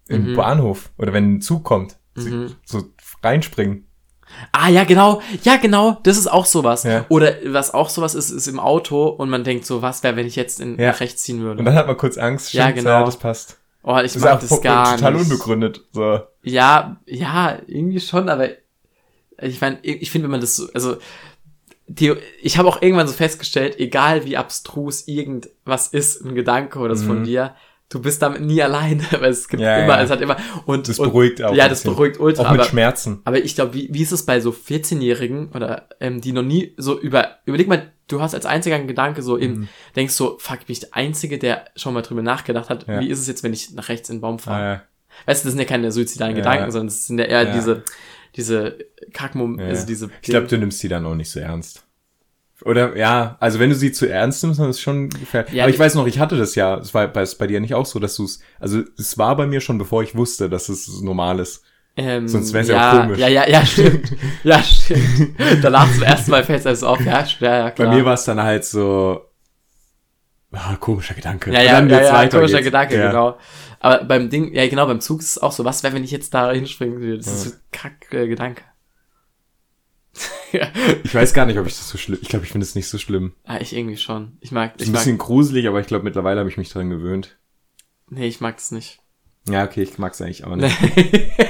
[0.08, 0.36] Im Mhm.
[0.36, 0.90] Bahnhof.
[0.98, 1.96] Oder wenn ein Zug kommt.
[2.16, 2.54] Mhm.
[2.66, 2.82] So
[3.22, 3.86] reinspringen.
[4.52, 5.22] Ah, ja, genau.
[5.44, 5.98] Ja, genau.
[6.02, 6.84] Das ist auch sowas.
[6.84, 7.04] Ja.
[7.08, 10.26] Oder was auch sowas ist, ist im Auto und man denkt so, was wäre, wenn
[10.26, 10.90] ich jetzt in Ja.
[10.90, 11.60] rechts ziehen würde.
[11.60, 12.52] Und dann hat man kurz Angst.
[12.52, 13.04] Ja, Stimmt, genau.
[13.04, 13.56] das passt.
[13.82, 15.22] oh, ich Das mag das gar total nicht.
[15.22, 15.82] unbegründet.
[15.92, 16.20] So.
[16.42, 18.48] Ja, ja, irgendwie schon, aber
[19.40, 20.96] ich meine, ich finde, wenn man das so, also
[21.88, 26.96] die, ich habe auch irgendwann so festgestellt, egal wie abstrus irgendwas ist, ein Gedanke oder
[26.96, 27.24] von Mhm.
[27.24, 27.54] dir,
[27.92, 30.02] du bist damit nie alleine, weil es gibt Ja, immer, ja.
[30.02, 30.36] es hat immer
[30.66, 31.54] und Das und, beruhigt auch.
[31.54, 33.20] Ja, das beruhigt ultra, Auch mit aber Schmerzen.
[33.24, 36.74] aber ich glaube, wie, wie ist es bei so 14-Jährigen oder ähm, die noch nie
[36.76, 39.68] so über, überleg mal, du hast als einziger einen Gedanke so eben, Mhm.
[39.96, 43.00] denkst so, fuck, bin ich der Einzige, der schon mal drüber nachgedacht hat, Ja.
[43.00, 44.64] wie ist es jetzt, wenn ich nach rechts in den Baum fahre?
[44.64, 44.82] Ah.
[45.26, 46.34] Weißt du, das sind ja keine suizidalen.
[46.34, 47.84] Gedanken, sondern das sind ja eher diese,
[48.36, 48.78] diese
[49.12, 51.84] Kackmom, Ja, also diese, Ich glaube, du nimmst die dann auch nicht so ernst.
[52.64, 55.52] Oder ja, also wenn du sie zu ernst nimmst, dann ist es schon gefährlich.
[55.52, 57.74] Ja, Aber ich weiß noch, ich hatte das ja, es war bei, bei dir nicht
[57.74, 60.68] auch so, dass du es, also es war bei mir schon, bevor ich wusste, dass
[60.68, 61.64] es normal ist.
[61.96, 63.18] Ähm, Sonst wär's ja auch komisch.
[63.18, 64.12] Ja, ja, ja, stimmt.
[64.44, 65.36] ja, stimmt.
[65.62, 67.00] Danach zum ersten Mal fällt es alles auf.
[67.00, 67.94] Ja, ja, ja Bei klar.
[67.94, 69.20] mir war es dann halt so,
[70.52, 71.52] ah, komischer Gedanke.
[71.52, 72.66] Ja, ja, ja, ja komischer geht's.
[72.66, 73.08] Gedanke, ja.
[73.08, 73.38] genau.
[73.80, 76.12] Aber beim Ding, ja genau, beim Zug ist es auch so, was wäre, wenn ich
[76.12, 77.18] jetzt da hinspringen würde?
[77.18, 78.62] Das ist so ein kack äh, Gedanke.
[80.52, 80.68] Ja.
[81.04, 82.88] Ich weiß gar nicht, ob ich das so schlimm, ich glaube, ich finde es nicht
[82.88, 83.34] so schlimm.
[83.44, 84.36] Ah, ich irgendwie schon.
[84.40, 86.70] Ich mag, Ist ich ein mag, bisschen gruselig, aber ich glaube, mittlerweile habe ich mich
[86.70, 87.38] dran gewöhnt.
[88.10, 88.98] nee, ich mag das nicht.
[89.48, 90.76] Ja, okay, ich mag es eigentlich auch nicht.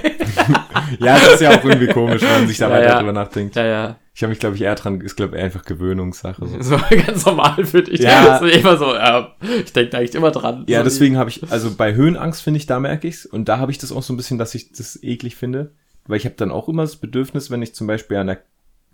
[0.98, 2.98] Ja, das ist ja auch irgendwie komisch, wenn man sich da Ja, weiter ja.
[2.98, 3.57] drüber nachdenkt.
[3.57, 3.98] ja, ja.
[4.14, 6.46] Ich habe mich, glaube ich, eher dran, ist, glaube ich, einfach Gewöhnungssache.
[6.46, 6.61] So.
[6.61, 6.76] So
[7.07, 8.00] ganz normal für dich.
[8.00, 8.38] Ja.
[8.38, 10.64] So immer so, ja, ich denke da eigentlich immer dran.
[10.68, 13.59] Ja, so deswegen habe ich, also bei Höhenangst finde ich, da merke ich's Und da
[13.59, 15.72] habe ich das auch so ein bisschen, dass ich das eklig finde.
[16.07, 18.42] Weil ich habe dann auch immer das Bedürfnis, wenn ich zum Beispiel an der,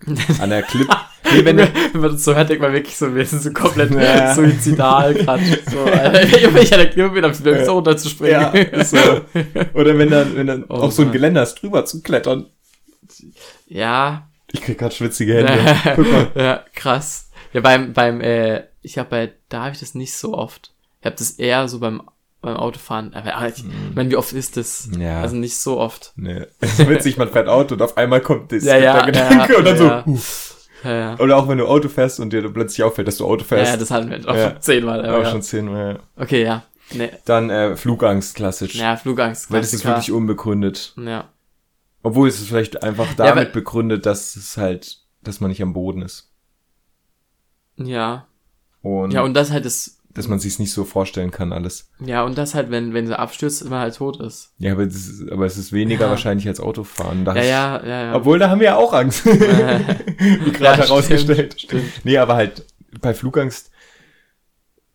[0.41, 0.89] an der Clip,
[1.33, 3.91] nee, wenn, wenn, man das so hört, denkt man wirklich so, wir sind so komplett
[3.93, 4.35] Ja.
[4.35, 5.43] suizidal gerade.
[5.71, 8.41] So, Alter, wenn ich an der Klippe bin, ich Lust, so runterzuspringen.
[8.41, 8.97] ja, ist so.
[9.75, 11.13] Oder wenn dann, wenn dann Oh auf so ein.
[11.13, 12.47] Geländer ist, drüber zu klettern.
[13.67, 15.77] ja, Ich krieg gerade schwitzige Hände.
[15.97, 16.31] Guck mal.
[16.35, 17.31] ja, krass.
[17.53, 20.73] Ja, beim, beim, äh, ich habe bei, da habe ich das nicht so oft.
[21.01, 22.03] Ich habe das eher so beim,
[22.41, 23.15] beim Autofahren.
[23.15, 24.89] Aber aber ich, ich meine, wie oft ist das?
[24.99, 25.21] Ja.
[25.23, 26.13] Also nicht so oft.
[26.17, 26.47] Nee.
[26.61, 29.53] Es ist witzig, man fährt Auto und auf einmal kommt das Ja, ja, der Gedanke
[29.53, 30.03] ja, und dann ja.
[30.07, 30.11] so.
[30.11, 30.19] Uh.
[30.85, 31.19] Ja, ja.
[31.19, 33.73] Oder auch wenn du Auto fährst und dir plötzlich auffällt, dass du Auto fährst.
[33.73, 34.51] ja, das hatten wir auch Ja.
[34.53, 35.05] schon zehnmal.
[35.05, 35.31] auch Aber ja.
[35.31, 35.95] schon zehnmal.
[36.17, 36.23] Ja.
[36.23, 36.63] Okay, ja.
[36.93, 37.11] Nee.
[37.25, 38.77] Dann äh, Flugangst, klassisch.
[38.77, 39.51] Ja, Flugangst.
[39.51, 40.95] Weil das ist wirklich unbegründet.
[40.97, 41.29] Ja.
[42.05, 46.01] Obwohl es ist vielleicht einfach damit begründet, dass es halt, dass man nicht am Boden
[46.03, 46.31] ist.
[47.77, 48.27] Ja.
[48.83, 51.91] Und, Ja, und das halt ist, dass man sich nicht so vorstellen kann, alles.
[52.05, 54.53] ja, und das halt, wenn, wenn sie abstürzt, immer halt tot ist.
[54.59, 56.11] Ja, aber, das aber es ist weniger Ja.
[56.11, 57.25] wahrscheinlich als Autofahren.
[57.25, 58.15] Da Ja, ja, ja, ja.
[58.15, 59.25] Obwohl, da haben wir ja auch Angst.
[59.27, 61.55] Wie gerade herausgestellt.
[61.61, 62.05] stimmt, stimmt.
[62.05, 62.67] Nee, aber halt
[63.01, 63.71] bei Flugangst.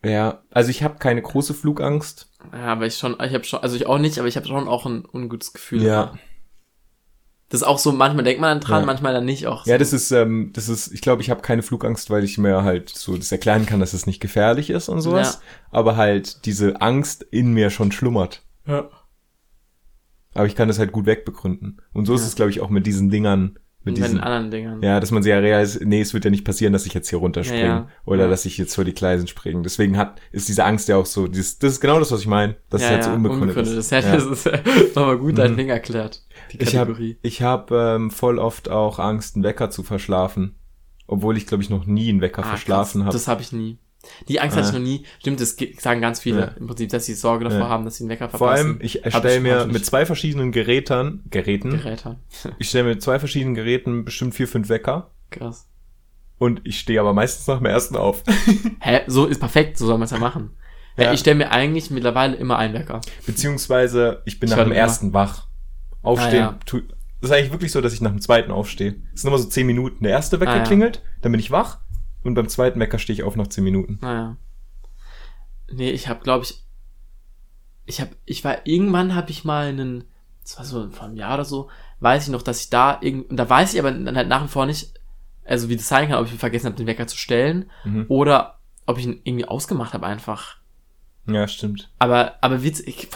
[0.04, 2.28] Ja, also ich habe keine große Flugangst.
[2.52, 4.68] Ja, aber ich schon, ich habe schon, also ich auch nicht, aber ich habe schon
[4.68, 5.82] auch ein ungutes Gefühl.
[5.82, 6.02] Ja.
[6.04, 6.18] immer.
[7.54, 8.86] Das ist auch so, manchmal denkt man dann dran, Ja.
[8.86, 9.64] manchmal dann nicht auch.
[9.64, 9.78] Ja, so.
[9.78, 12.88] das ist, ähm, das ist, ich glaube, ich habe keine Flugangst, weil ich mir halt
[12.88, 15.40] so das erklären kann, dass es nicht gefährlich ist und sowas.
[15.70, 18.42] Aber halt diese Angst in mir schon schlummert.
[18.66, 18.88] Ja.
[20.34, 21.80] Aber ich kann das halt gut wegbegründen.
[21.92, 22.26] Und so ist Ja.
[22.26, 24.82] es, glaube ich, auch mit diesen Dingern, mit Mit den diesen, anderen Dingern.
[24.82, 27.08] ja, dass man sich ja realisiert, nee, es wird ja nicht passieren, dass ich jetzt
[27.10, 27.88] hier runterspringe Ja, ja.
[28.06, 28.28] oder Ja.
[28.30, 29.62] dass ich jetzt vor die Gleisen springe.
[29.62, 32.26] Deswegen hat, ist diese Angst ja auch so, dieses, das ist genau das, was ich
[32.26, 33.90] meine, dass es halt so unbegründet, Das, ist.
[33.92, 34.14] ja, Ja.
[34.16, 34.46] das ist
[34.96, 35.56] nochmal gut dein Mhm.
[35.58, 36.22] Ding erklärt.
[36.54, 37.18] Die Ich habe Kategorie.
[37.22, 40.56] ich hab, ähm, voll oft auch Angst, einen Wecker zu verschlafen.
[41.06, 43.12] Obwohl ich, glaube ich, noch nie einen Wecker Ah, verschlafen habe.
[43.12, 43.78] Das habe ich nie.
[44.28, 44.78] Die Angst hatte ich Ah.
[44.78, 45.04] noch nie.
[45.18, 46.44] Stimmt, das ge- sagen ganz viele Ja.
[46.58, 47.68] im Prinzip, dass sie Sorge davor Ja.
[47.68, 48.66] haben, dass sie einen Wecker Vor verpassen.
[48.72, 52.18] allem, ich erstelle mir mit zwei verschiedenen Geräten, Geräten, Geräte.
[52.58, 55.68] ich stelle mit zwei verschiedenen Geräten bestimmt vier, fünf Wecker Krass.
[56.38, 58.22] und ich stehe aber meistens nach dem ersten auf.
[58.80, 59.00] Hä?
[59.06, 60.50] So ist perfekt, so soll man es ja machen.
[60.98, 61.12] Ja.
[61.12, 63.00] Ich stelle mir eigentlich mittlerweile immer einen Wecker.
[63.26, 64.76] Beziehungsweise ich bin Ich nach dem immer.
[64.80, 65.48] ersten wach.
[66.04, 66.42] Aufstehen.
[66.44, 66.58] Ah, ja.
[66.66, 66.80] tu,
[67.20, 68.96] das ist eigentlich wirklich so, dass ich nach dem zweiten aufstehe.
[69.14, 70.04] Es sind immer so zehn Minuten.
[70.04, 70.62] Der erste Wecker Ah, ja.
[70.64, 71.78] klingelt, dann bin ich wach
[72.22, 73.98] und beim zweiten Wecker stehe ich auf nach zehn Minuten.
[74.02, 74.36] Naja.
[75.72, 76.62] Nee, ich habe, glaube ich,
[77.86, 80.04] ich habe, ich war, irgendwann habe ich mal einen,
[80.42, 83.30] das war so vor einem Jahr oder so, weiß ich noch, dass ich da irgend,
[83.30, 84.92] und da weiß ich aber dann halt nach wie vor nicht,
[85.44, 88.06] also wie das sein kann, ob ich vergessen habe, den Wecker zu stellen Mhm.
[88.08, 90.58] oder ob ich ihn irgendwie ausgemacht habe einfach.
[91.26, 91.90] Ja, stimmt.
[91.98, 93.08] Aber, aber Witz, ich,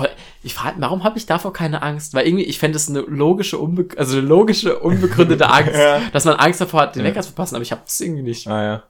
[0.43, 2.15] ich frage, warum habe ich davor keine Angst?
[2.15, 6.01] Weil irgendwie, ich fände es eine logische, unbe also eine logische, unbegründete Angst, Ja.
[6.13, 7.11] dass man Angst davor hat, den Ja.
[7.11, 8.47] Wecker zu verpassen, aber ich habe es irgendwie nicht.
[8.49, 8.83] Ah ja.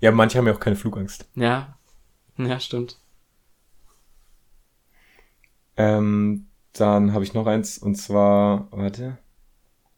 [0.00, 1.26] Ja, manche haben ja auch keine Flugangst.
[1.34, 1.78] Ja.
[2.36, 2.98] Ja, stimmt.
[5.76, 9.18] Ähm, dann habe ich noch eins und zwar, warte.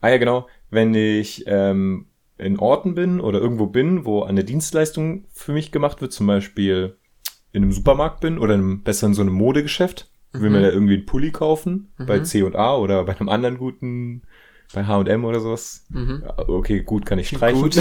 [0.00, 0.46] Ah ja, genau.
[0.70, 2.06] Wenn ich ähm,
[2.38, 6.96] in Orten bin oder irgendwo bin, wo eine Dienstleistung für mich gemacht wird, zum Beispiel
[7.54, 10.56] in einem Supermarkt bin oder in einem, besser in so einem Modegeschäft, will Mhm.
[10.56, 12.24] mir da irgendwie einen Pulli kaufen bei Mhm.
[12.24, 14.22] C&A oder bei einem anderen guten,
[14.74, 15.86] bei H&M oder sowas.
[15.90, 16.24] Mhm.
[16.48, 17.62] Okay, gut, kann ich streichen.
[17.62, 17.76] Gut.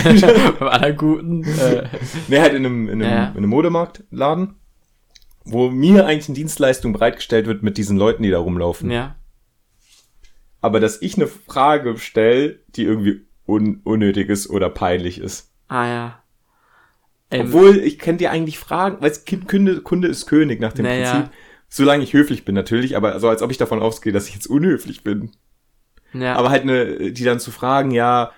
[0.59, 1.43] Beim anderen guten.
[1.59, 1.87] Äh,
[2.29, 3.25] Nee, halt in einem, in einem, Ja.
[3.31, 4.53] in einem Modemarktladen,
[5.45, 8.89] wo mir eigentlich eine Dienstleistung bereitgestellt wird mit diesen Leuten, die da rumlaufen.
[8.91, 9.15] ja.
[10.61, 15.51] Aber dass ich eine Frage stelle, die irgendwie un unnötig ist oder peinlich ist.
[15.67, 16.22] Ah ja.
[17.31, 19.11] Ähm, Obwohl, ich könnte dir eigentlich fragen, weil
[19.47, 21.11] Kunde, Kunde ist König nach dem Naja.
[21.11, 21.31] Prinzip.
[21.69, 24.45] Solange ich höflich bin natürlich, aber so als ob ich davon ausgehe, dass ich jetzt
[24.45, 25.31] unhöflich bin.
[26.13, 26.35] ja.
[26.35, 28.31] Aber halt eine, die dann zu fragen, ja,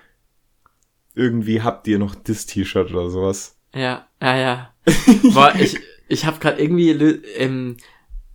[1.14, 3.58] irgendwie habt ihr noch das T-Shirt oder sowas.
[3.74, 4.74] Ja, ja, ja.
[5.34, 5.78] Boah, ich,
[6.08, 7.76] ich habe gerade irgendwie, ähm,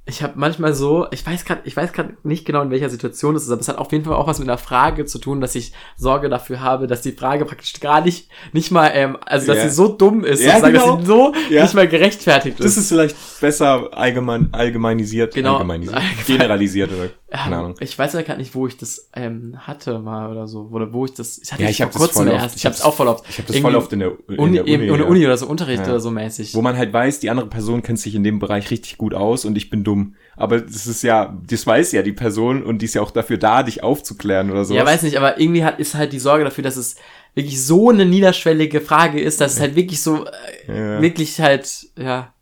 [0.06, 3.36] ich habe manchmal so, ich weiß gerade, ich weiß gerade nicht genau in welcher Situation
[3.36, 5.42] es ist, aber es hat auf jeden Fall auch was mit einer Frage zu tun,
[5.42, 9.48] dass ich Sorge dafür habe, dass die Frage praktisch gar nicht, nicht mal, ähm, also
[9.48, 9.70] dass Ja.
[9.70, 10.96] sie so dumm ist, Ja, genau.
[10.98, 11.62] dass sie so Ja.
[11.64, 12.66] nicht mal gerechtfertigt ist.
[12.66, 15.54] Das ist vielleicht besser allgemein, allgemeinisiert, Genau.
[15.58, 16.26] allgemeinisiert, Allgemein.
[16.26, 17.76] generalisiert oder keine Ähm, Ahnung.
[17.80, 21.06] Ich weiß ja gerade nicht, wo ich das ähm, hatte mal oder so, oder wo
[21.06, 22.78] ich das, ich hatte Ja, ich ich hab vor das voll erst, ich Ich hab's
[22.80, 23.24] hab's- auch voll oft.
[23.30, 25.04] Ich habe das Irgendwie voll oft in der, in Uni, der Uni, in der ja.
[25.06, 25.90] Uni oder so Unterricht Ja.
[25.90, 26.54] oder so mäßig.
[26.54, 29.46] Wo man halt weiß, die andere Person kennt sich in dem Bereich richtig gut aus
[29.46, 30.16] und ich bin dumm.
[30.36, 33.38] Aber das ist ja, das weiß ja die Person und die ist ja auch dafür
[33.38, 34.74] da, dich aufzuklären oder so.
[34.76, 36.96] Ja, weiß nicht, aber irgendwie hat, ist halt die Sorge dafür, dass es
[37.34, 40.26] wirklich so eine niederschwellige Frage ist, dass es halt wirklich so,
[40.68, 42.34] äh, wirklich halt, ja,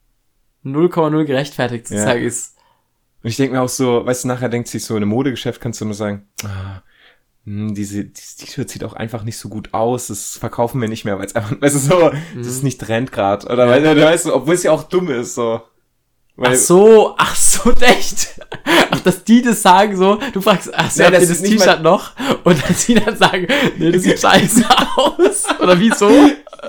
[0.65, 2.55] 0,0 gerechtfertigt sozusagen ist.
[3.21, 5.59] Und ich denke mir auch so, weißt du, nachher denkt sich so, in einem Modegeschäft
[5.59, 6.81] kannst du nur sagen, ah,
[7.45, 11.05] hm, diese, dieses T-Shirt sieht auch einfach nicht so gut aus, das verkaufen wir nicht
[11.05, 13.45] mehr, weil es einfach, weißt du, so, das ist nicht Trend grad.
[13.49, 15.61] Oder du weißt, du, obwohl es ja auch dumm ist, so.
[16.39, 18.39] Weil, Ach so, ach so, echt?
[18.91, 22.13] Ach, dass die das sagen so, du fragst, ach so, Nee, das das T-Shirt noch?
[22.45, 23.45] Und dass sie dann sagen,
[23.77, 24.63] nee, das sieht scheiße
[24.95, 25.43] aus.
[25.59, 26.09] Oder wieso?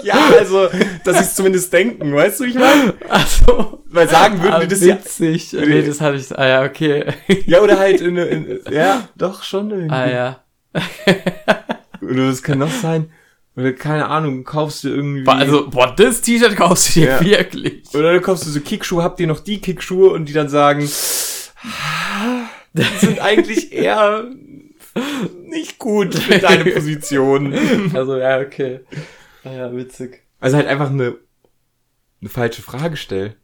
[0.02, 0.68] Ja, also,
[1.04, 2.94] dass sie es zumindest denken, weißt du, wie ich meine?
[3.08, 3.84] Ach so.
[3.86, 4.96] Weil sagen würden ah, die das ja.
[4.96, 5.52] witzig.
[5.52, 7.04] Nee, das hatte ich, ah ja, okay.
[7.46, 9.94] Ja, oder halt in, in ja, doch schon irgendwie.
[9.94, 10.40] ah ja.
[12.02, 13.12] Oder das kann noch sein.
[13.60, 15.26] Oder keine Ahnung, kaufst du irgendwie.
[15.28, 17.20] Also, boah, das T-Shirt kaufst du dir Ja.
[17.24, 17.82] wirklich.
[17.94, 20.88] Oder du kaufst du so Kickschuhe, habt ihr noch die Kickschuhe und die dann sagen,
[21.62, 24.24] "Ah, die sind eigentlich eher
[25.44, 27.52] nicht gut für deine Position.
[27.94, 28.80] Also, ja, okay.
[29.44, 30.22] Ah ja, witzig.
[30.40, 31.16] Also halt einfach eine,
[32.20, 33.34] eine falsche Frage stellen.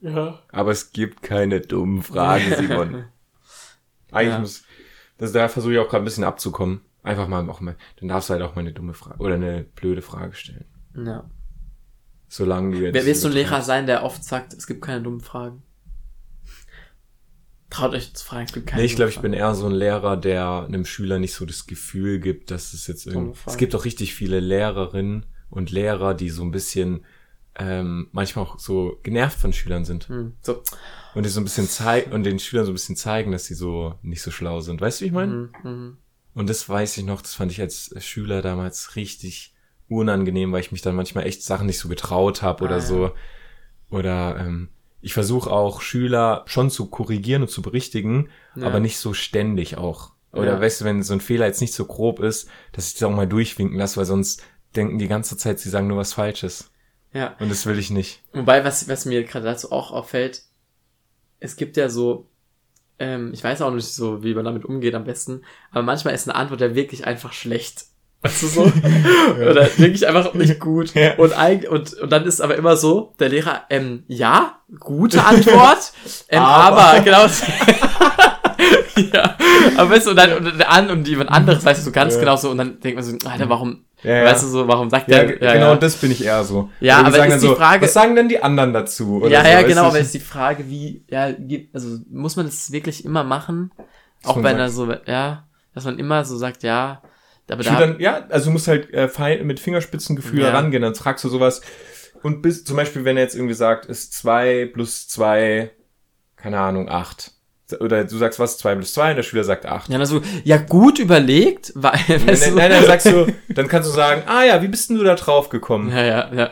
[0.00, 0.40] Ja.
[0.52, 3.04] Aber es gibt keine dummen Fragen, Simon.
[4.12, 4.38] Eigentlich Ja.
[4.40, 4.62] muss,
[5.18, 6.80] das, da versuche ich auch gerade ein bisschen abzukommen.
[7.06, 9.62] Einfach mal auch mal, dann darfst du halt auch mal eine dumme Frage oder eine
[9.62, 10.64] blöde Frage stellen.
[10.96, 11.30] Ja.
[12.26, 12.94] Solange du jetzt.
[12.94, 15.62] Wer willst du ein Lehrer sein, der oft sagt, es gibt keine dummen Fragen?
[17.70, 19.72] Traut euch zu fragen, es gibt keine Nee, ich glaube, ich bin eher so ein
[19.72, 23.38] Lehrer, der einem Schüler nicht so das Gefühl gibt, dass es jetzt irgendwie.
[23.46, 27.04] Es gibt auch richtig viele Lehrerinnen und Lehrer, die so ein bisschen
[27.54, 30.08] ähm, manchmal auch so genervt von Schülern sind.
[30.08, 30.32] Hm.
[30.42, 30.60] So.
[31.14, 33.54] und die so ein bisschen zeigen und den Schülern so ein bisschen zeigen, dass sie
[33.54, 34.80] so nicht so schlau sind.
[34.80, 35.32] Weißt du, wie ich meine?
[35.32, 35.50] Mhm.
[35.62, 35.98] Mhm.
[36.36, 39.54] Und das weiß ich noch, das fand ich als Schüler damals richtig
[39.88, 42.84] unangenehm, weil ich mich dann manchmal echt Sachen nicht so getraut habe oder Ah, ja.
[42.84, 43.10] so.
[43.90, 44.68] Oder ähm,
[45.00, 48.66] ich versuche auch Schüler schon zu korrigieren und zu berichtigen, Ja.
[48.66, 50.12] aber nicht so ständig auch.
[50.32, 50.60] Oder Ja.
[50.60, 53.10] weißt du, wenn so ein Fehler jetzt nicht so grob ist, dass ich das auch
[53.14, 54.42] mal durchwinken lasse, weil sonst
[54.74, 56.70] denken die ganze Zeit, sie sagen nur was Falsches.
[57.14, 57.34] Ja.
[57.40, 58.22] Und das will ich nicht.
[58.34, 60.42] Wobei, was, was mir gerade dazu auch auffällt,
[61.40, 62.28] es gibt ja so,
[62.98, 66.28] ähm, ich weiß auch nicht so, wie man damit umgeht am besten, aber manchmal ist
[66.28, 67.86] eine Antwort ja wirklich einfach schlecht.
[68.22, 68.62] Weißt du so?
[69.50, 70.94] Oder wirklich einfach nicht gut.
[70.94, 71.14] Ja.
[71.16, 71.32] Und,
[71.68, 75.92] und, und dann ist aber immer so, der Lehrer, ähm, ja, gute Antwort,
[76.28, 76.82] ähm, Aber.
[76.82, 77.26] aber, genau.
[79.12, 79.36] ja,
[79.76, 82.20] aber weißt du, und dann und an und jemand anderes weißt du so ganz Ja.
[82.20, 84.24] genau so und dann denkt man so, Alter, warum, Ja, ja.
[84.26, 86.70] weißt du so, warum sagt Ja, der, ge- genau, das bin ich eher so.
[86.80, 89.16] Ja, Oder aber sagen ist die Frage- was sagen denn die anderen dazu?
[89.22, 91.30] Oder ja, so, ja, genau, aber ist die Frage, wie, ja,
[91.72, 93.70] also muss man das wirklich immer machen?
[94.24, 97.02] Auch man wenn er sagt- so, ja, dass man immer so sagt, ja,
[97.48, 100.50] aber da, dann, ja, also du musst halt äh, fein, mit Fingerspitzengefühl Ja.
[100.50, 101.62] rangehen, dann fragst du sowas.
[102.22, 105.70] Und bis, zum Beispiel, wenn er jetzt irgendwie sagt, ist zwei plus zwei,
[106.36, 107.32] keine Ahnung, acht.
[107.80, 109.88] Oder du sagst was, zwei plus zwei und der Schüler sagt acht.
[109.88, 113.68] ja, also, ja, gut überlegt, weil, Nein, weißt nein, du, nein, dann sagst du, dann
[113.68, 115.90] kannst du sagen, ah ja, wie bist denn du da drauf gekommen?
[115.90, 116.50] ja, ja, ja,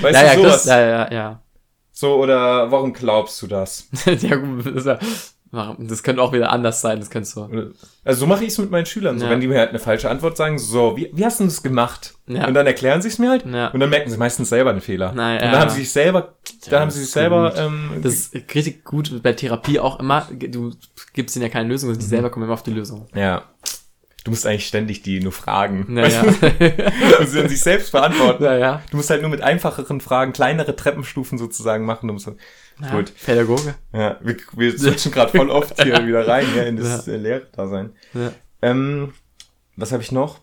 [0.00, 0.52] Weißt ja, du, ja, sowas.
[0.52, 1.42] das, ja, ja, ja,
[1.92, 3.88] So, oder warum glaubst du das?
[4.06, 4.98] ja, gut, das, ist ja,
[5.52, 7.72] das könnte auch wieder anders sein, das könntest du,
[8.04, 9.18] Also so mache ich es mit meinen Schülern.
[9.18, 9.30] So, Ja.
[9.30, 12.14] wenn die mir halt eine falsche Antwort sagen, so, wie, wie hast du das gemacht?
[12.26, 12.46] Ja.
[12.46, 13.46] Und dann erklären sie es mir halt.
[13.46, 13.68] Ja.
[13.68, 15.12] Und dann merken sie meistens selber einen Fehler.
[15.14, 16.34] Na, und dann haben sie sich selber,
[16.68, 20.72] dann haben sie sich selber, ähm, das ist richtig gut bei Therapie auch immer, du
[21.14, 21.94] gibst ihnen ja keine Lösung, Mhm.
[21.94, 23.06] sondern die selber kommen immer auf die Lösung.
[23.14, 23.44] Ja.
[24.24, 25.84] Du musst eigentlich ständig die nur fragen.
[25.88, 26.22] Naja,
[27.20, 28.42] Und sie dann sich selbst beantworten.
[28.42, 32.08] naja, Du musst halt nur mit einfacheren Fragen kleinere Treppenstufen sozusagen machen.
[32.08, 32.28] Du musst,
[32.80, 33.12] ja, Gut.
[33.24, 33.74] Pädagoge.
[33.92, 37.92] ja, wir, wir switchen gerade voll oft hier wieder rein, ja, in das äh, Lehrerdasein.
[38.14, 38.32] Ja.
[38.62, 39.12] Ähm,
[39.76, 40.40] was habe ich noch?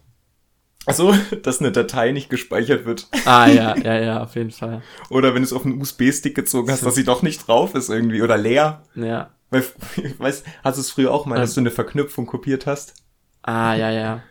[0.85, 3.07] Achso, dass eine Datei nicht gespeichert wird.
[3.25, 4.81] Ah, ja, ja, ja, auf jeden Fall.
[5.09, 7.89] Oder wenn du es auf einen USB-Stick gezogen hast, dass sie doch nicht drauf ist
[7.89, 8.21] irgendwie.
[8.21, 8.83] Oder leer.
[8.95, 9.31] Ja.
[9.49, 9.63] Weil,
[10.17, 11.63] weißt, hast du es früher auch mal, dass Ähm.
[11.63, 12.95] du eine Verknüpfung kopiert hast?
[13.43, 14.23] Ah, ja, ja.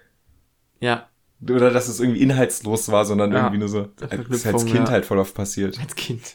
[0.81, 1.09] Ja,
[1.43, 3.39] Oder dass es irgendwie inhaltslos war, sondern Ja.
[3.39, 3.89] irgendwie nur so.
[3.97, 4.91] Das ist als Kind ja.
[4.91, 5.79] halt voll oft passiert.
[5.81, 6.35] als Kind.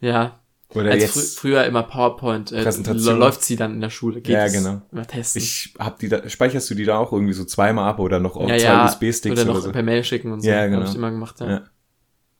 [0.00, 0.40] Ja,
[0.74, 1.14] Oder als jetzt.
[1.14, 3.18] frü früher immer PowerPoint, äh, Präsentation.
[3.18, 4.20] läuft sie dann in der Schule.
[4.20, 4.82] Geht Ja, genau.
[4.92, 5.40] Immer testen.
[5.40, 8.36] ich hab die da, speicherst du die da auch irgendwie so zweimal ab oder noch
[8.36, 9.72] auf ja, zwei ja, USB-Sticks oder oder, noch so?
[9.72, 10.48] per Mail schicken und so.
[10.48, 10.82] Ja, genau.
[10.82, 11.50] Hab ich immer gemacht, ja.
[11.50, 11.62] Ja.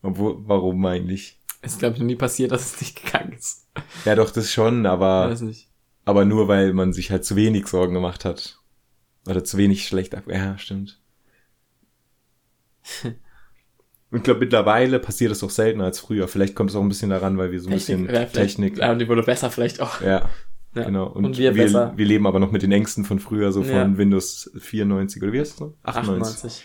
[0.02, 1.40] Obwohl, warum eigentlich?
[1.62, 3.66] Ist, glaube ich, noch nie passiert, dass es nicht gegangen ist.
[4.04, 5.68] Ja, doch, das schon, aber, Weiß nicht.
[6.04, 8.58] aber nur, weil man sich halt zu wenig Sorgen gemacht hat.
[9.26, 10.24] Oder zu wenig schlecht ab.
[10.26, 11.00] Ja, stimmt.
[14.10, 16.28] Und ich glaube, mittlerweile passiert das auch seltener als früher.
[16.28, 18.78] Vielleicht kommt es auch ein bisschen daran, weil wir so ein bisschen ja, Technik.
[18.78, 20.00] Ja, und die wurde besser vielleicht auch.
[20.00, 20.28] Ja,
[20.74, 20.84] Ja.
[20.84, 21.06] genau.
[21.08, 21.92] Und, Und wir wir, besser.
[21.96, 23.98] wir leben aber noch mit den Ängsten von früher, so von Ja.
[23.98, 25.72] Windows 94 oder wie heißt es noch?
[25.82, 26.34] 98.
[26.36, 26.64] 98.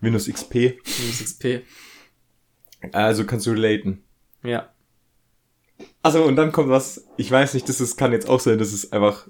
[0.00, 0.54] Windows XP.
[0.54, 1.44] Windows XP.
[2.92, 4.04] Also kannst du relaten.
[4.42, 4.68] Ja.
[6.02, 8.72] Also und dann kommt was, ich weiß nicht, das ist, kann jetzt auch sein, das
[8.72, 9.26] ist einfach,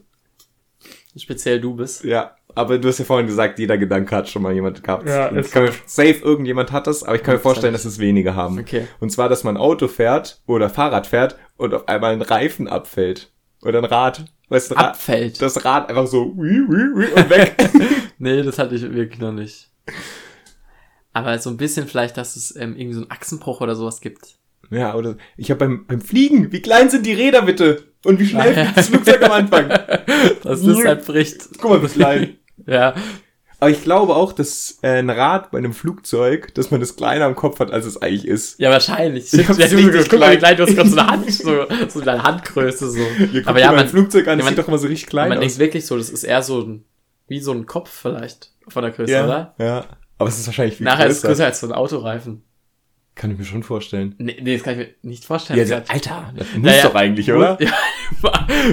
[1.17, 2.03] Speziell du bist.
[2.05, 5.09] ja, aber du hast ja vorhin gesagt, jeder Gedanke hat schon mal jemand gehabt.
[5.09, 7.85] Ja, ist ich kann mir, safe irgendjemand hat das, aber ich kann mir vorstellen, dass
[7.85, 8.59] es wenige haben.
[8.59, 8.87] Okay.
[9.01, 13.31] Und zwar, dass man Auto fährt oder Fahrrad fährt und auf einmal ein Reifen abfällt.
[13.63, 14.25] Oder ein Rad.
[14.51, 15.41] Weißt du, Rad, Abfällt.
[15.41, 17.55] das Rad einfach so und weg.
[18.19, 19.71] Nee, das hatte ich wirklich noch nicht.
[21.13, 24.37] Aber so ein bisschen vielleicht, dass es ähm, irgendwie so einen Achsenbruch oder sowas gibt.
[24.71, 27.85] ja, oder ich habe beim, beim Fliegen, wie klein sind die Räder bitte?
[28.05, 28.63] Und wie schnell Ah, ja.
[28.65, 29.69] fliegt das Flugzeug am Anfang?
[30.43, 31.49] Das halt bricht.
[31.59, 32.37] Guck mal, wie klein.
[32.67, 32.95] Ja.
[33.61, 37.25] Aber ich glaube auch, dass äh, ein Rad bei einem Flugzeug, dass man das kleiner
[37.25, 38.59] am Kopf hat, als es eigentlich ist.
[38.59, 39.33] Ja, wahrscheinlich.
[39.33, 40.39] Ich hab's ja, guck mal, klein.
[40.39, 42.99] klein, du hast gerade so eine Hand, so, so deine Handgröße, so.
[43.33, 45.29] Guckt Aber ja, man, Flugzeug an, ja, das man- sieht doch immer so richtig klein
[45.31, 45.43] man aus.
[45.45, 46.85] denkt wirklich so, das ist eher so ein,
[47.29, 49.55] wie so ein Kopf vielleicht, von der Größe, ja, oder?
[49.59, 49.85] ja.
[50.19, 51.29] Aber es ist wahrscheinlich viel Nachher ist es größer.
[51.33, 52.43] größer als so ein Autoreifen.
[53.15, 54.15] Kann ich mir schon vorstellen.
[54.19, 55.59] Nee, nee, das kann ich mir nicht vorstellen.
[55.61, 57.57] Ja, Grad- Alter, das muss Naja, doch eigentlich, oder?
[57.61, 57.73] Ja,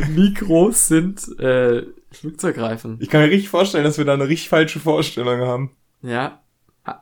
[0.10, 2.98] wie groß sind äh, Flugzeugreifen?
[3.02, 5.76] Ich kann mir richtig vorstellen, dass wir da eine richtig falsche Vorstellung haben.
[6.02, 6.42] Ja.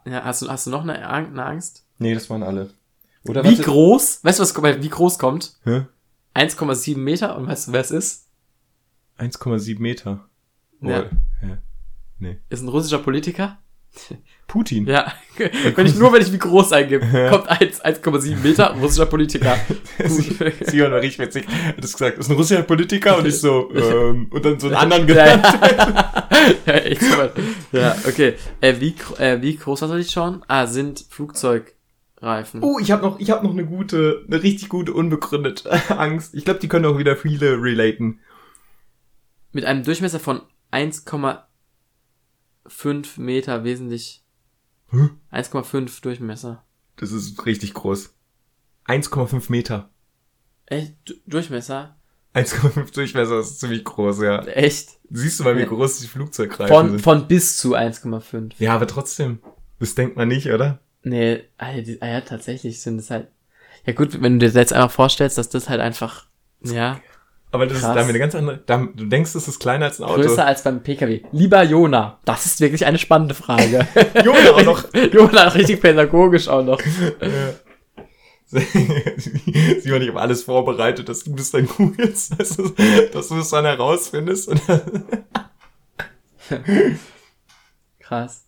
[0.06, 1.86] Ja hast, du, hast du noch eine, Ang- eine Angst?
[1.98, 2.70] Nee, das waren alle.
[3.28, 4.24] Oder Wie warte- groß?
[4.24, 5.58] Weißt du, was kommt- wie groß kommt?
[5.64, 5.86] Hä?
[6.36, 8.28] 1,7 Meter und weißt du, wer es ist?
[9.18, 10.28] 1,7 Meter.
[10.82, 11.06] Ja.
[11.42, 11.46] Oh,
[12.22, 12.32] ja.
[12.50, 13.58] Ist ein russischer Politiker?
[14.50, 14.88] Putin.
[14.88, 15.14] Ja.
[15.76, 19.58] wenn ich nur, wenn ich wie groß eingebe, kommt 1 1,7 Meter, russischer Politiker.
[20.62, 21.48] Sion war richtig witzig.
[21.48, 24.68] Hat das gesagt, das ist ein russischer Politiker und ich so, ähm, und dann so
[24.68, 25.46] einen anderen ja, genannt.
[26.66, 26.78] ja.
[26.88, 27.32] ja.
[27.72, 28.34] Ja, okay.
[28.60, 30.44] Äh, wie, äh, wie groß soll ich schauen?
[30.48, 32.62] Ah, sind Flugzeugreifen.
[32.62, 36.34] Oh, ich habe noch, ich habe noch eine gute, eine richtig gute unbegründete Angst.
[36.34, 38.20] Ich glaube, die können auch wieder viele relaten.
[39.52, 40.42] Mit einem Durchmesser von
[42.70, 44.24] 1,5 Meter wesentlich.
[44.92, 45.10] Hä?
[45.32, 46.64] 1,5 Durchmesser.
[46.96, 48.14] Das ist richtig groß.
[48.88, 49.90] 1,5 Meter.
[50.66, 50.96] Echt?
[51.06, 51.96] Du Durchmesser?
[52.34, 54.44] 1,5 Durchmesser ist ziemlich groß, ja.
[54.46, 55.00] Echt?
[55.10, 57.02] Siehst du mal, wie groß die Flugzeugreifen Von, sind?
[57.02, 58.54] von bis zu 1,5.
[58.60, 59.40] Ja, aber trotzdem.
[59.80, 60.80] Das denkt man nicht, oder?
[61.04, 63.30] Nee, ah, die, ah ja, tatsächlich sind es halt.
[63.86, 66.28] Ja gut, wenn du dir jetzt einfach vorstellst, dass das halt einfach,
[66.62, 67.00] ja,
[67.52, 67.90] Aber das Krass.
[67.90, 68.58] ist damit eine ganz andere.
[68.66, 70.22] Da, du denkst, das ist kleiner als ein Auto.
[70.22, 71.22] größer als beim PKW.
[71.32, 73.88] Lieber Jona, das ist wirklich eine spannende Frage.
[74.24, 74.84] Jona auch noch.
[75.14, 76.80] Jona, richtig pädagogisch auch noch.
[78.52, 78.64] Mal,
[79.84, 82.70] ich habe alles vorbereitet, dass du das dann googelst, dass du,
[83.14, 84.52] dass du es dann herausfindest.
[88.00, 88.46] Krass.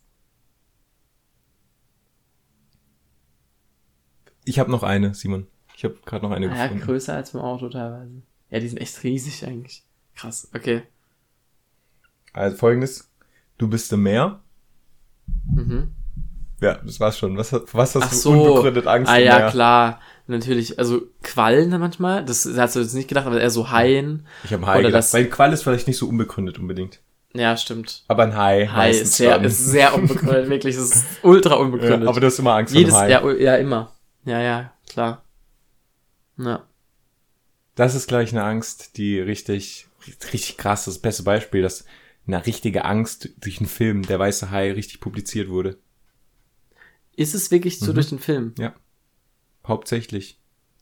[4.44, 5.46] ich habe noch eine, Simon.
[5.76, 6.84] Ich habe gerade noch eine Ah, ja, gefunden.
[6.84, 8.22] größer als beim Auto teilweise.
[8.52, 9.82] Ja, die sind echt riesig eigentlich.
[10.14, 10.82] Krass, okay.
[12.32, 13.10] Also folgendes.
[13.58, 14.40] Du bist im Meer.
[15.52, 15.92] Mhm.
[16.60, 17.36] Ja, das war's schon.
[17.36, 18.30] Was, was hast Ach du so.
[18.32, 19.50] unbegründet Angst Ah ja, Meer?
[19.50, 20.00] klar.
[20.28, 24.26] Natürlich, also Quallen manchmal, das hast du jetzt nicht gedacht, aber eher so Haien.
[24.44, 24.98] Ich habe Hai Oder gedacht.
[25.00, 27.00] das- Weil Qual ist vielleicht nicht so unbegründet unbedingt.
[27.34, 28.04] Ja, stimmt.
[28.08, 32.02] Aber ein Hai, Hai ist sehr, ist sehr unbegründet, wirklich, es ist ultra unbegründet.
[32.02, 33.10] ja, aber du hast immer Angst Jedes, vor Hai.
[33.10, 33.90] ja, ja, immer.
[34.24, 35.24] Ja, ja, klar.
[36.36, 36.62] Ja.
[37.74, 39.86] Das ist gleich eine Angst, die richtig,
[40.32, 40.96] richtig krass ist.
[40.96, 41.84] Das beste Beispiel, dass
[42.26, 45.78] eine richtige Angst durch einen Film, Der Weiße Hai, richtig publiziert wurde.
[47.16, 47.94] Ist es wirklich so Mhm.
[47.94, 48.54] durch den Film?
[48.58, 48.74] Ja.
[49.66, 50.38] Hauptsächlich.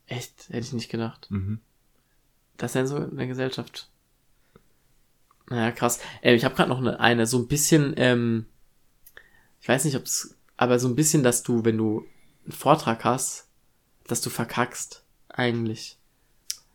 [0.07, 0.49] Echt?
[0.49, 1.29] Hätte ich nicht gedacht.
[1.31, 1.61] Mhm.
[2.57, 3.89] Das ist ja so in der Gesellschaft.
[5.49, 5.99] Naja, krass.
[6.23, 8.47] Äh, ich habe gerade noch eine, eine, so ein bisschen, ähm,
[9.61, 12.07] ich weiß nicht, ob es, aber so ein bisschen, dass du, wenn du
[12.45, 13.49] einen Vortrag hast,
[14.07, 15.99] dass du verkackst, eigentlich.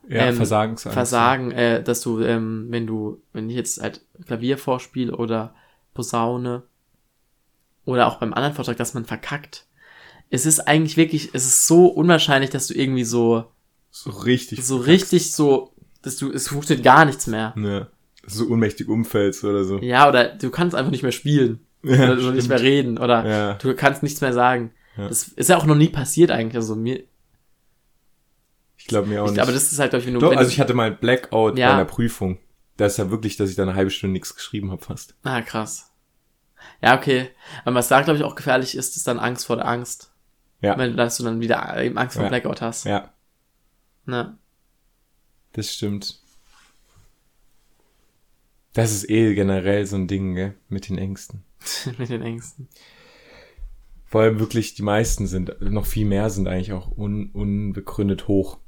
[0.08, 0.94] Ja, Ähm, Versagensangst.
[0.94, 5.56] Versagen, äh, dass du, ähm, wenn du, wenn ich jetzt halt Klavier vorspiele oder
[5.94, 6.64] Posaune
[7.86, 9.66] oder auch beim anderen Vortrag, dass man verkackt.
[10.30, 13.46] Es ist eigentlich wirklich, es ist so unwahrscheinlich, dass du irgendwie so,
[13.92, 14.66] So richtig.
[14.66, 17.54] so richtig so, dass du, es funktioniert gar nichts mehr.
[17.58, 17.88] Ja.
[18.28, 19.78] So ohnmächtig umfällst oder so.
[19.80, 21.60] Ja, oder du kannst einfach nicht mehr spielen.
[21.84, 22.48] Ja, oder so nicht stimmt.
[22.48, 22.98] mehr reden.
[22.98, 23.54] Oder Ja.
[23.54, 24.72] du kannst nichts mehr sagen.
[24.98, 25.08] Ja.
[25.08, 26.56] Das ist ja auch noch nie passiert eigentlich.
[26.56, 27.04] Also mir,
[28.86, 29.42] Ich glaube mir auch ich, nicht.
[29.42, 30.98] aber das ist halt, glaube ich, wenn du, Doch, also du, ich hatte mal ein
[31.00, 31.70] Blackout Ja.
[31.70, 32.38] bei einer Prüfung.
[32.78, 35.16] Das ist ja wirklich, dass ich da eine halbe Stunde nichts geschrieben habe fast.
[35.24, 35.92] Ah, krass.
[36.84, 37.30] Ja, okay.
[37.64, 40.12] Aber was da, glaube ich, auch gefährlich ist, ist dann Angst vor der Angst.
[40.62, 40.78] Ja.
[40.78, 42.30] Wenn, dass du dann wieder eben Angst vor Ja.
[42.30, 42.86] Blackout hast.
[42.86, 43.12] Ja.
[44.06, 44.38] Ne?
[45.54, 46.20] Das stimmt.
[48.74, 50.54] Das ist eh generell so ein Ding, gell?
[50.70, 51.44] Mit den Ängsten.
[51.98, 52.68] Mit den Ängsten.
[54.06, 58.60] Vor allem wirklich, die meisten sind, noch viel mehr sind eigentlich auch un, unbegründet hoch.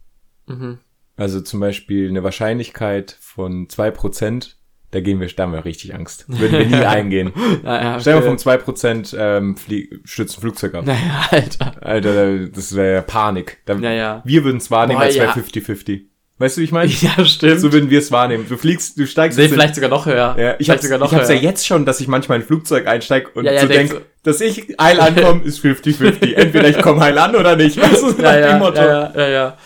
[0.48, 0.80] Mhm.
[1.16, 4.50] Also zum Beispiel eine Wahrscheinlichkeit von 2%,
[4.92, 6.26] da gehen wir, da haben wir richtig Angst.
[6.28, 7.34] Würden wir nie eingehen.
[7.64, 8.64] Naja, Stell dir mal okay.
[8.64, 10.86] vor, 2% ähm, flie stürzt ein Flugzeug ab.
[10.86, 11.76] Naja, Alter.
[11.84, 13.58] Alter, das wäre ja Panik.
[13.66, 14.22] Da, Naja.
[14.26, 15.34] Wir würden es wahrnehmen, Boah, als wäre ja.
[15.34, 16.02] 50-50.
[16.40, 16.92] Weißt du, wie ich meine?
[17.02, 17.60] Ja, stimmt.
[17.62, 18.46] So würden wir es wahrnehmen.
[18.48, 20.36] Du fliegst, du steigst Nee, in- vielleicht sogar noch höher.
[20.40, 21.42] Ja, ich hab's, sogar noch ich hab's ja höher.
[21.42, 24.06] jetzt schon, dass ich manchmal in ein Flugzeug einsteige und Ja, ja, so denkst denk,
[24.22, 26.34] dass ich heil ankomme, ist 50-50.
[26.36, 27.82] Entweder ich komme heil an oder nicht.
[27.82, 29.58] Weißt du, Ja, ja, ja, ja, ja,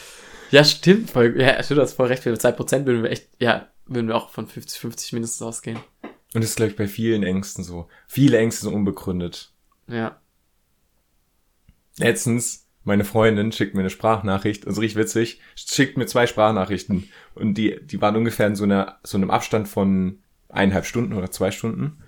[0.51, 0.63] ja.
[0.63, 1.11] Stimmt.
[1.11, 2.23] Voll, ja, stimmt, du hast voll recht.
[2.23, 5.79] Für 2% würden wir echt, ja, würden wir auch von 50-50 mindestens ausgehen.
[6.33, 7.87] Und das ist, glaube ich, bei vielen Ängsten so.
[8.07, 9.51] Viele Ängste sind unbegründet.
[9.87, 10.21] Ja.
[11.97, 17.09] Letztens, meine Freundin schickt mir eine Sprachnachricht, also richtig witzig, schickt mir zwei Sprachnachrichten.
[17.35, 21.31] Und die, die waren ungefähr in so, einer, so einem Abstand von eineinhalb Stunden oder
[21.31, 22.01] zwei Stunden.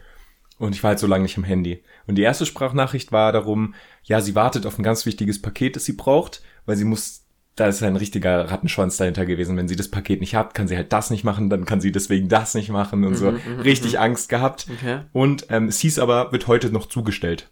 [0.58, 1.84] Und ich war halt so lange nicht am Handy.
[2.08, 5.86] Und die erste Sprachnachricht war darum, ja, sie wartet auf ein ganz wichtiges Paket, das
[5.86, 7.23] sie braucht, weil sie muss,
[7.56, 9.58] da ist ein richtiger Rattenschwanz dahinter gewesen.
[9.58, 11.92] Wenn sie das Paket nicht hat, kann sie halt das nicht machen, dann kann sie
[11.92, 13.32] deswegen das nicht machen und so.
[13.32, 14.66] Mhm, Richtig Angst gehabt.
[14.78, 15.02] Okay.
[15.12, 17.50] Und ähm, es hieß aber, wird heute noch zugestellt.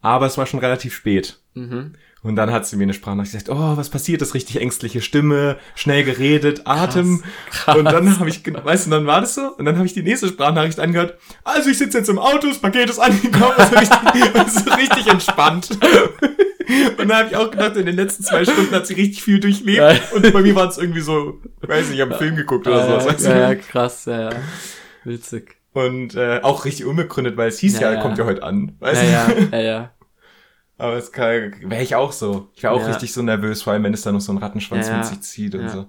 [0.00, 1.38] Aber es war schon relativ spät.
[1.54, 1.92] Mhm.
[2.22, 5.56] Und dann hat sie mir eine Sprachnachricht gesagt, oh, was passiert, das richtig ängstliche Stimme,
[5.74, 7.22] schnell geredet, Atem.
[7.50, 7.76] krass.
[7.76, 9.54] Und dann habe ich, weißt du, dann war das so.
[9.56, 11.18] Und dann habe ich die nächste Sprachnachricht angehört.
[11.44, 13.98] Also ich sitze jetzt im Auto, das Paket ist angekommen, also richtig,
[14.34, 15.70] also richtig entspannt.
[16.98, 19.40] Und dann habe ich auch gedacht, in den letzten zwei Stunden hat sie richtig viel
[19.40, 19.78] durchlebt.
[19.78, 19.94] Ja.
[20.14, 22.86] Und bei mir war es irgendwie so, weiß nicht, ich habe einen Film geguckt oder
[22.86, 23.08] ja, so.
[23.08, 24.36] Weißt ja, ja, krass, ja, ja.
[25.04, 25.56] Witzig.
[25.72, 28.02] Und äh, auch richtig unbegründet, weil es hieß ja, Ja, ja.
[28.02, 28.76] kommt ja heute an.
[28.78, 29.90] Weißt Ja, ja, ja, ja.
[30.80, 32.48] Aber es wäre ich auch so.
[32.54, 32.86] Ich wäre auch Ja.
[32.88, 35.20] richtig so nervös, vor allem wenn es dann noch so einen Rattenschwanz Ja, mit sich
[35.20, 35.68] zieht und Ja.
[35.68, 35.86] so.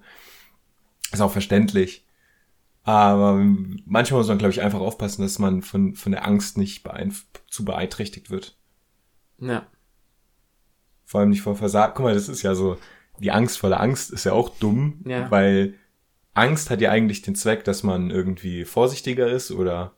[1.12, 2.06] Ist auch verständlich.
[2.84, 3.36] Aber
[3.86, 7.26] manchmal muss man, glaube ich, einfach aufpassen, dass man von, von der Angst nicht beeinf
[7.50, 8.58] zu beeinträchtigt wird.
[9.40, 9.66] Ja.
[11.06, 11.94] Vor allem nicht vor Versagen.
[11.96, 12.78] Guck mal, das ist ja so,
[13.20, 15.30] die Angst vor der Angst ist ja auch dumm, Ja.
[15.30, 15.76] weil
[16.34, 19.94] Angst hat ja eigentlich den Zweck, dass man irgendwie vorsichtiger ist oder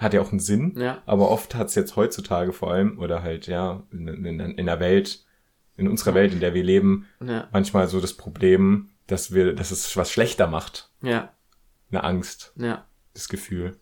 [0.00, 0.74] hat ja auch einen Sinn.
[0.76, 1.02] Ja.
[1.06, 5.24] Aber oft hat's jetzt heutzutage vor allem, oder halt, ja, in, in, in der Welt,
[5.76, 7.48] in unserer Welt, in der wir leben, Ja.
[7.52, 10.90] manchmal so das Problem, dass wir, dass es was schlechter macht.
[11.02, 11.30] Ja.
[11.90, 12.84] Eine Angst, Ja.
[13.14, 13.76] das Gefühl.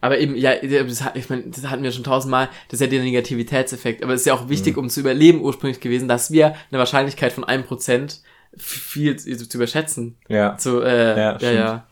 [0.00, 0.54] Aber eben, ja,
[0.84, 4.02] das, hat- ich meine, das hatten wir schon tausendmal, das ist ja der Negativitätseffekt.
[4.04, 4.48] Aber es ist ja auch Mhm.
[4.50, 8.20] wichtig, um zu überleben ursprünglich gewesen, dass wir eine Wahrscheinlichkeit von einem Prozent
[8.56, 10.16] viel zu, zu überschätzen.
[10.28, 11.86] Ja, Zu, äh, Ja, ja, ja.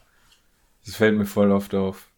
[0.84, 2.08] das fällt mir voll oft auf.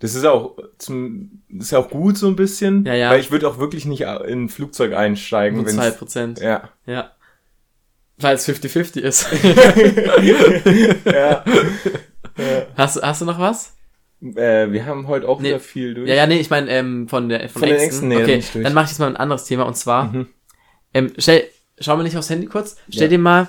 [0.00, 3.10] Das ist auch zum, das ist ja auch gut so ein bisschen, Ja, ja.
[3.10, 6.38] weil ich würde auch wirklich nicht in ein Flugzeug einsteigen, Nur zwei Prozent.
[6.40, 6.68] Ja.
[6.86, 7.10] Ja.
[8.18, 9.26] Weil es 50-50 ist.
[11.04, 11.44] ja.
[12.76, 13.74] hast, hast du noch was?
[14.20, 15.48] Äh, wir haben heute auch Nee.
[15.50, 16.08] wieder viel durch.
[16.08, 18.10] Ja, ja, nee, ich meine, ähm, von der von, Von den Ängsten.
[18.10, 20.26] Ängsten, nee, okay, dann mache ich jetzt mal ein anderes Thema und zwar, Mhm.
[20.94, 21.44] ähm, stell,
[21.78, 22.76] schau mal nicht aufs Handy kurz.
[22.88, 23.08] Stell Ja.
[23.08, 23.48] dir mal,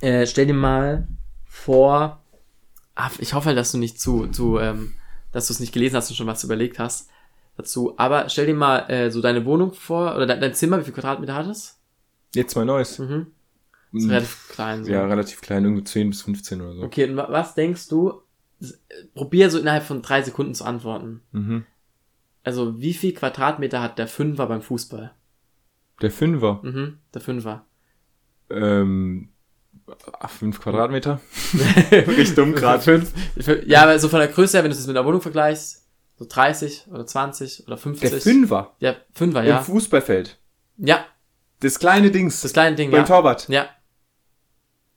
[0.00, 1.08] äh, stell dir mal
[1.46, 2.22] vor,
[2.94, 4.94] ah, ich hoffe dass du nicht zu, zu, ähm,
[5.32, 7.08] dass du es nicht gelesen hast und schon was überlegt hast
[7.56, 7.94] dazu.
[7.98, 10.94] Aber stell dir mal äh, so deine Wohnung vor oder dein, dein Zimmer, wie viel
[10.94, 11.78] Quadratmeter hat es?
[12.34, 12.98] Jetzt mal Neues.
[12.98, 13.26] Mhm.
[13.92, 14.10] Ist Mhm.
[14.10, 14.84] relativ klein.
[14.84, 14.92] So.
[14.92, 16.82] Ja, relativ klein, irgendwie 10 bis 15 oder so.
[16.82, 18.22] Okay, und wa- was denkst du?
[19.14, 21.22] Probier so innerhalb von drei Sekunden zu antworten.
[21.32, 21.64] Mhm.
[22.44, 25.12] Also, wie viel Quadratmeter hat der Fünfer beim Fußball?
[26.02, 26.60] Der Fünfer.
[26.62, 27.64] Mhm, der Fünfer.
[28.48, 29.28] Ähm,
[30.38, 31.20] 5 Quadratmeter.
[31.90, 32.82] Richtig dumm grad.
[32.82, 33.12] Fünf.
[33.66, 35.84] Ja, aber so von der Größe her, wenn du es mit einer Wohnung vergleichst,
[36.18, 38.10] so 30 oder 20 oder 50.
[38.10, 38.74] Der Fünfer.
[38.78, 39.62] Ja, Fünfer, Im ja.
[39.62, 40.38] Fußballfeld.
[40.76, 41.04] Ja,
[41.60, 42.40] Das kleine Dings.
[42.42, 43.06] das kleine Ding, beim ja.
[43.06, 43.48] Torwart.
[43.48, 43.68] Ja.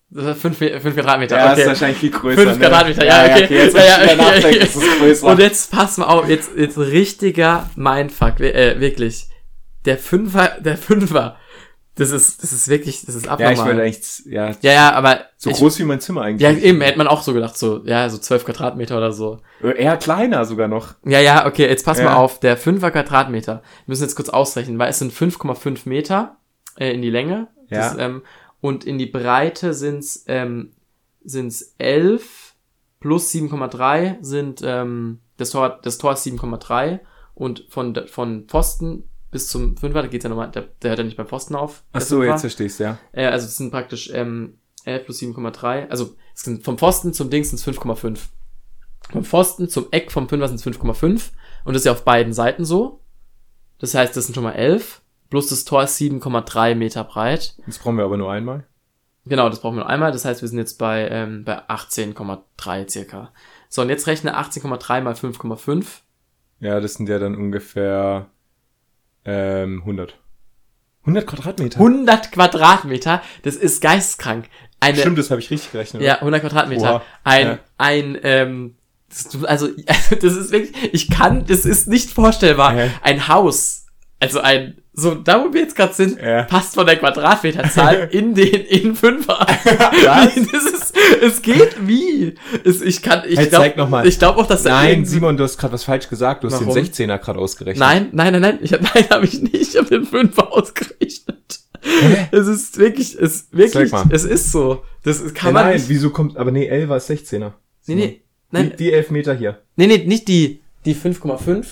[0.10, 1.38] Das ist fünf, fünf Quadratmeter.
[1.38, 1.61] Ja, okay.
[1.61, 2.41] ist wahrscheinlich viel größer.
[2.41, 2.68] Fünf ne?
[2.68, 3.56] Quadratmeter, ja, okay.
[3.56, 4.57] Jetzt, Ja, ja, okay.
[4.57, 5.28] ist es größer.
[5.28, 9.28] Und jetzt pass mal auf, jetzt, jetzt richtiger Mindfuck, äh, wirklich.
[9.86, 11.38] Der Fünfer, der Fünfer,
[11.95, 13.53] das ist, das ist wirklich, das ist ja, abnormal.
[13.53, 16.41] ich würde eigentlich, ja, ja, ja, aber so ich, groß wie mein Zimmer eigentlich.
[16.41, 19.40] ja, eben, hätte man auch so gedacht, so, ja, so zwölf Quadratmeter oder so.
[19.61, 20.95] Eher kleiner sogar noch.
[21.06, 22.06] Ja, ja, okay, jetzt pass Ja.
[22.06, 23.61] mal auf, der Fünfer Quadratmeter.
[23.86, 26.38] Wir müssen jetzt kurz ausrechnen, weil es sind 5,5 Meter
[26.78, 27.48] äh, in die Länge.
[27.70, 27.78] Ja.
[27.90, 28.24] Das, ähm,
[28.60, 30.72] und in die Breite sind's ähm,
[31.24, 32.56] sind's 11
[32.99, 36.99] plus 7,3 sind ähm, das Tor das Tor ist 7,3
[37.36, 41.05] und von von Pfosten bis zum Fünfer, da geht's ja nochmal, der, der hört ja
[41.05, 41.84] nicht beim Pfosten auf.
[41.91, 42.97] Ach so, jetzt verstehst du, ja.
[43.11, 45.89] Äh, also es sind praktisch ähm, 11 plus 7,3.
[45.89, 48.19] Also es sind vom Pfosten zum Ding sind es 5,5.
[49.11, 51.31] Vom Pfosten zum Eck vom Fünfer sind es 5,5.
[51.65, 53.01] Und das ist ja auf beiden Seiten so.
[53.80, 55.01] Das heißt, das sind schon mal 11.
[55.30, 57.57] Plus das Tor ist 7,3 Meter breit.
[57.65, 58.65] Das brauchen wir aber nur einmal.
[59.26, 60.11] Genau, das brauchen wir noch einmal.
[60.11, 63.34] Das heißt, wir sind jetzt bei, ähm, bei 18,3 circa.
[63.69, 66.01] So, und jetzt rechne 18,3 mal 5,5.
[66.60, 68.30] Ja, das sind ja dann ungefähr
[69.25, 70.17] ähm, 100.
[71.01, 71.79] 100 Quadratmeter?
[71.79, 74.45] 100 Quadratmeter, das ist geisteskrank.
[74.79, 76.01] Eine, Stimmt, das habe ich richtig gerechnet.
[76.01, 76.95] Ja, 100 Quadratmeter.
[76.95, 77.01] Oha.
[77.23, 77.59] Ein, Ja.
[77.77, 78.75] ein, ähm,
[79.43, 79.67] also,
[80.09, 82.73] das ist wirklich, ich kann, das ist nicht vorstellbar.
[82.73, 82.91] Hä?
[83.01, 83.82] Ein Haus,
[84.23, 86.43] also ein, so, da wo wir jetzt gerade sind, Ja.
[86.43, 89.39] passt von der Quadratmeterzahl in den, in Fünfer.
[89.39, 90.35] Was?
[90.51, 92.35] Das ist, es geht wie?
[92.63, 95.57] Es, ich kann, ich Hey, glaube, ich glaube auch, dass da Nein, Simon, du hast
[95.57, 96.43] gerade was falsch gesagt.
[96.43, 96.73] Du hast Warum?
[96.75, 97.79] den 16er gerade ausgerechnet.
[97.79, 99.55] Nein, nein, nein, nein, ich hab, nein, habe ich nicht.
[99.55, 101.59] Ich habe den Fünfer ausgerechnet.
[102.31, 104.83] Es ist wirklich, es wirklich, es ist so.
[105.03, 105.89] Das ist- kann man nein, nicht.
[105.89, 107.51] wieso kommt, aber nee, 11 war 16er.
[107.87, 108.21] Nee, nee,
[108.51, 109.59] nein, Die, die 11 Meter hier.
[109.75, 111.65] nee, nee, nicht die, die 5,5.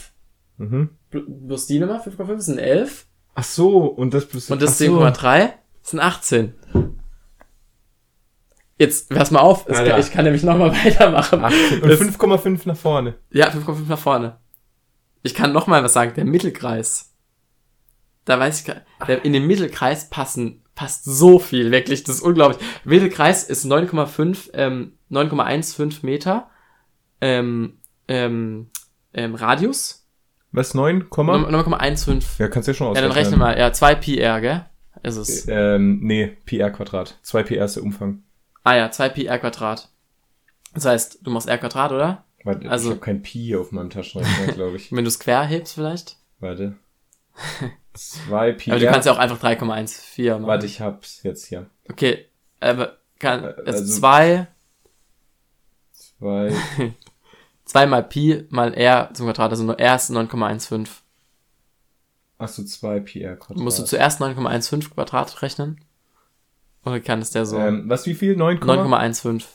[0.58, 0.90] Mhm.
[1.12, 3.06] Bloß die Nummer, 5,5 sind 11.
[3.36, 4.86] Ach so, und das plus Und das so.
[5.00, 5.52] 10,3
[5.84, 6.54] sind 18.
[8.78, 11.44] Jetzt, pass mal auf, kann, ich kann nämlich nochmal weitermachen.
[11.44, 13.16] 18 und Das- 5,5 nach vorne.
[13.32, 14.38] Ja, 5,5 nach vorne.
[15.24, 16.14] Ich kann noch mal was sagen.
[16.16, 17.14] Der Mittelkreis.
[18.26, 18.78] Da weiß ich gar
[19.08, 22.04] der, In den Mittelkreis passen, passt so viel, wirklich.
[22.04, 22.60] Das ist unglaublich.
[22.84, 26.50] Mittelkreis ist 9,5, ähm, 9,15 Meter,
[27.20, 28.72] ähm, ähm,
[29.14, 30.01] ähm, Radius.
[30.52, 31.36] Was, 9, Komma?
[31.38, 32.24] 9,15.
[32.40, 33.10] Ja, kannst du ja schon Ja, ausrechnen.
[33.10, 33.58] dann rechne mal.
[33.58, 34.66] Ja, 2 Pi R, gell?
[35.04, 35.48] Ist es.
[35.48, 37.18] Ähm, nee, PR Quadrat.
[37.24, 38.24] 2 PR ist der Umfang.
[38.64, 39.90] Ah ja, 2 Pi R Quadrat.
[40.74, 42.26] Das heißt, du machst R Quadrat, oder?
[42.44, 44.92] Warte, Also- ich habe kein Pi auf meinem Taschenrechner, glaube ich.
[44.92, 46.18] Wenn du es quer hebst vielleicht.
[46.40, 46.76] Warte.
[47.94, 48.74] 2 PR.
[48.74, 50.48] Aber du kannst ja auch einfach 3,14 machen.
[50.48, 51.70] Warte, ich hab's jetzt hier.
[51.90, 52.26] Okay,
[52.60, 54.48] aber kann, Äh, also also- 2,
[55.94, 56.54] 2
[57.72, 60.90] 2 mal Pi mal R zum Quadrat, also nur R ist 9,15.
[62.38, 63.64] Achso, 2 PR Quadrat.
[63.64, 65.80] Musst du zuerst 9,15 Quadrat rechnen?
[66.84, 67.58] Oder kann es der so?
[67.58, 68.36] ähm, was, wie viel?
[68.36, 69.46] 9, 9,15.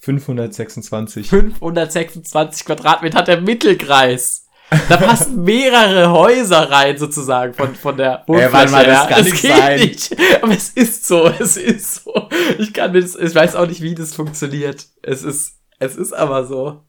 [0.00, 1.28] 526.
[1.28, 4.43] 526 Quadratmeter hat der Mittelkreis.
[4.88, 9.06] Da passen mehrere Häuser rein, sozusagen, von, von der warte mal, das her.
[9.08, 9.78] kann Es nicht geht sein.
[9.80, 10.16] nicht.
[10.42, 12.28] Aber es ist so, es ist so.
[12.58, 14.86] Ich kann mir das, ich weiß auch nicht, wie das funktioniert.
[15.02, 16.82] Es ist, es ist aber so.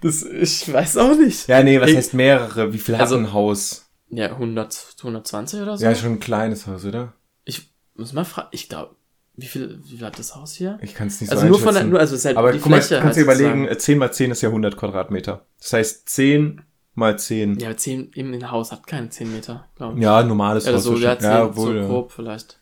[0.00, 1.46] Das, ich weiß auch nicht.
[1.48, 2.72] Ja, nee, was Ich- heißt mehrere?
[2.72, 3.88] Wie viel hat Also- ein Haus?
[4.08, 5.84] Ja, 100, 120 oder so?
[5.84, 7.14] Ja, schon ein kleines Haus, oder?
[7.44, 8.94] Ich muss mal fragen, ich glaube,
[9.34, 10.78] wie viel, wie viel hat das Haus hier?
[10.82, 12.52] Ich kann es nicht Also so nur von der, nur, also es ist halt Aber
[12.52, 13.00] die guck mal, Fläche.
[13.00, 15.46] kannst du halt überlegen, äh, 10 mal 10 ist ja 100 Quadratmeter.
[15.58, 16.62] Das heißt 10
[16.94, 17.58] mal 10.
[17.58, 20.02] Ja, aber 10, eben ein Haus hat keine 10 Meter, glaube ich.
[20.04, 20.82] Ja, normales Haus.
[20.84, 21.86] so, ja, 10, ja, wohl, so ja.
[21.86, 22.58] grob vielleicht.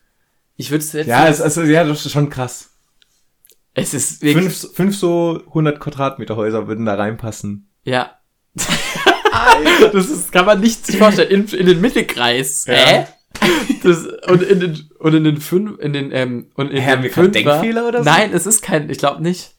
[0.56, 2.70] Ich würde es jetzt Ja, es, also, ja, das ist schon krass.
[3.74, 7.68] es ist wirklich, Fünf, fünf so 100 Quadratmeter Häuser würden da reinpassen.
[7.82, 8.16] ja.
[9.92, 11.30] das ist, kann man nicht sich vorstellen.
[11.30, 12.64] In, in den Mittelkreis.
[12.66, 12.74] Ja.
[12.74, 13.06] Hä?
[13.82, 17.10] Das, und in den, und in den fünf, in den, ähm, und in Hä, den
[17.10, 18.04] Fünfer- Denkfehler oder so?
[18.10, 19.54] Nein, es ist kein, ich glaube nicht.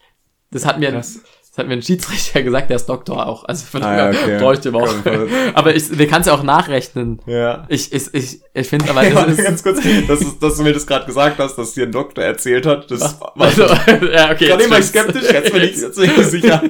[0.52, 1.20] Das hat mir, ein- Krass.
[1.50, 3.46] das hat mir ein Schiedsrichter gesagt, der ist Doktor auch.
[3.46, 4.38] Also von Ah, ja, okay.
[4.38, 4.94] traue ich auch.
[5.04, 7.20] Komm, Aber ich, wir kannst ja auch nachrechnen.
[7.26, 7.66] Ja.
[7.70, 10.74] Ich, ich, ich, ich finde aber, das ist, ganz kurz, dass, es- dass du mir
[10.74, 12.92] das gerade gesagt hast, dass dir ein Doktor erzählt hat.
[12.92, 14.48] Das also, ja, okay.
[14.50, 16.62] Gerade immer skeptisch, jetzt bin ich, jetzt bin ich mir sicher.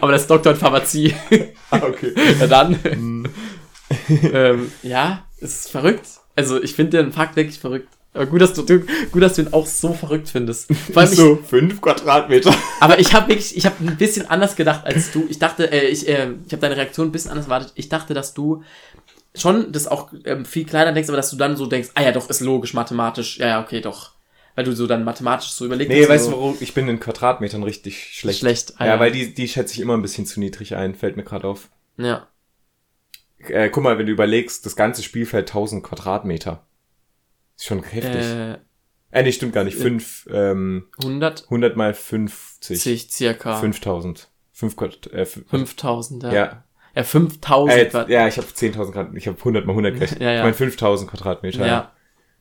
[0.00, 1.14] Aber das ist Doktor in Pharmazie.
[1.70, 2.12] Ah, okay.
[2.40, 2.78] Ja, dann.
[4.32, 6.06] ähm, ja, ist verrückt.
[6.34, 7.88] Also, ich finde den Fakt wirklich verrückt.
[8.16, 8.80] Aber gut, dass du, du,
[9.12, 10.74] gut, dass du ihn auch so verrückt findest.
[10.92, 12.54] Vor allem ich, so, fünf Quadratmeter.
[12.80, 15.26] aber ich habe wirklich, ich habe ein bisschen anders gedacht als du.
[15.28, 17.72] Ich dachte, äh, ich, äh, ich habe deine Reaktion ein bisschen anders erwartet.
[17.74, 18.62] Ich dachte, dass du
[19.34, 22.12] schon das auch ähm, viel kleiner denkst, aber dass du dann so denkst, ah ja,
[22.12, 23.38] doch, ist logisch, mathematisch.
[23.38, 24.12] Ja, ja, okay, doch.
[24.54, 25.92] Weil du so dann mathematisch so überlegst.
[25.92, 26.56] Nee, weißt so, du warum?
[26.60, 28.38] Ich bin in Quadratmetern richtig schlecht.
[28.38, 29.00] Schlecht, ah, ja, ja.
[29.00, 31.68] weil die, die schätze ich immer ein bisschen zu niedrig ein, fällt mir gerade auf.
[31.98, 32.26] Ja.
[33.50, 36.66] Äh, guck mal, wenn du überlegst, das ganze Spielfeld 1000 Quadratmeter.
[37.56, 38.24] Ist schon heftig.
[38.24, 38.58] Äh,
[39.12, 39.78] Äh, nee, stimmt gar nicht.
[39.78, 42.80] Fünf, ähm, 100 100 mal 50.
[42.82, 44.28] sich circa 5000.
[44.52, 46.32] Fünf Quad, äh, fünf, 5000, ja.
[46.32, 46.64] ja.
[46.94, 50.20] Ja, 5000 Äh, ja, ich habe 10.000 Quadratmeter, ich habe 100 mal 100 gerechnet.
[50.22, 50.38] Ja, ja.
[50.38, 51.66] Ich meine 5000 Quadratmeter.
[51.66, 51.92] Ja.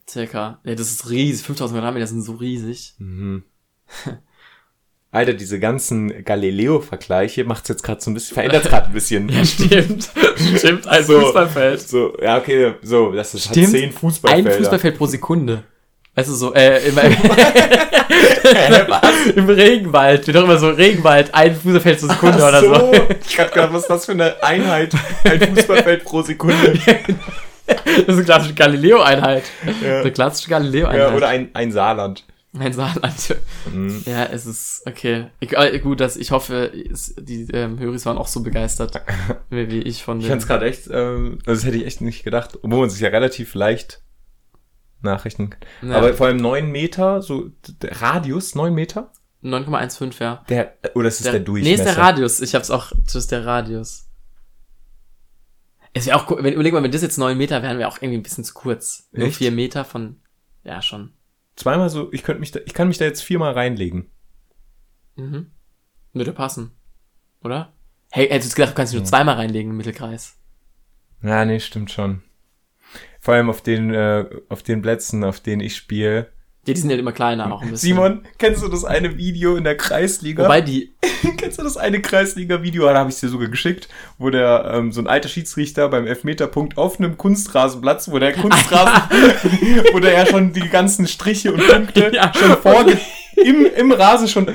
[0.08, 0.60] Circa.
[0.64, 1.46] Ja, das ist riesig.
[1.46, 2.96] 5000 Quadratmeter sind so riesig.
[3.00, 3.44] Mhm.
[5.16, 9.30] Alter, diese ganzen Galileo-Vergleiche macht's jetzt gerade so ein bisschen, verändert's gerade ein bisschen.
[9.36, 10.10] Ja, stimmt.
[10.58, 10.88] stimmt.
[10.88, 11.22] Ein So.
[11.22, 11.82] Fußballfeld.
[11.82, 13.72] So, ja, okay, so, das ist hat Stimmt.
[13.72, 14.52] zehn Fußballfelder.
[14.52, 15.64] Ein Fußballfeld pro Sekunde.
[16.16, 16.98] Weißt du, so, äh, im,
[19.36, 20.24] im Regenwald.
[20.24, 22.92] Steht doch immer so, Regenwald, ein Fußballfeld pro Sekunde Ach oder so.
[23.28, 24.94] Ich hab gedacht, was ist das für eine Einheit?
[25.24, 26.74] Ein Fußballfeld pro Sekunde.
[27.66, 27.78] Das
[28.08, 29.44] ist eine klassische Galileo-Einheit.
[29.84, 30.02] Ja.
[30.02, 31.10] Eine klassische Galileo-Einheit.
[31.10, 32.24] Ja, oder ein, ein Saarland.
[32.56, 33.36] Mein Saarland.
[33.72, 34.04] Mhm.
[34.06, 35.28] Ja, es ist okay.
[35.40, 39.02] Ich, äh, gut, dass ich hoffe, es, die ähm, Höris waren auch so begeistert
[39.50, 42.58] wie, ich von Ich fand's gerade echt, ähm, also das hätte ich echt nicht gedacht,
[42.62, 44.02] obwohl man sich ja relativ leicht
[45.02, 45.90] nachrechnen kann.
[45.90, 47.50] Ja, Aber vor allem neun Meter, so
[47.82, 49.12] der Radius, neun Meter?
[49.44, 50.44] 9,15, ja.
[50.50, 51.84] Der, oder ist es der, Durchmesser?
[51.84, 52.42] Nee, ist der Radius.
[52.42, 54.08] Ich hab's auch, das ist der Radius.
[55.94, 58.18] Es wäre auch, wenn, überleg mal, wenn das jetzt 9 Meter wären, wäre auch irgendwie
[58.18, 59.08] ein bisschen zu kurz.
[59.12, 59.38] Nur Echt?
[59.38, 60.18] 4 Meter von,
[60.64, 61.12] ja, schon.
[61.56, 64.12] Zweimal so, ich könnte mich da, ich kann mich da jetzt viermal reinlegen.
[65.16, 65.52] Mhm.
[66.14, 66.72] Würde passen.
[67.42, 67.74] Oder?
[68.12, 70.38] Hey, hättest du gedacht, du kannst dich nur zweimal reinlegen im Mittelkreis.
[71.22, 72.24] Ja, nee, stimmt schon.
[73.20, 76.32] Vor allem auf den, äh, auf den Plätzen, auf denen ich spiele.
[76.66, 77.90] Ja, die sind ja immer kleiner auch ein bisschen.
[77.90, 80.44] Simon, kennst du das eine Video in der Kreisliga?
[80.46, 80.94] Wobei die,
[81.38, 82.86] Kennst du das eine Kreisliga-Video?
[82.88, 83.88] Da habe ich dir sogar geschickt,
[84.18, 89.04] wo der ähm, so ein alter Schiedsrichter beim Elfmeterpunkt auf einem Kunstrasenplatz, wo der Kunstrasen,
[89.94, 92.32] wo der ja schon die ganzen Striche und Punkte Ja.
[92.34, 92.98] schon vorge
[93.36, 94.48] im, im Rasen schon,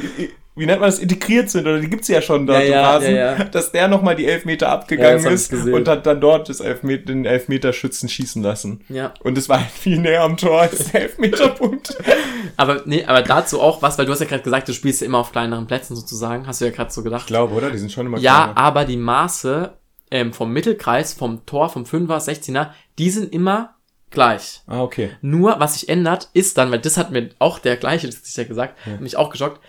[0.56, 3.14] wie nennt man das, integriert sind, oder die gibt's ja schon dort Ja, ja, Rasen,
[3.14, 3.44] ja, ja.
[3.44, 7.06] dass der nochmal die Elfmeter Ja, abgegangen ich ist und hat dann dort das Elfmeter,
[7.06, 8.84] den Elfmeterschützen schießen lassen.
[8.88, 9.14] ja.
[9.22, 11.96] Und es war halt viel näher am Tor als der Elfmeterpunkt.
[12.56, 15.06] Aber, nee, aber dazu auch was, weil du hast ja gerade gesagt, du spielst ja
[15.06, 16.46] immer auf kleineren Plätzen sozusagen.
[16.46, 17.26] Hast du ja gerade so gedacht.
[17.26, 17.70] glaube, oder?
[17.70, 19.72] Die sind schon immer Ja, aber die Maße
[20.10, 23.76] ähm, vom Mittelkreis, vom Tor, vom 5er, 16er, die sind immer
[24.10, 24.62] gleich.
[24.66, 25.10] Ah, okay.
[25.22, 28.24] Nur, was sich ändert, ist dann, weil das hat mir auch der gleiche, das hat
[28.24, 29.60] sich ja gesagt, hat mich auch geschockt,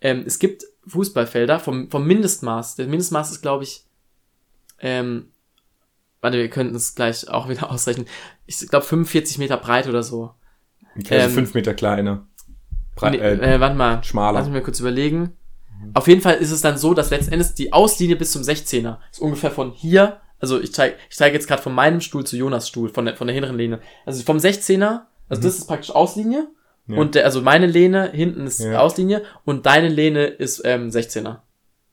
[0.00, 2.76] ähm, es gibt Fußballfelder vom, vom Mindestmaß.
[2.76, 3.84] Der Mindestmaß ist, glaube ich,
[4.80, 5.30] ähm,
[6.20, 8.06] warte, wir könnten es gleich auch wieder ausrechnen.
[8.46, 10.34] Ich glaube 45 Meter breit oder so.
[10.98, 12.26] Okay, also Ähm, fünf Meter kleiner.
[12.96, 14.02] Brei- Nee, äh, äh, warte mal.
[14.04, 14.38] schmaler.
[14.40, 15.34] Lass mich mal kurz überlegen.
[15.94, 18.98] Auf jeden Fall ist es dann so, dass letzten Endes die Auslinie bis zum 16er
[19.12, 22.36] ist ungefähr von hier, also ich zeige ich zeig jetzt gerade von meinem Stuhl zu
[22.36, 23.80] Jonas Stuhl, von der, von der hinteren Lehne.
[24.04, 26.48] Also vom 16er, also das ist praktisch Auslinie.
[26.88, 26.96] Ja.
[26.96, 28.80] Und der, also meine Lehne hinten ist Ja.
[28.80, 31.38] Auslinie und deine Lehne ist ähm, 16er.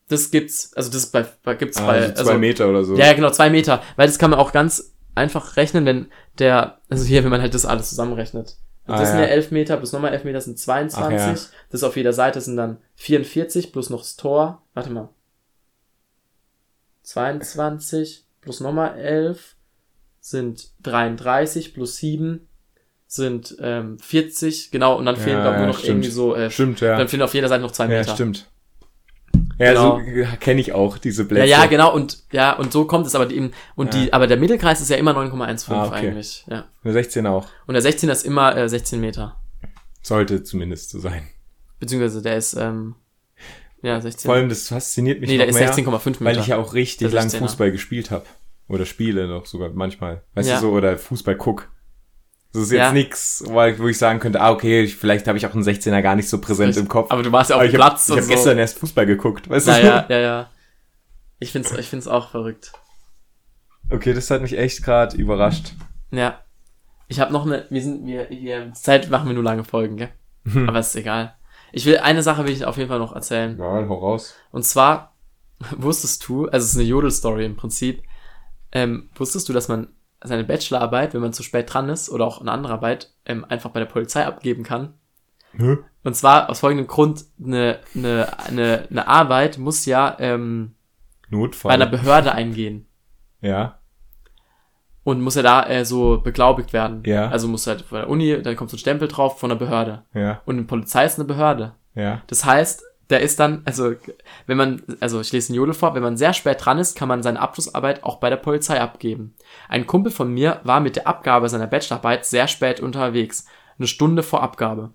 [0.08, 1.24] Das gibt's, also das bei,
[1.54, 2.96] gibt's ah, bei, also zwei also, Meter oder so.
[2.96, 3.82] ja, genau, zwei Meter.
[3.96, 6.06] Weil das kann man auch ganz einfach rechnen, wenn
[6.38, 8.56] der, also hier, wenn man halt das alles zusammenrechnet.
[8.84, 9.24] Also Ah, das sind ja.
[9.26, 11.20] ja 11 Meter plus nochmal 11 Meter sind 22.
[11.20, 11.34] Ach, ja.
[11.70, 14.62] Das auf jeder Seite sind dann 44 plus noch das Tor.
[14.74, 15.08] Warte mal.
[17.02, 19.56] 22 plus nochmal 11
[20.20, 22.45] sind 33 plus 7
[23.16, 24.70] sind ähm, 40.
[24.70, 25.88] Genau, und dann fehlen, Ja, glaube nur ja, noch stimmt.
[25.90, 26.96] irgendwie so, äh, Stimmt, ja.
[26.96, 28.14] dann fehlen auf jeder Seite noch zwei ja, Meter.
[28.14, 28.48] stimmt.
[29.58, 29.98] Ja, Genau.
[29.98, 31.46] so kenne ich auch diese Ja, Plätze.
[31.50, 34.00] ja, genau, und ja, und so kommt es aber eben, und Ja.
[34.00, 36.08] die, aber der Mittelkreis ist ja immer 9,15 Ah, okay.
[36.08, 36.44] eigentlich.
[36.48, 36.66] Ja.
[36.84, 37.46] Eine 16 auch.
[37.66, 39.36] Und der 16er ist immer äh, 16 Meter.
[40.02, 41.26] Sollte zumindest so sein.
[41.80, 42.94] Beziehungsweise der ist, ähm,
[43.82, 44.28] ja, 16.
[44.28, 46.24] Vor allem, das fasziniert mich nee, noch der ist mehr, 16,5 Meter.
[46.24, 47.38] weil ich ja auch richtig Der lang 16er.
[47.38, 48.24] Fußball gespielt habe.
[48.68, 50.22] Oder spiele noch sogar manchmal.
[50.34, 50.56] Weißt Ja.
[50.56, 51.70] du so, oder Fußball guck.
[52.56, 52.92] Das ist jetzt Ja.
[52.92, 56.00] nix, wo ich ich sagen könnte, ah, okay, ich, vielleicht habe ich auch einen 16er
[56.00, 57.10] gar nicht so präsent im Kopf.
[57.10, 58.28] Aber du warst ja auf dem ich habe Platz hab und so.
[58.30, 59.82] gestern erst Fußball geguckt, weißt ja, du?
[59.86, 60.50] ja, ja, ja.
[61.38, 62.72] Ich find's, ich find's auch verrückt.
[63.90, 65.74] Okay, das hat mich echt gerade überrascht.
[66.10, 66.40] Ja.
[67.08, 70.08] Ich habe noch eine, wir sind, wir, wir, Zeit machen wir nur lange Folgen, gell?
[70.50, 70.66] Hm.
[70.66, 71.36] Aber ist egal.
[71.72, 73.58] Ich will, eine Sache will ich auf jeden Fall noch erzählen.
[73.58, 74.34] Ja, hau raus.
[74.50, 75.14] Und zwar,
[75.76, 78.02] wusstest du, also es ist eine Jodel-Story im Prinzip,
[78.72, 79.88] ähm, wusstest du, dass man
[80.22, 83.70] seine Bachelorarbeit, wenn man zu spät dran ist, oder auch eine andere Arbeit, ähm, einfach
[83.70, 84.94] bei der Polizei abgeben kann?
[85.52, 85.78] Hä?
[86.04, 90.74] Und zwar aus folgendem Grund, eine, eine, eine, eine Arbeit muss ja ähm,
[91.30, 91.72] bei Notfall.
[91.72, 92.86] einer Behörde eingehen
[93.40, 93.78] ja.
[95.02, 97.02] und muss ja da äh, so beglaubigt werden.
[97.04, 97.28] Ja.
[97.28, 100.04] Also muss halt von der Uni, dann kommt so ein Stempel drauf von der Behörde.
[100.14, 100.42] Ja.
[100.44, 101.74] Und die Polizei ist eine Behörde.
[101.94, 102.22] Ja.
[102.28, 103.94] Das heißt, der ist dann, also
[104.46, 107.08] wenn man, also ich lese den Jodel vor, wenn man sehr spät dran ist, kann
[107.08, 109.34] man seine Abschlussarbeit auch bei der Polizei abgeben.
[109.68, 113.46] Ein Kumpel von mir war mit der Abgabe seiner Bachelorarbeit sehr spät unterwegs,
[113.78, 114.90] eine Stunde vor Abgabe.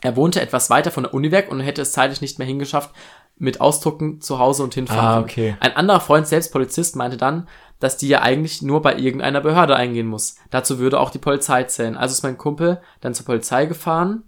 [0.00, 2.90] Er wohnte etwas weiter von der Uni weg und hätte es zeitlich nicht mehr hingeschafft,
[3.38, 5.04] mit Ausdrucken zu Hause und hinfahren.
[5.04, 5.56] Ah, okay.
[5.60, 7.48] Ein anderer Freund, selbst Polizist, meinte dann,
[7.80, 10.36] dass die ja eigentlich nur bei irgendeiner Behörde eingehen muss.
[10.50, 11.96] Dazu würde auch die Polizei zählen.
[11.96, 14.22] Also ist mein Kumpel dann zur Polizei gefahren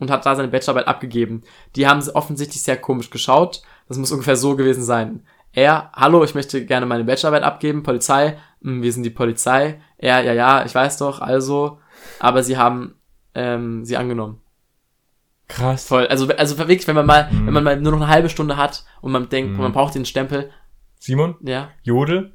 [0.00, 1.42] und hat da seine Bachelorarbeit abgegeben.
[1.76, 3.62] Die haben offensichtlich sehr komisch geschaut.
[3.88, 5.24] Das muss ungefähr so gewesen sein.
[5.52, 7.82] Er, hallo, ich möchte gerne meine Bachelorarbeit abgeben.
[7.82, 9.80] Polizei, hm, wir sind die Polizei.
[9.98, 11.78] Er, ja, ja, ich weiß doch, also.
[12.18, 12.94] Aber sie haben
[13.34, 14.40] ähm, sie angenommen.
[15.48, 15.86] Krass.
[15.86, 16.06] Voll.
[16.06, 17.46] Also, also wirklich, wenn man mal, Mhm.
[17.46, 19.58] wenn man mal nur noch eine halbe Stunde hat und man denkt, Mhm.
[19.58, 20.50] man braucht den Stempel,
[20.98, 21.34] Simon?
[21.42, 21.70] ja.
[21.82, 22.32] Jodel?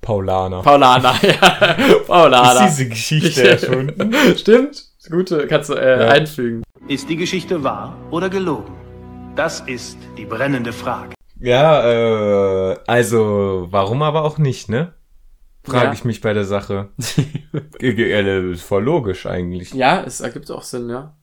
[0.00, 0.62] Paulaner.
[0.62, 1.76] Paulana, ja.
[2.06, 2.66] Paulana.
[2.66, 4.12] Ist diese Geschichte erfunden?
[4.36, 4.84] Stimmt.
[5.10, 6.08] Gute, kannst du äh, Ja.
[6.08, 6.62] einfügen.
[6.88, 8.72] Ist die Geschichte wahr oder gelogen?
[9.34, 11.14] Das ist die brennende Frage.
[11.40, 14.92] Ja, äh, also, warum aber auch nicht, ne?
[15.64, 15.92] Frage Ja.
[15.92, 16.90] ich mich bei der Sache.
[17.80, 19.74] Äh, ist voll logisch eigentlich.
[19.74, 21.16] Ja, es ergibt auch Sinn, ja.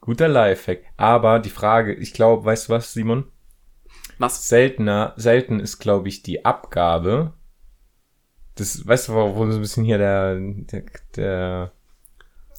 [0.00, 0.84] Guter Lifehack.
[0.96, 3.24] Aber die Frage, ich glaube, weißt du was, Simon?
[4.18, 4.48] Was?
[4.48, 7.34] Seltener, selten ist, glaube ich, die Abgabe.
[8.54, 10.82] Das, weißt du, wo wo so ein bisschen hier der, der,
[11.14, 11.72] der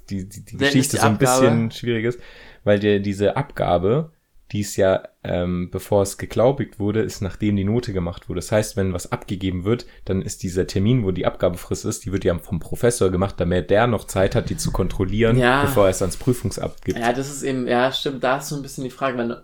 [0.10, 1.41] die, die, die Geschichte die so ein Abgabe.
[1.41, 2.19] bisschen schwierig ist,
[2.64, 4.11] weil der, diese Abgabe,
[4.52, 8.40] die ist ja, ähm, bevor es geglaubigt wurde, ist nachdem die Note gemacht wurde.
[8.40, 12.11] Das heißt, wenn was abgegeben wird, dann ist dieser Termin, wo die Abgabefrist ist, die
[12.11, 15.61] wird ja vom Professor gemacht, damit der noch Zeit hat, die zu kontrollieren, Ja.
[15.61, 16.98] bevor er es ans Prüfungsamt gibt.
[16.98, 19.36] Ja, das ist eben, ja, stimmt, da ist so ein bisschen die Frage, wenn,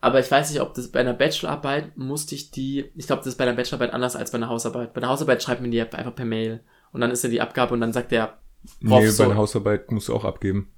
[0.00, 3.28] aber ich weiß nicht, ob das bei einer Bachelorarbeit musste ich die, ich glaube, das
[3.32, 4.94] ist bei einer Bachelorarbeit anders als bei einer Hausarbeit.
[4.94, 6.60] Bei einer Hausarbeit schreibt man die einfach per Mail
[6.92, 8.38] und dann ist ja die Abgabe und dann sagt der
[8.80, 10.72] Nee, so, bei einer Hausarbeit musst du auch abgeben.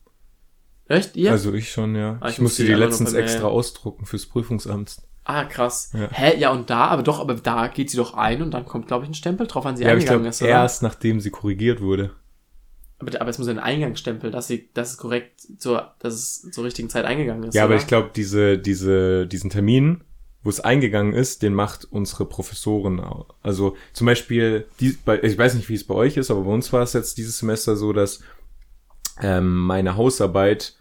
[0.88, 1.30] echt, ihr?
[1.30, 2.18] Also ich schon, ja.
[2.20, 4.96] Ah, ich ich musste die die letztens extra ausdrucken fürs Prüfungsamt.
[5.24, 5.90] ah, krass.
[5.94, 6.08] Ja.
[6.10, 8.86] Hä, ja und da, aber doch, aber da geht sie doch ein und dann kommt,
[8.88, 10.50] glaube ich, ein Stempel drauf, wann sie Ja, aber ich eingegangen glaube, ist, oder?
[10.50, 12.12] erst nachdem sie korrigiert wurde.
[12.98, 16.64] Aber, aber es muss ein Eingangsstempel, dass sie, dass es korrekt zur, dass es zur
[16.64, 17.54] richtigen Zeit eingegangen ist.
[17.54, 17.82] Ja, aber oder?
[17.82, 20.04] ich glaube, diese, diese, diesen Termin,
[20.42, 23.00] wo es eingegangen ist, den macht unsere Professorin.
[23.00, 26.42] au- Also zum Beispiel, die, bei, ich weiß nicht, wie es bei euch ist, aber
[26.42, 28.20] bei uns war es jetzt dieses Semester so, dass
[29.20, 30.76] ähm, meine Hausarbeit,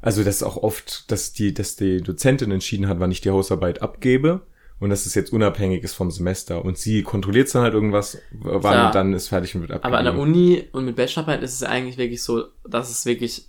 [0.00, 3.30] also das ist auch oft, dass die, dass die Dozentin entschieden hat, wann ich die
[3.30, 4.42] Hausarbeit abgebe.
[4.80, 6.64] Und dass es jetzt unabhängig ist vom Semester.
[6.64, 8.90] Und sie kontrolliert dann halt irgendwas, wann Ja.
[8.90, 9.94] dann ist fertig und wird abgegeben.
[9.94, 13.46] Aber an der Uni und mit Bachelorarbeit ist es eigentlich wirklich so, dass es wirklich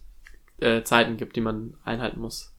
[0.60, 2.52] äh, Zeiten gibt, die man einhalten muss.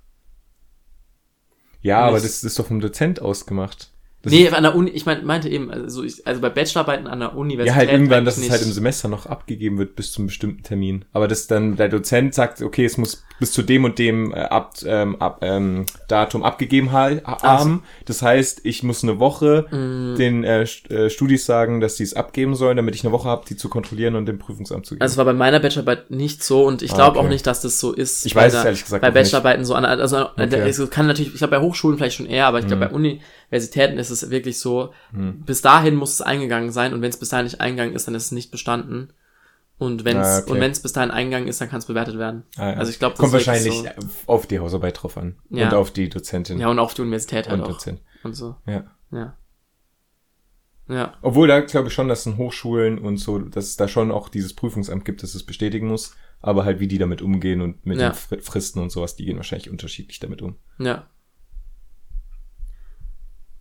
[1.82, 3.91] Ja, aber nicht- das ist doch vom Dozent ausgemacht.
[4.22, 7.18] Das nee, an der Uni, ich mein, meinte eben, also, ich, also bei Bachelorarbeiten an
[7.20, 7.66] der Universität.
[7.72, 8.70] Ja, halt irgendwann, dass es halt im.
[8.72, 11.04] Semester noch abgegeben wird bis zum bestimmten Termin.
[11.12, 14.36] Aber dass dann der Dozent sagt, okay, es muss bis zu dem und dem äh,
[14.36, 17.10] ab, ähm, ab, ähm, Datum abgegeben ha
[17.42, 17.82] haben.
[18.04, 20.16] Das heißt, ich muss eine Woche Mm.
[20.16, 23.44] den äh, äh, Studis sagen, dass sie es abgeben sollen, damit ich eine Woche habe,
[23.48, 25.02] die zu kontrollieren und dem Prüfungsamt zu geben.
[25.02, 27.26] Also es war bei meiner Bachelorarbeit nicht so und ich Ah, glaube okay.
[27.26, 28.24] auch nicht, dass das so ist.
[28.26, 29.22] Ich bei weiß es ehrlich gesagt Bei auch nicht.
[29.24, 30.68] Bachelorarbeiten so an, also Okay.
[30.68, 32.90] es kann natürlich, ich glaube bei Hochschulen vielleicht schon eher, aber ich glaube Mhm.
[32.90, 32.94] bei
[33.52, 35.42] Universitäten ist es wirklich so, Mhm.
[35.44, 38.14] bis dahin muss es eingegangen sein und wenn es bis dahin nicht eingegangen ist, dann
[38.14, 39.12] ist es nicht bestanden.
[39.78, 40.50] Und wenn es Ah, okay.
[40.52, 42.44] und wenn es bis dahin eingegangen ist, dann kann es bewertet werden.
[42.56, 42.76] Ah, ja.
[42.76, 43.82] Also ich glaube, das Kommt wahrscheinlich
[44.26, 45.36] auf die Hausarbeit drauf an.
[45.50, 45.66] Ja.
[45.68, 46.62] Und auf die Dozentin So.
[46.62, 47.72] Ja, und auf die Universität halt und auch.
[47.72, 48.00] Dozent.
[48.22, 48.56] Und so.
[48.66, 48.84] Ja.
[49.10, 49.36] Ja.
[50.88, 51.14] Ja.
[51.22, 54.28] Obwohl da glaube ich schon, dass in Hochschulen und so, dass es da schon auch
[54.28, 56.14] dieses Prüfungsamt gibt, das es bestätigen muss.
[56.40, 58.10] Aber halt, wie die damit umgehen und mit Ja.
[58.10, 60.56] den Fri- Fristen und sowas, die gehen wahrscheinlich unterschiedlich damit um.
[60.78, 61.06] Ja.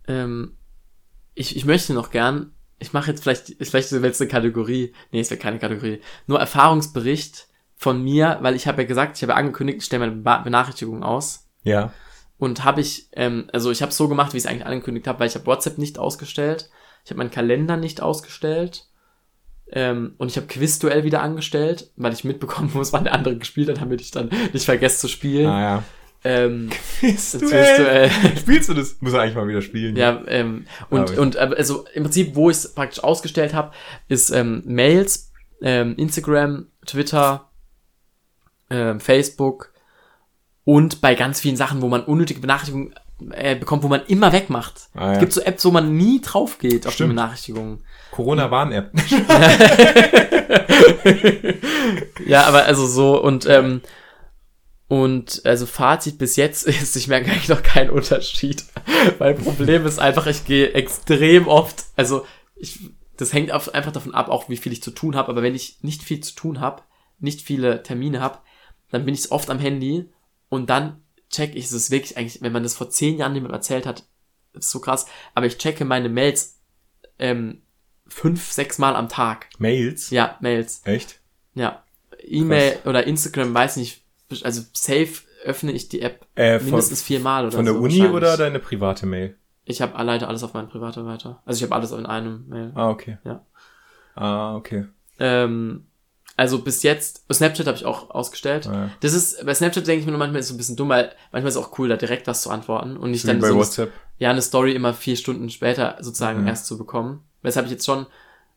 [0.08, 0.56] Ähm,
[1.34, 5.20] ich, ich möchte noch gern, ich mache jetzt vielleicht, vielleicht wird es eine Kategorie, nee,
[5.20, 9.32] es wird keine Kategorie, nur Erfahrungsbericht von mir, weil ich habe ja gesagt, ich habe
[9.32, 11.48] ja angekündigt, ich stelle meine Benachrichtigungen aus.
[11.64, 11.92] Ja.
[12.38, 15.20] Und habe ich, ähm, also ich habe so gemacht, wie ich es eigentlich angekündigt habe,
[15.20, 16.70] weil ich habe WhatsApp nicht ausgestellt,
[17.04, 18.88] ich habe meinen Kalender nicht ausgestellt
[19.72, 23.68] ähm, und ich habe Quizduell wieder angestellt, weil ich mitbekommen muss, wann der andere gespielt
[23.68, 25.46] hat, damit ich dann nicht vergesse zu spielen.
[25.46, 25.84] Ah ja.
[26.24, 28.08] Ähm, das Quizduell.
[28.08, 28.10] Quizduell.
[28.38, 28.96] Spielst du das?
[29.00, 29.96] Muss er eigentlich mal wieder spielen.
[29.96, 33.72] Ja, ähm, und, Aber- und also im Prinzip, wo ich es praktisch ausgestellt habe,
[34.08, 35.32] ist ähm, Mails,
[35.62, 37.48] ähm, Instagram, Twitter,
[38.70, 39.72] ähm, Facebook
[40.64, 42.94] und bei ganz vielen Sachen, wo man unnötige Benachrichtigungen
[43.32, 44.88] äh, bekommt, wo man immer wegmacht.
[44.94, 45.12] Ah, ja.
[45.14, 47.10] Es gibt so Apps, wo man nie drauf geht auf die Stimmt.
[47.10, 47.84] Benachrichtigungen.
[48.12, 48.92] Corona-Warn-App.
[52.26, 53.80] Ja, aber also so und ähm,
[54.92, 58.62] und also Fazit bis jetzt ist, ich merke eigentlich noch keinen Unterschied.
[59.18, 62.78] Mein Problem ist einfach, ich gehe extrem oft, also ich,
[63.16, 65.54] das hängt auf, einfach davon ab, auch wie viel ich zu tun habe, aber wenn
[65.54, 66.82] ich nicht viel zu tun habe,
[67.20, 68.40] nicht viele Termine habe,
[68.90, 70.10] dann bin ich oft am Handy
[70.50, 73.54] und dann check ich es ist wirklich eigentlich, wenn man das vor zehn Jahren jemand
[73.54, 74.04] erzählt hat,
[74.52, 76.60] ist so krass, aber ich checke meine Mails
[77.18, 77.62] ähm,
[78.06, 79.48] fünf, sechs Mal am Tag.
[79.58, 80.10] Mails?
[80.10, 80.82] Ja, Mails.
[80.84, 81.22] Echt?
[81.54, 81.82] Ja.
[82.22, 84.01] E-Mail oder Instagram, weiß nicht,
[84.44, 87.80] also safe öffne ich die App Äh, von, mindestens viermal oder von der so.
[87.80, 88.16] Uni wahrscheinlich.
[88.16, 89.36] oder deine private Mail?
[89.64, 91.42] Ich habe leider alles auf meinen privaten weiter.
[91.44, 92.72] Also ich habe alles in einem Mail.
[92.74, 93.18] Ah, okay.
[93.24, 93.44] Ja.
[94.14, 94.86] Ah, okay.
[95.18, 95.86] Ähm,
[96.36, 98.66] also bis jetzt, Snapchat habe ich auch ausgestellt.
[98.66, 98.90] Ah, ja.
[99.00, 100.88] Das ist, bei Snapchat denke ich mir nur manchmal ist es so ein bisschen dumm,
[100.88, 103.40] weil manchmal ist es auch cool, da direkt was zu antworten und nicht Wie dann
[103.40, 103.92] bei so eine, WhatsApp.
[104.18, 106.48] ja, eine Story immer vier Stunden später sozusagen Ja.
[106.48, 107.22] erst zu bekommen.
[107.42, 108.06] Weshalb ich jetzt schon,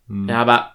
[0.07, 0.29] Hm.
[0.29, 0.74] ja, aber,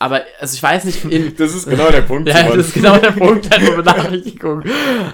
[0.00, 2.28] aber, also ich weiß nicht, in, Das ist genau der Punkt.
[2.34, 4.64] Ja, das ist genau der Punkt der Benachrichtigung.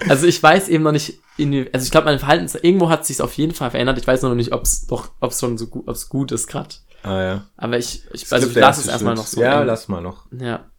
[0.08, 3.20] Also ich weiß eben noch nicht, in, also ich glaube, mein Verhalten, irgendwo hat sich
[3.20, 3.98] auf jeden Fall verändert.
[3.98, 6.32] Ich weiß noch nicht, ob es doch, ob es schon so gut, ob es gut
[6.32, 6.70] ist gerade.
[7.02, 7.46] Ah, ja.
[7.56, 9.40] Aber ich, ich Das also ich der lasse es erstmal noch so.
[9.42, 10.26] Ja, Ähm, lass mal noch.
[10.32, 10.70] ja.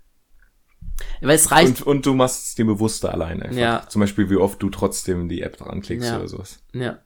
[1.21, 1.81] Weil es reicht.
[1.81, 3.55] Und, und du machst es dir bewusster allein einfach.
[3.57, 3.83] Ja.
[3.87, 6.17] Zum Beispiel, wie oft du trotzdem die App dran klickst Ja.
[6.17, 6.59] oder sowas.
[6.73, 6.97] Ja.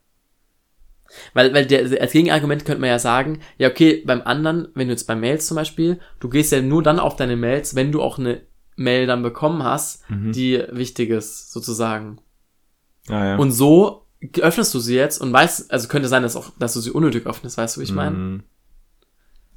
[1.34, 4.94] Weil, weil der, als Gegenargument könnte man ja sagen, ja, okay, beim anderen, wenn du
[4.94, 8.02] jetzt bei Mails zum Beispiel, du gehst ja nur dann auf deine Mails, wenn du
[8.02, 8.42] auch eine
[8.76, 10.32] Mail dann bekommen hast, Mhm.
[10.32, 12.20] die wichtig ist, sozusagen.
[13.10, 13.36] Ah, ja.
[13.38, 14.08] Und so
[14.40, 17.26] öffnest du sie jetzt und weißt, also könnte sein, dass auch, dass du sie unnötig
[17.26, 18.16] öffnest, weißt du, wie ich meine?
[18.16, 18.44] Mhm.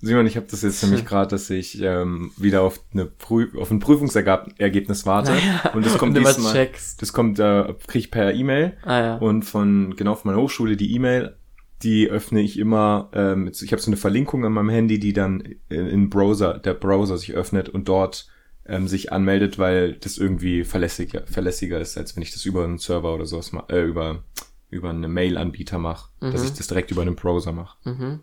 [0.00, 3.70] Simon, ich habe das jetzt nämlich gerade, dass ich ähm, wieder auf, eine Prü auf
[3.70, 5.32] ein Prüfungsergebnis warte.
[5.64, 6.68] Naja, Und das kommt und immer diesmal.
[6.98, 8.76] Das kommt, äh, krieg ich per E-Mail.
[8.84, 9.14] Ah ja.
[9.16, 11.36] Und von genau von meiner Hochschule die E-Mail,
[11.84, 13.10] die öffne ich immer.
[13.12, 16.74] Ähm, ich habe so eine Verlinkung an meinem Handy, die dann in, in Browser, der
[16.74, 18.26] Browser sich öffnet und dort
[18.66, 22.78] ähm, sich anmeldet, weil das irgendwie verlässlicher, verlässlicher ist, als wenn ich das über einen
[22.78, 24.24] Server oder sowas mache, äh, über
[24.70, 26.48] über einen Mail-Anbieter mache, dass Mhm.
[26.48, 27.76] ich das direkt über einen Browser mache.
[27.88, 28.20] Mhm.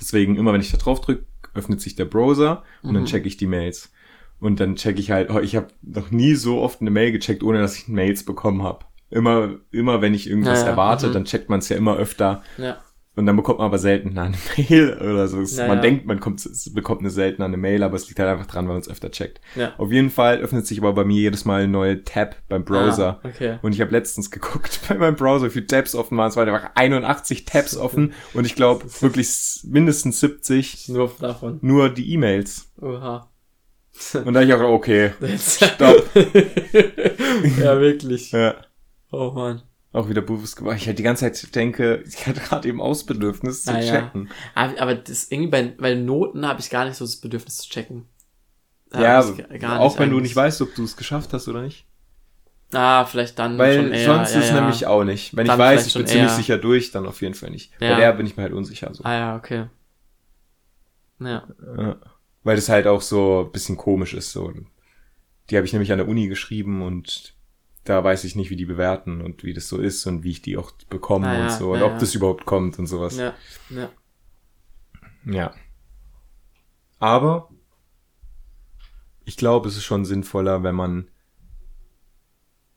[0.00, 3.06] Deswegen immer, wenn ich da drauf drücke, öffnet sich der Browser und dann Mhm.
[3.08, 3.92] checke ich die Mails.
[4.40, 7.42] Und dann checke ich halt, oh, ich habe noch nie so oft eine Mail gecheckt,
[7.42, 8.86] ohne dass ich Mails bekommen habe.
[9.10, 11.12] Immer, immer wenn ich irgendwas Ja, erwarte, mhm.
[11.12, 12.42] dann checkt man es ja immer öfter.
[12.58, 12.78] Ja.
[13.16, 15.40] Und dann bekommt man aber selten eine Mail oder so.
[15.40, 15.82] Ja, man ja.
[15.82, 18.74] denkt, man kommt, bekommt eine seltene eine Mail, aber es liegt halt einfach dran, weil
[18.74, 19.40] man es öfter checkt.
[19.54, 19.72] Ja.
[19.78, 23.20] Auf jeden Fall öffnet sich aber bei mir jedes Mal ein neuer Tab beim Browser.
[23.22, 23.58] Ah, okay.
[23.62, 26.28] Und ich habe letztens geguckt bei meinem Browser, wie viele Tabs offen waren.
[26.28, 31.58] Es waren einfach 81 Tabs offen und ich glaube wirklich mindestens 70 Nur davon.
[31.62, 32.70] nur die E-Mails.
[32.82, 33.30] Oha.
[34.26, 36.10] Und da ich auch, okay, stopp.
[37.58, 38.30] ja, wirklich.
[38.30, 38.54] ja,
[39.18, 39.62] Oh man.
[39.92, 40.76] auch wieder bewusst gemacht.
[40.76, 43.92] Ich halt die ganze Zeit denke, ich hatte gerade eben Ausbedürfnis zu Ah, ja.
[44.02, 44.28] checken.
[44.54, 47.68] Aber, aber das irgendwie bei, bei Noten habe ich gar nicht so das Bedürfnis zu
[47.70, 48.04] checken.
[48.90, 51.86] Da Ja, auch wenn du nicht weißt, ob du es geschafft hast oder nicht.
[52.72, 54.04] Ah, vielleicht dann Weil schon eher.
[54.06, 54.60] sonst ja, ist ja.
[54.60, 55.36] nämlich auch nicht.
[55.36, 56.36] Wenn Dann ich weiß, ich bin ziemlich eher.
[56.36, 57.72] sicher durch, dann auf jeden Fall nicht.
[57.80, 57.94] Ja.
[57.94, 58.92] Bei der bin ich mir halt unsicher.
[58.92, 59.04] So.
[59.04, 59.66] Ah ja, okay.
[61.20, 61.46] Ja.
[61.78, 61.96] Ja.
[62.42, 64.32] Weil das halt auch so ein bisschen komisch ist.
[64.32, 64.52] So.
[65.48, 67.35] Die habe ich nämlich an der Uni geschrieben und
[67.86, 70.42] da weiß ich nicht, wie die bewerten und wie das so ist und wie ich
[70.42, 71.98] die auch bekomme Ah, und so und ja, ob ja.
[71.98, 73.16] das überhaupt kommt und sowas.
[73.16, 73.34] Ja.
[73.70, 73.90] Ja.
[75.24, 75.54] Ja.
[76.98, 77.48] Aber
[79.24, 81.08] ich glaube, es ist schon sinnvoller, wenn man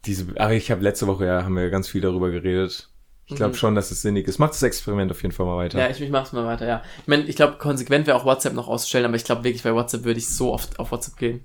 [0.05, 0.27] diese.
[0.37, 2.89] Ach, ich habe letzte Woche ja haben wir ganz viel darüber geredet.
[3.25, 3.57] Ich glaube Mhm.
[3.57, 4.39] schon, dass es sinnig ist.
[4.39, 5.77] Macht das Experiment auf jeden Fall mal weiter.
[5.77, 6.81] Ja, ich, ich mach's mal weiter, ja.
[7.01, 9.73] Ich meine, ich glaube, konsequent wäre auch WhatsApp noch auszustellen, aber ich glaube wirklich, bei
[9.73, 11.43] WhatsApp würde ich so oft auf WhatsApp gehen.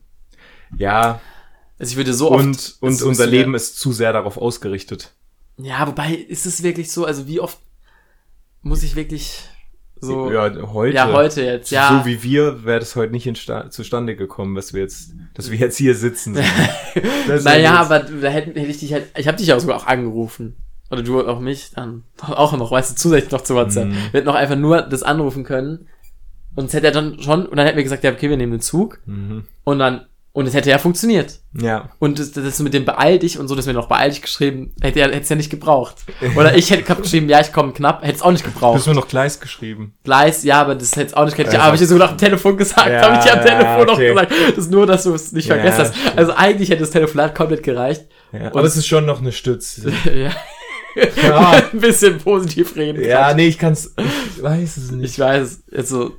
[0.79, 1.21] ja
[1.79, 2.45] Also ich würde so oft.
[2.45, 5.13] und, und es ist unser Leben ist zu sehr darauf ausgerichtet.
[5.57, 7.59] Ja, wobei, ist es wirklich so, also wie oft
[8.63, 9.49] muss ich wirklich
[10.01, 10.31] so.
[10.31, 10.95] Ja, heute.
[10.95, 12.01] Ja, heute jetzt, ja.
[12.01, 13.29] So wie wir, wäre das heute nicht
[13.71, 16.39] zustande gekommen, dass wir jetzt, dass wir jetzt hier sitzen.
[17.43, 20.57] Naja, aber da hätte, hätte ich dich halt, ich habe dich ja sogar auch angerufen.
[20.91, 23.89] Oder du auch mich, dann auch noch, weißt du, zusätzlich noch zu WhatsApp.
[23.89, 23.93] Mhm.
[23.93, 25.89] Wir hätten noch einfach nur das anrufen können.
[26.55, 28.53] Und es hätte ja dann schon, und dann hätten wir gesagt, ja, okay, wir nehmen
[28.53, 29.01] den Zug.
[29.07, 29.45] Mhm.
[29.65, 31.39] Und dann, und es hätte ja funktioniert.
[31.61, 31.91] Ja.
[32.01, 34.75] Und das, das mit dem beeil dich und so, das mir noch beeil dich geschrieben,
[34.83, 35.95] hätte ja, hätte es ja nicht gebraucht.
[36.37, 38.87] Oder ich hätte geschrieben, ja, ich komme knapp, hätte es auch nicht Du hast gebraucht.
[38.89, 39.95] mir noch Gleis geschrieben.
[40.03, 42.09] Gleis, ja, aber das hätte es auch nicht, hätte ich, Ja, habe ich dir sogar
[42.09, 44.13] noch am Telefon gesagt, Ja, habe ich dir am ja, Telefon okay.
[44.15, 44.33] noch gesagt.
[44.57, 45.95] Das ist nur, dass du es nicht Ja, vergessen hast.
[46.17, 48.05] Also eigentlich hätte das Telefonat komplett gereicht.
[48.33, 49.93] Ja, aber es ist schon noch eine Stütze.
[50.07, 50.33] ja.
[51.23, 51.63] Ja.
[51.73, 53.05] Ein bisschen positiv reden.
[53.05, 53.95] ja, nee, ich kann's,
[54.37, 55.13] ich weiß es nicht.
[55.13, 56.13] Ich weiß, also,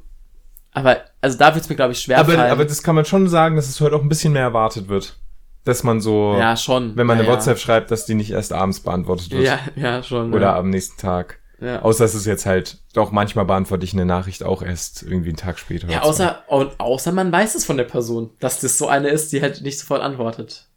[0.75, 2.51] aber, also da wird es mir, glaube ich, schwer Aber, fallen.
[2.51, 5.17] aber das kann man schon sagen, dass es heute auch ein bisschen mehr erwartet wird.
[5.63, 6.97] Dass man so, ja, schon.
[6.97, 7.35] wenn man ja, eine ja.
[7.35, 9.45] WhatsApp schreibt, dass die nicht erst abends beantwortet wird.
[9.45, 10.33] Ja, ja, schon.
[10.33, 10.57] Oder ja.
[10.57, 11.39] am nächsten Tag.
[11.61, 11.81] ja.
[11.81, 15.37] Außer es ist jetzt halt, doch manchmal beantworte ich eine Nachricht auch erst irgendwie einen
[15.37, 15.87] Tag später.
[15.87, 19.31] Ja, außer, und, außer man weiß es von der Person, dass das so eine ist,
[19.31, 20.67] die halt nicht sofort antwortet.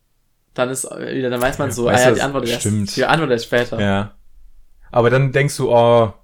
[0.55, 2.51] Dann ist äh, wieder, dann weiß man so, ah Weißt ja, du, die das antwortet
[2.51, 2.97] erst, stimmt.
[2.97, 3.81] die antwortet erst später.
[3.81, 4.15] Ja.
[4.93, 6.15] Aber dann denkst du, oh,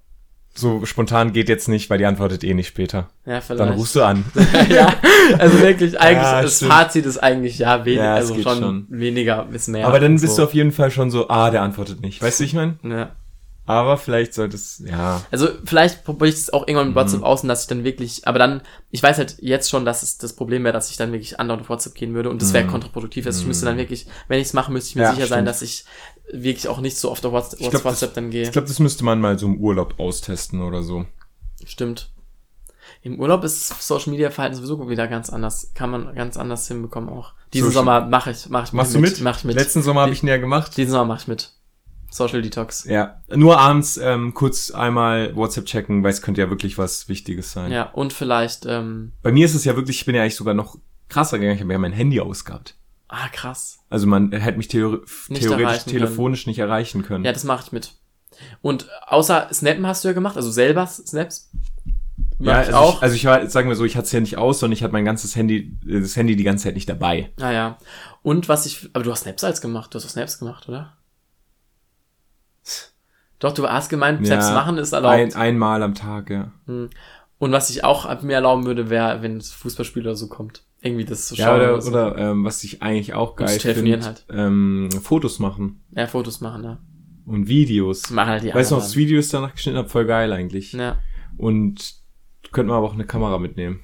[0.57, 3.11] so spontan geht jetzt nicht, weil die antwortet eh nicht später.
[3.27, 3.61] Ja, vielleicht.
[3.61, 4.25] Dann rufst du an.
[4.69, 4.93] ja,
[5.39, 6.73] also wirklich, eigentlich, Ja, das stimmt.
[6.73, 8.87] Fazit ist eigentlich, ja, weniger, Ja, also schon, schon.
[8.89, 9.87] weniger bis mehr.
[9.87, 10.43] Aber dann bist so.
[10.43, 12.23] du auf jeden Fall schon so, ah, der antwortet nicht.
[12.23, 12.77] Weißt du, wie ich meine?
[12.85, 13.11] Ja.
[13.67, 15.23] Aber vielleicht sollte es, ja.
[15.31, 17.01] Also vielleicht probiere ich es auch irgendwann mit Mhm.
[17.01, 18.61] WhatsApp aus und dass ich dann wirklich, aber dann,
[18.91, 21.63] ich weiß halt jetzt schon, dass es das Problem wäre, dass ich dann wirklich andauernd
[21.63, 22.69] auf WhatsApp gehen würde und das wäre Mhm.
[22.71, 23.25] kontraproduktiv.
[23.25, 25.39] Also ich müsste dann wirklich, wenn ich es mache, müsste ich mir Ja, sicher sein,
[25.39, 25.49] stimmt.
[25.49, 25.87] dass ich
[26.33, 28.43] wirklich auch nicht so oft auf WhatsApp, glaub, WhatsApp dann gehe.
[28.43, 31.07] Ich glaube, das müsste man mal so im Urlaub austesten oder so.
[31.65, 32.11] Stimmt.
[33.03, 35.73] Im Urlaub ist Social Media Verhalten sowieso wieder ganz anders.
[35.75, 37.35] Kann man ganz anders hinbekommen auch.
[37.53, 39.21] Diesen Social- Sommer mache ich, mache ich Machst du mit?
[39.21, 39.57] Mach ich mit.
[39.57, 40.77] Letzten Sommer habe ich ja gemacht.
[40.77, 41.53] Diesen Sommer mache ich mit.
[42.11, 42.85] Social Detox.
[42.85, 43.21] Ja.
[43.35, 47.73] Nur abends ähm, kurz einmal WhatsApp checken, weil es könnte ja wirklich was Wichtiges sein.
[47.73, 50.55] Ja, und vielleicht, ähm, Bei mir ist es ja wirklich, ich bin ja eigentlich sogar
[50.55, 50.79] noch
[51.09, 52.77] krasser gegangen, ich habe ja mein Handy ausgehabt.
[53.09, 53.79] Ah, krass.
[53.91, 57.25] Also man hätte mich theor Nicht theoretisch telefonisch nicht erreichen können.
[57.25, 57.95] Ja, das mache ich mit.
[58.63, 61.51] Und außer Snappen hast du ja gemacht, also selber Snaps.
[62.39, 62.97] Ja, ich also auch.
[62.97, 64.83] Ich, also ich war, sagen wir so, ich hatte es ja nicht aus, sondern ich
[64.83, 67.33] hatte mein ganzes Handy, äh, das Handy die ganze Zeit nicht dabei.
[67.41, 67.79] ah ja.
[68.23, 70.97] Und was ich, aber du hast Snaps als gemacht, du hast auch Snaps gemacht, oder?
[73.39, 75.15] Doch, du hast gemeint, Snaps Ja, machen ist erlaubt.
[75.15, 76.53] Ein, einmal am Tag, ja.
[76.67, 76.91] Hm.
[77.39, 80.63] Und was ich auch mir erlauben würde, wäre, wenn das Fußballspiel oder so kommt.
[80.85, 81.47] Irgendwie das zu schauen.
[81.47, 81.91] Ja, oder, so.
[81.91, 84.27] oder ähm, was ich eigentlich auch geil finde, halt.
[84.31, 85.83] ähm, Fotos machen.
[85.97, 86.79] Ja, Fotos machen, ja.
[87.25, 88.11] und Videos.
[88.11, 90.75] Machen halt die Weißt du noch, das Video ist danach geschnitten habe, voll geil eigentlich.
[90.75, 90.99] Ja.
[91.39, 91.95] Und
[92.53, 93.81] könnte man aber auch eine Kamera mitnehmen.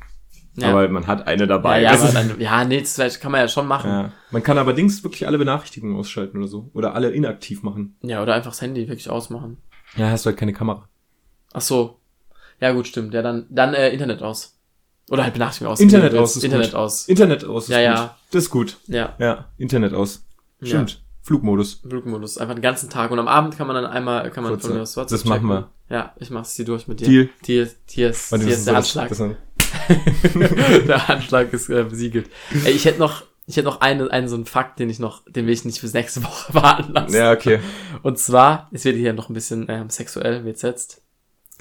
[0.56, 0.72] Ja.
[0.72, 1.80] Aber man hat eine ja, dabei.
[1.80, 3.90] ja, aber ist- dann, ja, nee, das vielleicht kann man ja schon machen.
[3.90, 4.12] Ja, ja.
[4.30, 6.70] Man kann aber Dings wirklich alle Benachrichtigungen ausschalten oder so.
[6.74, 7.96] Oder alle inaktiv machen.
[8.02, 9.56] oder einfach das Handy wirklich ausmachen.
[9.96, 10.86] Ja, hast du halt keine Kamera.
[11.54, 11.98] Ach so.
[12.60, 13.14] Ja, gut, stimmt.
[13.14, 14.59] Ja, dann, dann äh, Internet aus.
[15.10, 15.80] Oder halt Benachrichtigung aus.
[15.80, 16.74] Internet aus ist Internet gut.
[16.76, 17.08] aus.
[17.08, 17.98] Internet aus ist Ja, gut.
[17.98, 18.16] ja.
[18.30, 18.76] Das ist gut.
[18.86, 20.24] Ja, Ja, Internet aus.
[20.62, 21.02] Stimmt.
[21.22, 21.80] Flugmodus.
[21.86, 22.38] Flugmodus.
[22.38, 23.10] Einfach den ganzen Tag.
[23.10, 24.68] Und am Abend kann man dann einmal, kann man Kurze.
[24.68, 25.64] von mir aus WhatsApp Das machen checken.
[25.90, 27.06] Ja, ich mach's hier durch mit dir.
[27.08, 27.28] Deal.
[27.46, 27.70] Deal.
[27.90, 28.94] Hier ist, hier ist der das-
[30.86, 32.30] der Handschlag ist äh, besiegelt.
[32.64, 35.22] Ey, ich hätte noch, ich hätte noch einen, einen so einen Fakt, den ich noch,
[35.28, 37.14] den will ich nicht bis nächste Woche warten lassen.
[37.14, 37.60] Ja, okay.
[38.02, 41.02] Und zwar, es wird hier noch ein bisschen ähm, sexuell, wird jetzt.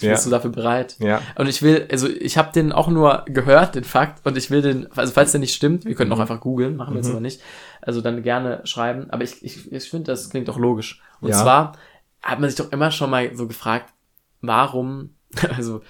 [0.01, 0.11] Ja.
[0.13, 0.95] Bist du dafür bereit?
[0.99, 1.21] Ja.
[1.35, 4.61] Und ich will, also ich habe den auch nur gehört, den Fakt, und ich will
[4.61, 7.13] den, also falls der nicht stimmt, wir können auch einfach googeln, machen wir jetzt Mhm.
[7.13, 7.41] aber nicht,
[7.81, 11.01] also dann gerne schreiben, aber ich, ich, ich finde, das klingt doch logisch.
[11.21, 11.37] Und Ja.
[11.41, 11.73] zwar
[12.21, 13.93] hat man sich doch immer schon mal so gefragt,
[14.41, 15.15] warum,
[15.55, 15.81] also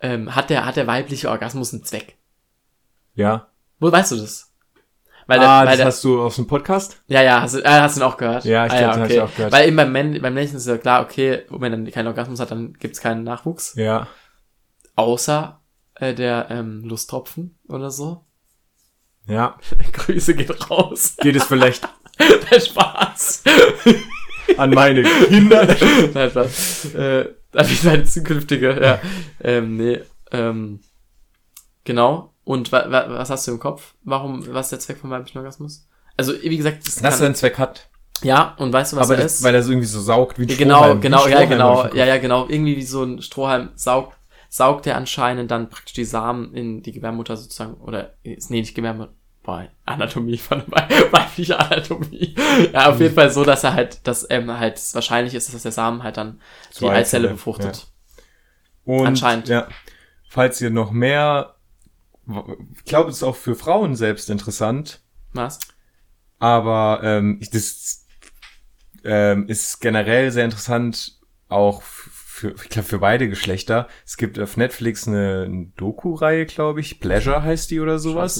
[0.00, 2.16] ähm, hat der, hat der weibliche Orgasmus einen Zweck?
[3.14, 3.48] Ja.
[3.78, 4.49] Wo weißt du das?
[5.30, 7.00] Weil der, ah, weil das der, hast du aus dem Podcast?
[7.06, 8.44] ja, ja, hast du, äh, hast du ihn auch gehört?
[8.44, 9.52] Ja, ich ah, glaub, den hab ich auch gehört.
[9.52, 12.50] Weil eben beim, Männ, beim Männchen ist ja klar, okay, wenn er keinen Orgasmus hat,
[12.50, 13.76] dann gibt's keinen Nachwuchs.
[13.76, 14.08] Ja.
[14.96, 15.60] Außer
[15.94, 18.24] äh, der ähm, Lusttropfen oder so.
[19.28, 19.56] Ja.
[19.92, 21.14] Grüße geht raus.
[21.20, 21.88] Geht es vielleicht
[22.50, 23.44] Der Spaß.
[24.56, 25.64] an meine Kinder?
[26.12, 26.94] Nein, Spaß.
[26.96, 29.00] Äh, an wie seine zukünftige, ja.
[29.40, 30.00] Ähm, nee,
[30.32, 30.80] ähm,
[31.84, 32.29] genau.
[32.44, 33.94] Und wa wa was hast du im Kopf?
[34.02, 35.86] Warum, was ist der Zweck vom weiblichen Orgasmus?
[36.16, 37.88] Also, wie gesagt, das Dass er einen Zweck hat.
[38.22, 39.42] ja, und weißt du, was Aber er das, ist?
[39.42, 42.18] weil er so irgendwie so saugt wie ein Ja, genau, genau, ja, genau, ja, ja,
[42.18, 42.46] genau.
[42.48, 44.16] Irgendwie wie so ein Strohhalm saugt,
[44.48, 49.12] saugt er anscheinend dann praktisch die Samen in die Gebärmutter sozusagen, oder, nee, nicht Gebärmutter,
[49.42, 52.34] boah, Anatomie von weibliche Anatomie.
[52.72, 55.62] Ja, auf jeden Fall so, dass er halt, dass ähm, halt es wahrscheinlich ist, dass
[55.62, 56.40] der Samen halt dann
[56.70, 57.86] die Zur Eizelle befruchtet.
[58.84, 59.48] Und, Anscheinend.
[59.48, 59.68] Ja.
[60.28, 61.54] Falls ihr noch mehr,
[62.76, 65.02] ich glaube, es ist auch für Frauen selbst interessant,
[65.32, 65.58] Was?
[66.38, 68.06] aber ähm, ich, das
[69.04, 73.86] ähm, ist generell sehr interessant, auch für, ich glaube, für beide Geschlechter.
[74.06, 78.38] Es gibt auf Netflix eine, eine Doku-Reihe, glaube ich, Pleasure heißt die oder sowas.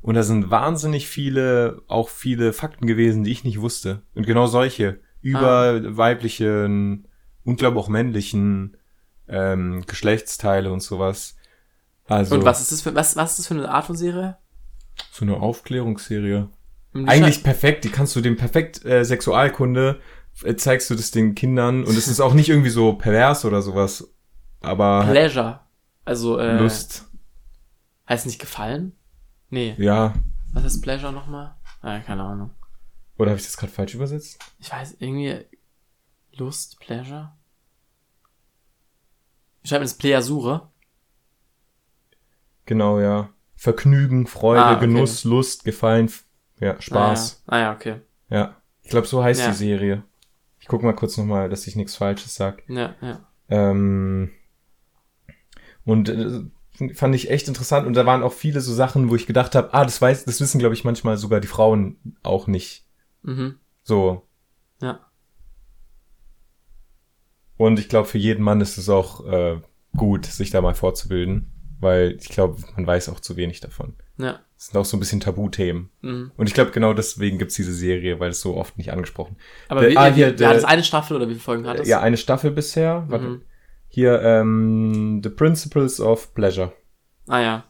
[0.00, 4.02] Und da sind wahnsinnig viele, auch viele Fakten gewesen, die ich nicht wusste.
[4.14, 5.00] Und genau solche.
[5.20, 7.06] Über weiblichen
[7.44, 8.76] und glaube auch männlichen
[9.28, 11.36] ähm, Geschlechtsteile und sowas.
[12.06, 14.36] Also Und was ist das für, was, was ist das für eine Art von Serie?
[15.10, 16.48] so eine Aufklärungsserie.
[16.94, 20.00] Eigentlich perfekt, die kannst du dem perfekt äh, Sexualkunde,
[20.44, 23.62] äh, zeigst du das den Kindern und es ist auch nicht irgendwie so pervers oder
[23.62, 24.12] sowas.
[24.60, 25.60] Aber Pleasure.
[26.04, 27.06] Also, äh, Lust,
[28.08, 28.92] heißt nicht gefallen?
[29.48, 29.74] Nee.
[29.78, 30.12] ja.
[30.52, 31.54] Was ist Pleasure nochmal?
[31.80, 32.50] Ah, keine Ahnung.
[33.16, 34.38] Oder habe ich das gerade falsch übersetzt?
[34.58, 35.46] Ich weiß, irgendwie
[36.32, 37.32] Lust, Pleasure.
[39.62, 40.71] Ich schreibe das Pleasure.
[42.66, 43.30] Genau, ja.
[43.54, 44.86] Vergnügen, Freude, Ah, okay.
[44.86, 46.10] Genuss, Lust, Gefallen,
[46.58, 47.42] ja, Spaß.
[47.46, 48.00] Ah ja, ah, ja okay.
[48.28, 48.56] Ja.
[48.82, 49.48] Ich glaube, so heißt Ja.
[49.48, 50.02] die Serie.
[50.58, 52.62] Ich guck mal kurz nochmal, dass ich nichts Falsches sag.
[52.68, 53.20] Ja, ja.
[53.48, 54.30] Ähm,
[55.84, 56.42] und äh,
[56.94, 57.86] fand ich echt interessant.
[57.86, 60.40] Und da waren auch viele so Sachen, wo ich gedacht habe, ah, das weiß, das
[60.40, 62.86] wissen, glaube ich, manchmal sogar die Frauen auch nicht.
[63.22, 63.58] Mhm.
[63.82, 64.26] So.
[64.80, 65.00] Ja.
[67.56, 69.60] Und ich glaube, für jeden Mann ist es auch äh,
[69.96, 71.52] gut, sich da mal fortzubilden.
[71.82, 73.96] Weil ich glaube, man weiß auch zu wenig davon.
[74.16, 74.38] Ja.
[74.56, 75.90] Das sind auch so ein bisschen Tabuthemen.
[76.00, 76.30] Mhm.
[76.36, 79.36] Und ich glaube, genau deswegen gibt's diese Serie, weil es so oft nicht angesprochen.
[79.68, 81.80] Aber Der- wie, ah, hier, der- hat es eine Staffel oder wie viele Folgen hat
[81.80, 81.88] es?
[81.88, 83.04] Ja, eine Staffel bisher.
[83.08, 83.24] Warte.
[83.26, 83.42] Mhm.
[83.88, 86.72] Hier, ähm, The Principles of Pleasure.
[87.26, 87.64] Ah ja.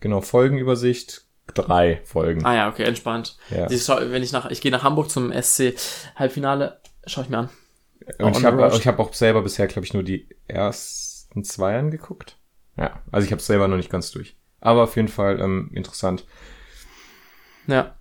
[0.00, 1.22] Genau, Folgenübersicht.
[1.54, 2.44] Drei Folgen.
[2.44, 3.36] Ah ja, okay, entspannt.
[3.50, 3.68] ja.
[3.70, 5.74] Schau, wenn ich nach, ich gehe nach Hamburg zum SC
[6.16, 7.48] Halbfinale, schaue ich mir an.
[8.18, 11.78] Und on ich habe ich hab auch selber bisher, glaube ich, nur die ersten zwei
[11.78, 12.38] angeguckt.
[12.76, 14.36] Ja, also ich habe selber noch nicht ganz durch.
[14.60, 16.26] Aber auf jeden Fall ähm, interessant.
[17.66, 17.94] Ja.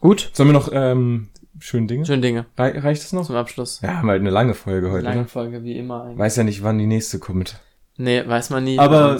[0.00, 0.30] Gut.
[0.32, 1.28] Sollen wir noch ähm,
[1.58, 2.06] schöne Dinge?
[2.06, 2.46] Schöne Dinge.
[2.56, 3.26] Rei reicht das noch?
[3.26, 3.80] Zum Abschluss.
[3.82, 5.04] Ja, haben halt eine lange Folge heute.
[5.04, 5.28] Lange Ne?
[5.28, 6.18] Folge, wie immer eigentlich.
[6.18, 7.58] Weiß ja nicht, wann die nächste kommt.
[7.96, 8.78] Nee, weiß man nie.
[8.78, 9.18] Aber-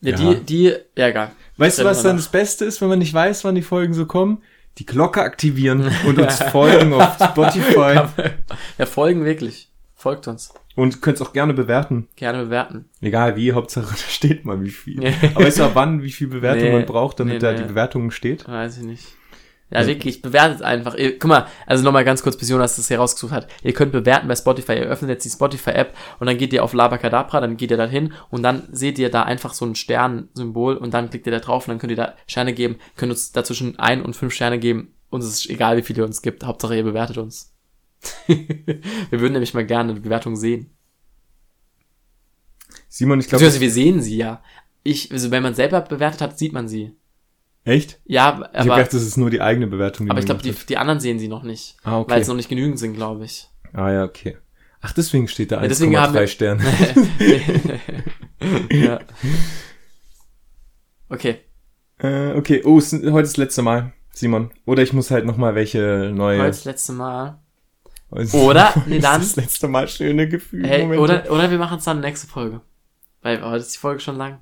[0.00, 0.16] Ja, Ja.
[0.34, 0.64] die, die,
[0.98, 1.30] ja, egal.
[1.56, 4.06] Weißt du, was dann das Beste ist, wenn man nicht weiß, wann die Folgen so
[4.06, 4.42] kommen?
[4.78, 8.00] Die Glocke aktivieren und uns folgen auf Spotify.
[8.76, 9.70] Ja, folgen wirklich.
[10.04, 10.52] Folgt uns.
[10.76, 12.08] Und könnt es auch gerne bewerten.
[12.14, 12.90] Gerne bewerten.
[13.00, 14.98] Egal wie, Hauptsache da steht mal wie viel.
[14.98, 15.14] Nee.
[15.34, 16.72] Aber du, ab wann, wie viel Bewertung Nee.
[16.72, 18.46] man braucht, damit Nee, da die Bewertung steht?
[18.46, 19.06] Weiß ich nicht.
[19.70, 20.94] Ja, wirklich, bewertet einfach.
[20.94, 23.48] Ihr, guck mal, also nochmal ganz kurz, bis Jonas das hier rausgesucht hat.
[23.62, 24.72] Ihr könnt bewerten bei Spotify.
[24.72, 27.86] Ihr öffnet jetzt die Spotify-App und dann geht ihr auf Labakadabra, dann geht ihr da
[27.86, 31.40] hin und dann seht ihr da einfach so ein Stern-Symbol und dann klickt ihr da
[31.40, 34.58] drauf und dann könnt ihr da Sterne geben, könnt uns dazwischen ein und fünf Sterne
[34.58, 36.44] geben uns ist egal, wie viele ihr uns gibt.
[36.44, 37.53] Hauptsache, ihr bewertet uns.
[38.26, 40.70] Wir würden nämlich mal gerne eine Bewertung sehen.
[42.88, 43.44] Simon, ich glaube.
[43.44, 44.42] Beziehungsweise wir sehen sie ja.
[44.82, 46.92] Ich, also wenn man selber bewertet hat, sieht man sie.
[47.64, 47.98] Echt?
[48.04, 50.06] Ja, Ich habe aber, gedacht, das ist nur die eigene Bewertung.
[50.06, 51.76] die aber ich glaube, die, die anderen sehen sie noch nicht.
[51.82, 52.12] Ah, okay.
[52.12, 53.48] Weil es noch nicht genügend sind, glaube ich.
[53.72, 54.36] ah, ja, okay.
[54.82, 56.64] Ach, deswegen steht da Ja, deswegen haben 1,3 wir- Sterne.
[58.70, 59.00] ja.
[61.08, 61.36] Okay.
[61.98, 64.50] äh, okay, oh, ist, heute ist das letzte Mal, Simon.
[64.64, 66.38] Oder ich muss halt nochmal welche neue.
[66.38, 67.40] Heute das letzte Mal.
[68.14, 68.72] Heute- Oder?
[68.86, 70.68] Nee, dann- Das letzte Mal schöne Gefühle.
[70.68, 72.60] Hey, oder, oder wir machen es dann nächste Folge.
[73.22, 74.38] Weil heute ist die Folge schon lang.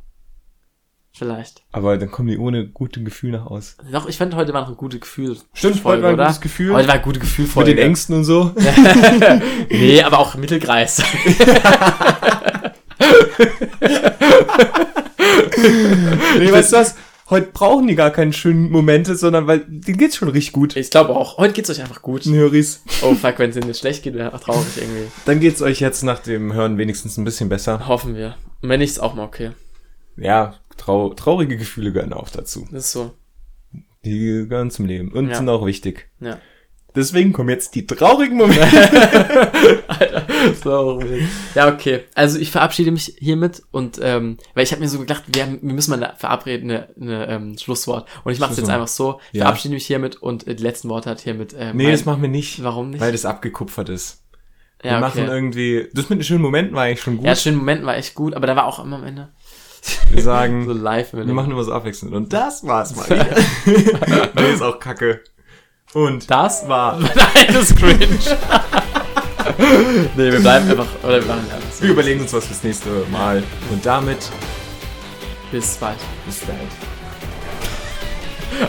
[1.14, 1.62] Vielleicht.
[1.72, 3.76] Aber dann kommen die ohne gute Gefühl nach Haus.
[3.90, 5.36] Doch, ich fand heute war noch ein gutes Gefühl.
[5.52, 6.24] Stimmt, Folge, heute war ein oder?
[6.26, 6.72] gutes Gefühl.
[6.74, 7.74] Heute war ein gutes Gefühl Mit Folge.
[7.74, 8.54] den Ängsten und so.
[9.70, 11.02] nee, aber auch Mittelkreis.
[16.38, 16.96] nee, weißt du was?
[17.32, 20.76] Heute brauchen die gar keine schönen Momente, sondern weil denen geht's schon richtig gut.
[20.76, 21.38] ich glaube auch.
[21.38, 22.26] Heute geht's euch einfach gut.
[22.26, 22.82] Höris.
[23.02, 25.10] Oh fuck, wenn es ihnen jetzt schlecht geht, wäre traurig irgendwie.
[25.24, 27.88] Dann geht's euch jetzt nach dem Hören wenigstens ein bisschen besser.
[27.88, 28.36] Hoffen wir.
[28.60, 29.52] Und wenn nicht, ist auch mal okay.
[30.18, 32.66] Ja, trau traurige Gefühle gehören auch dazu.
[32.70, 33.12] Das ist so.
[34.04, 35.36] Die gehören zum Leben und Ja.
[35.36, 36.10] sind auch wichtig.
[36.20, 36.38] Ja.
[36.94, 38.60] Deswegen kommen jetzt die traurigen Momente.
[40.62, 41.00] So,
[41.54, 42.04] ja, okay.
[42.14, 45.58] Also ich verabschiede mich hiermit und ähm, weil ich habe mir so gedacht, wir, haben,
[45.62, 48.08] wir müssen mal eine verabreden, eine, eine ähm, Schlusswort.
[48.24, 49.20] Und ich mache es jetzt einfach so.
[49.32, 49.44] Ich Ja.
[49.44, 51.52] verabschiede mich hiermit und äh, die letzten Worte hat hiermit.
[51.52, 52.62] Äh, nee, mein- das machen wir nicht.
[52.64, 53.00] Warum nicht?
[53.00, 54.22] Weil das abgekupfert ist.
[54.80, 55.88] Wir ja, machen irgendwie.
[55.94, 57.26] Das mit den schönen Momenten war eigentlich schon gut.
[57.26, 59.28] Ja, schönen Momenten war echt gut, aber da war auch immer am Ende
[60.10, 61.12] wir sagen, so live.
[61.12, 62.14] wir machen immer so abwechselnd.
[62.14, 63.06] Und das war's mal
[63.66, 65.20] nee, ist auch kacke.
[65.94, 66.98] Und das war.
[67.00, 67.98] Nein, das ist cringe.
[70.16, 70.86] nee, wir bleiben einfach.
[71.02, 71.82] Oder wir machen einfach so.
[71.82, 73.42] wir überlegen uns was fürs nächste Mal.
[73.70, 74.30] Und damit
[75.50, 75.98] Bis bald.
[76.24, 76.58] bis bald.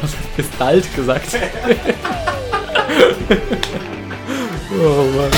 [0.38, 1.38] Bis bald gesagt.
[4.72, 5.32] oh Mann.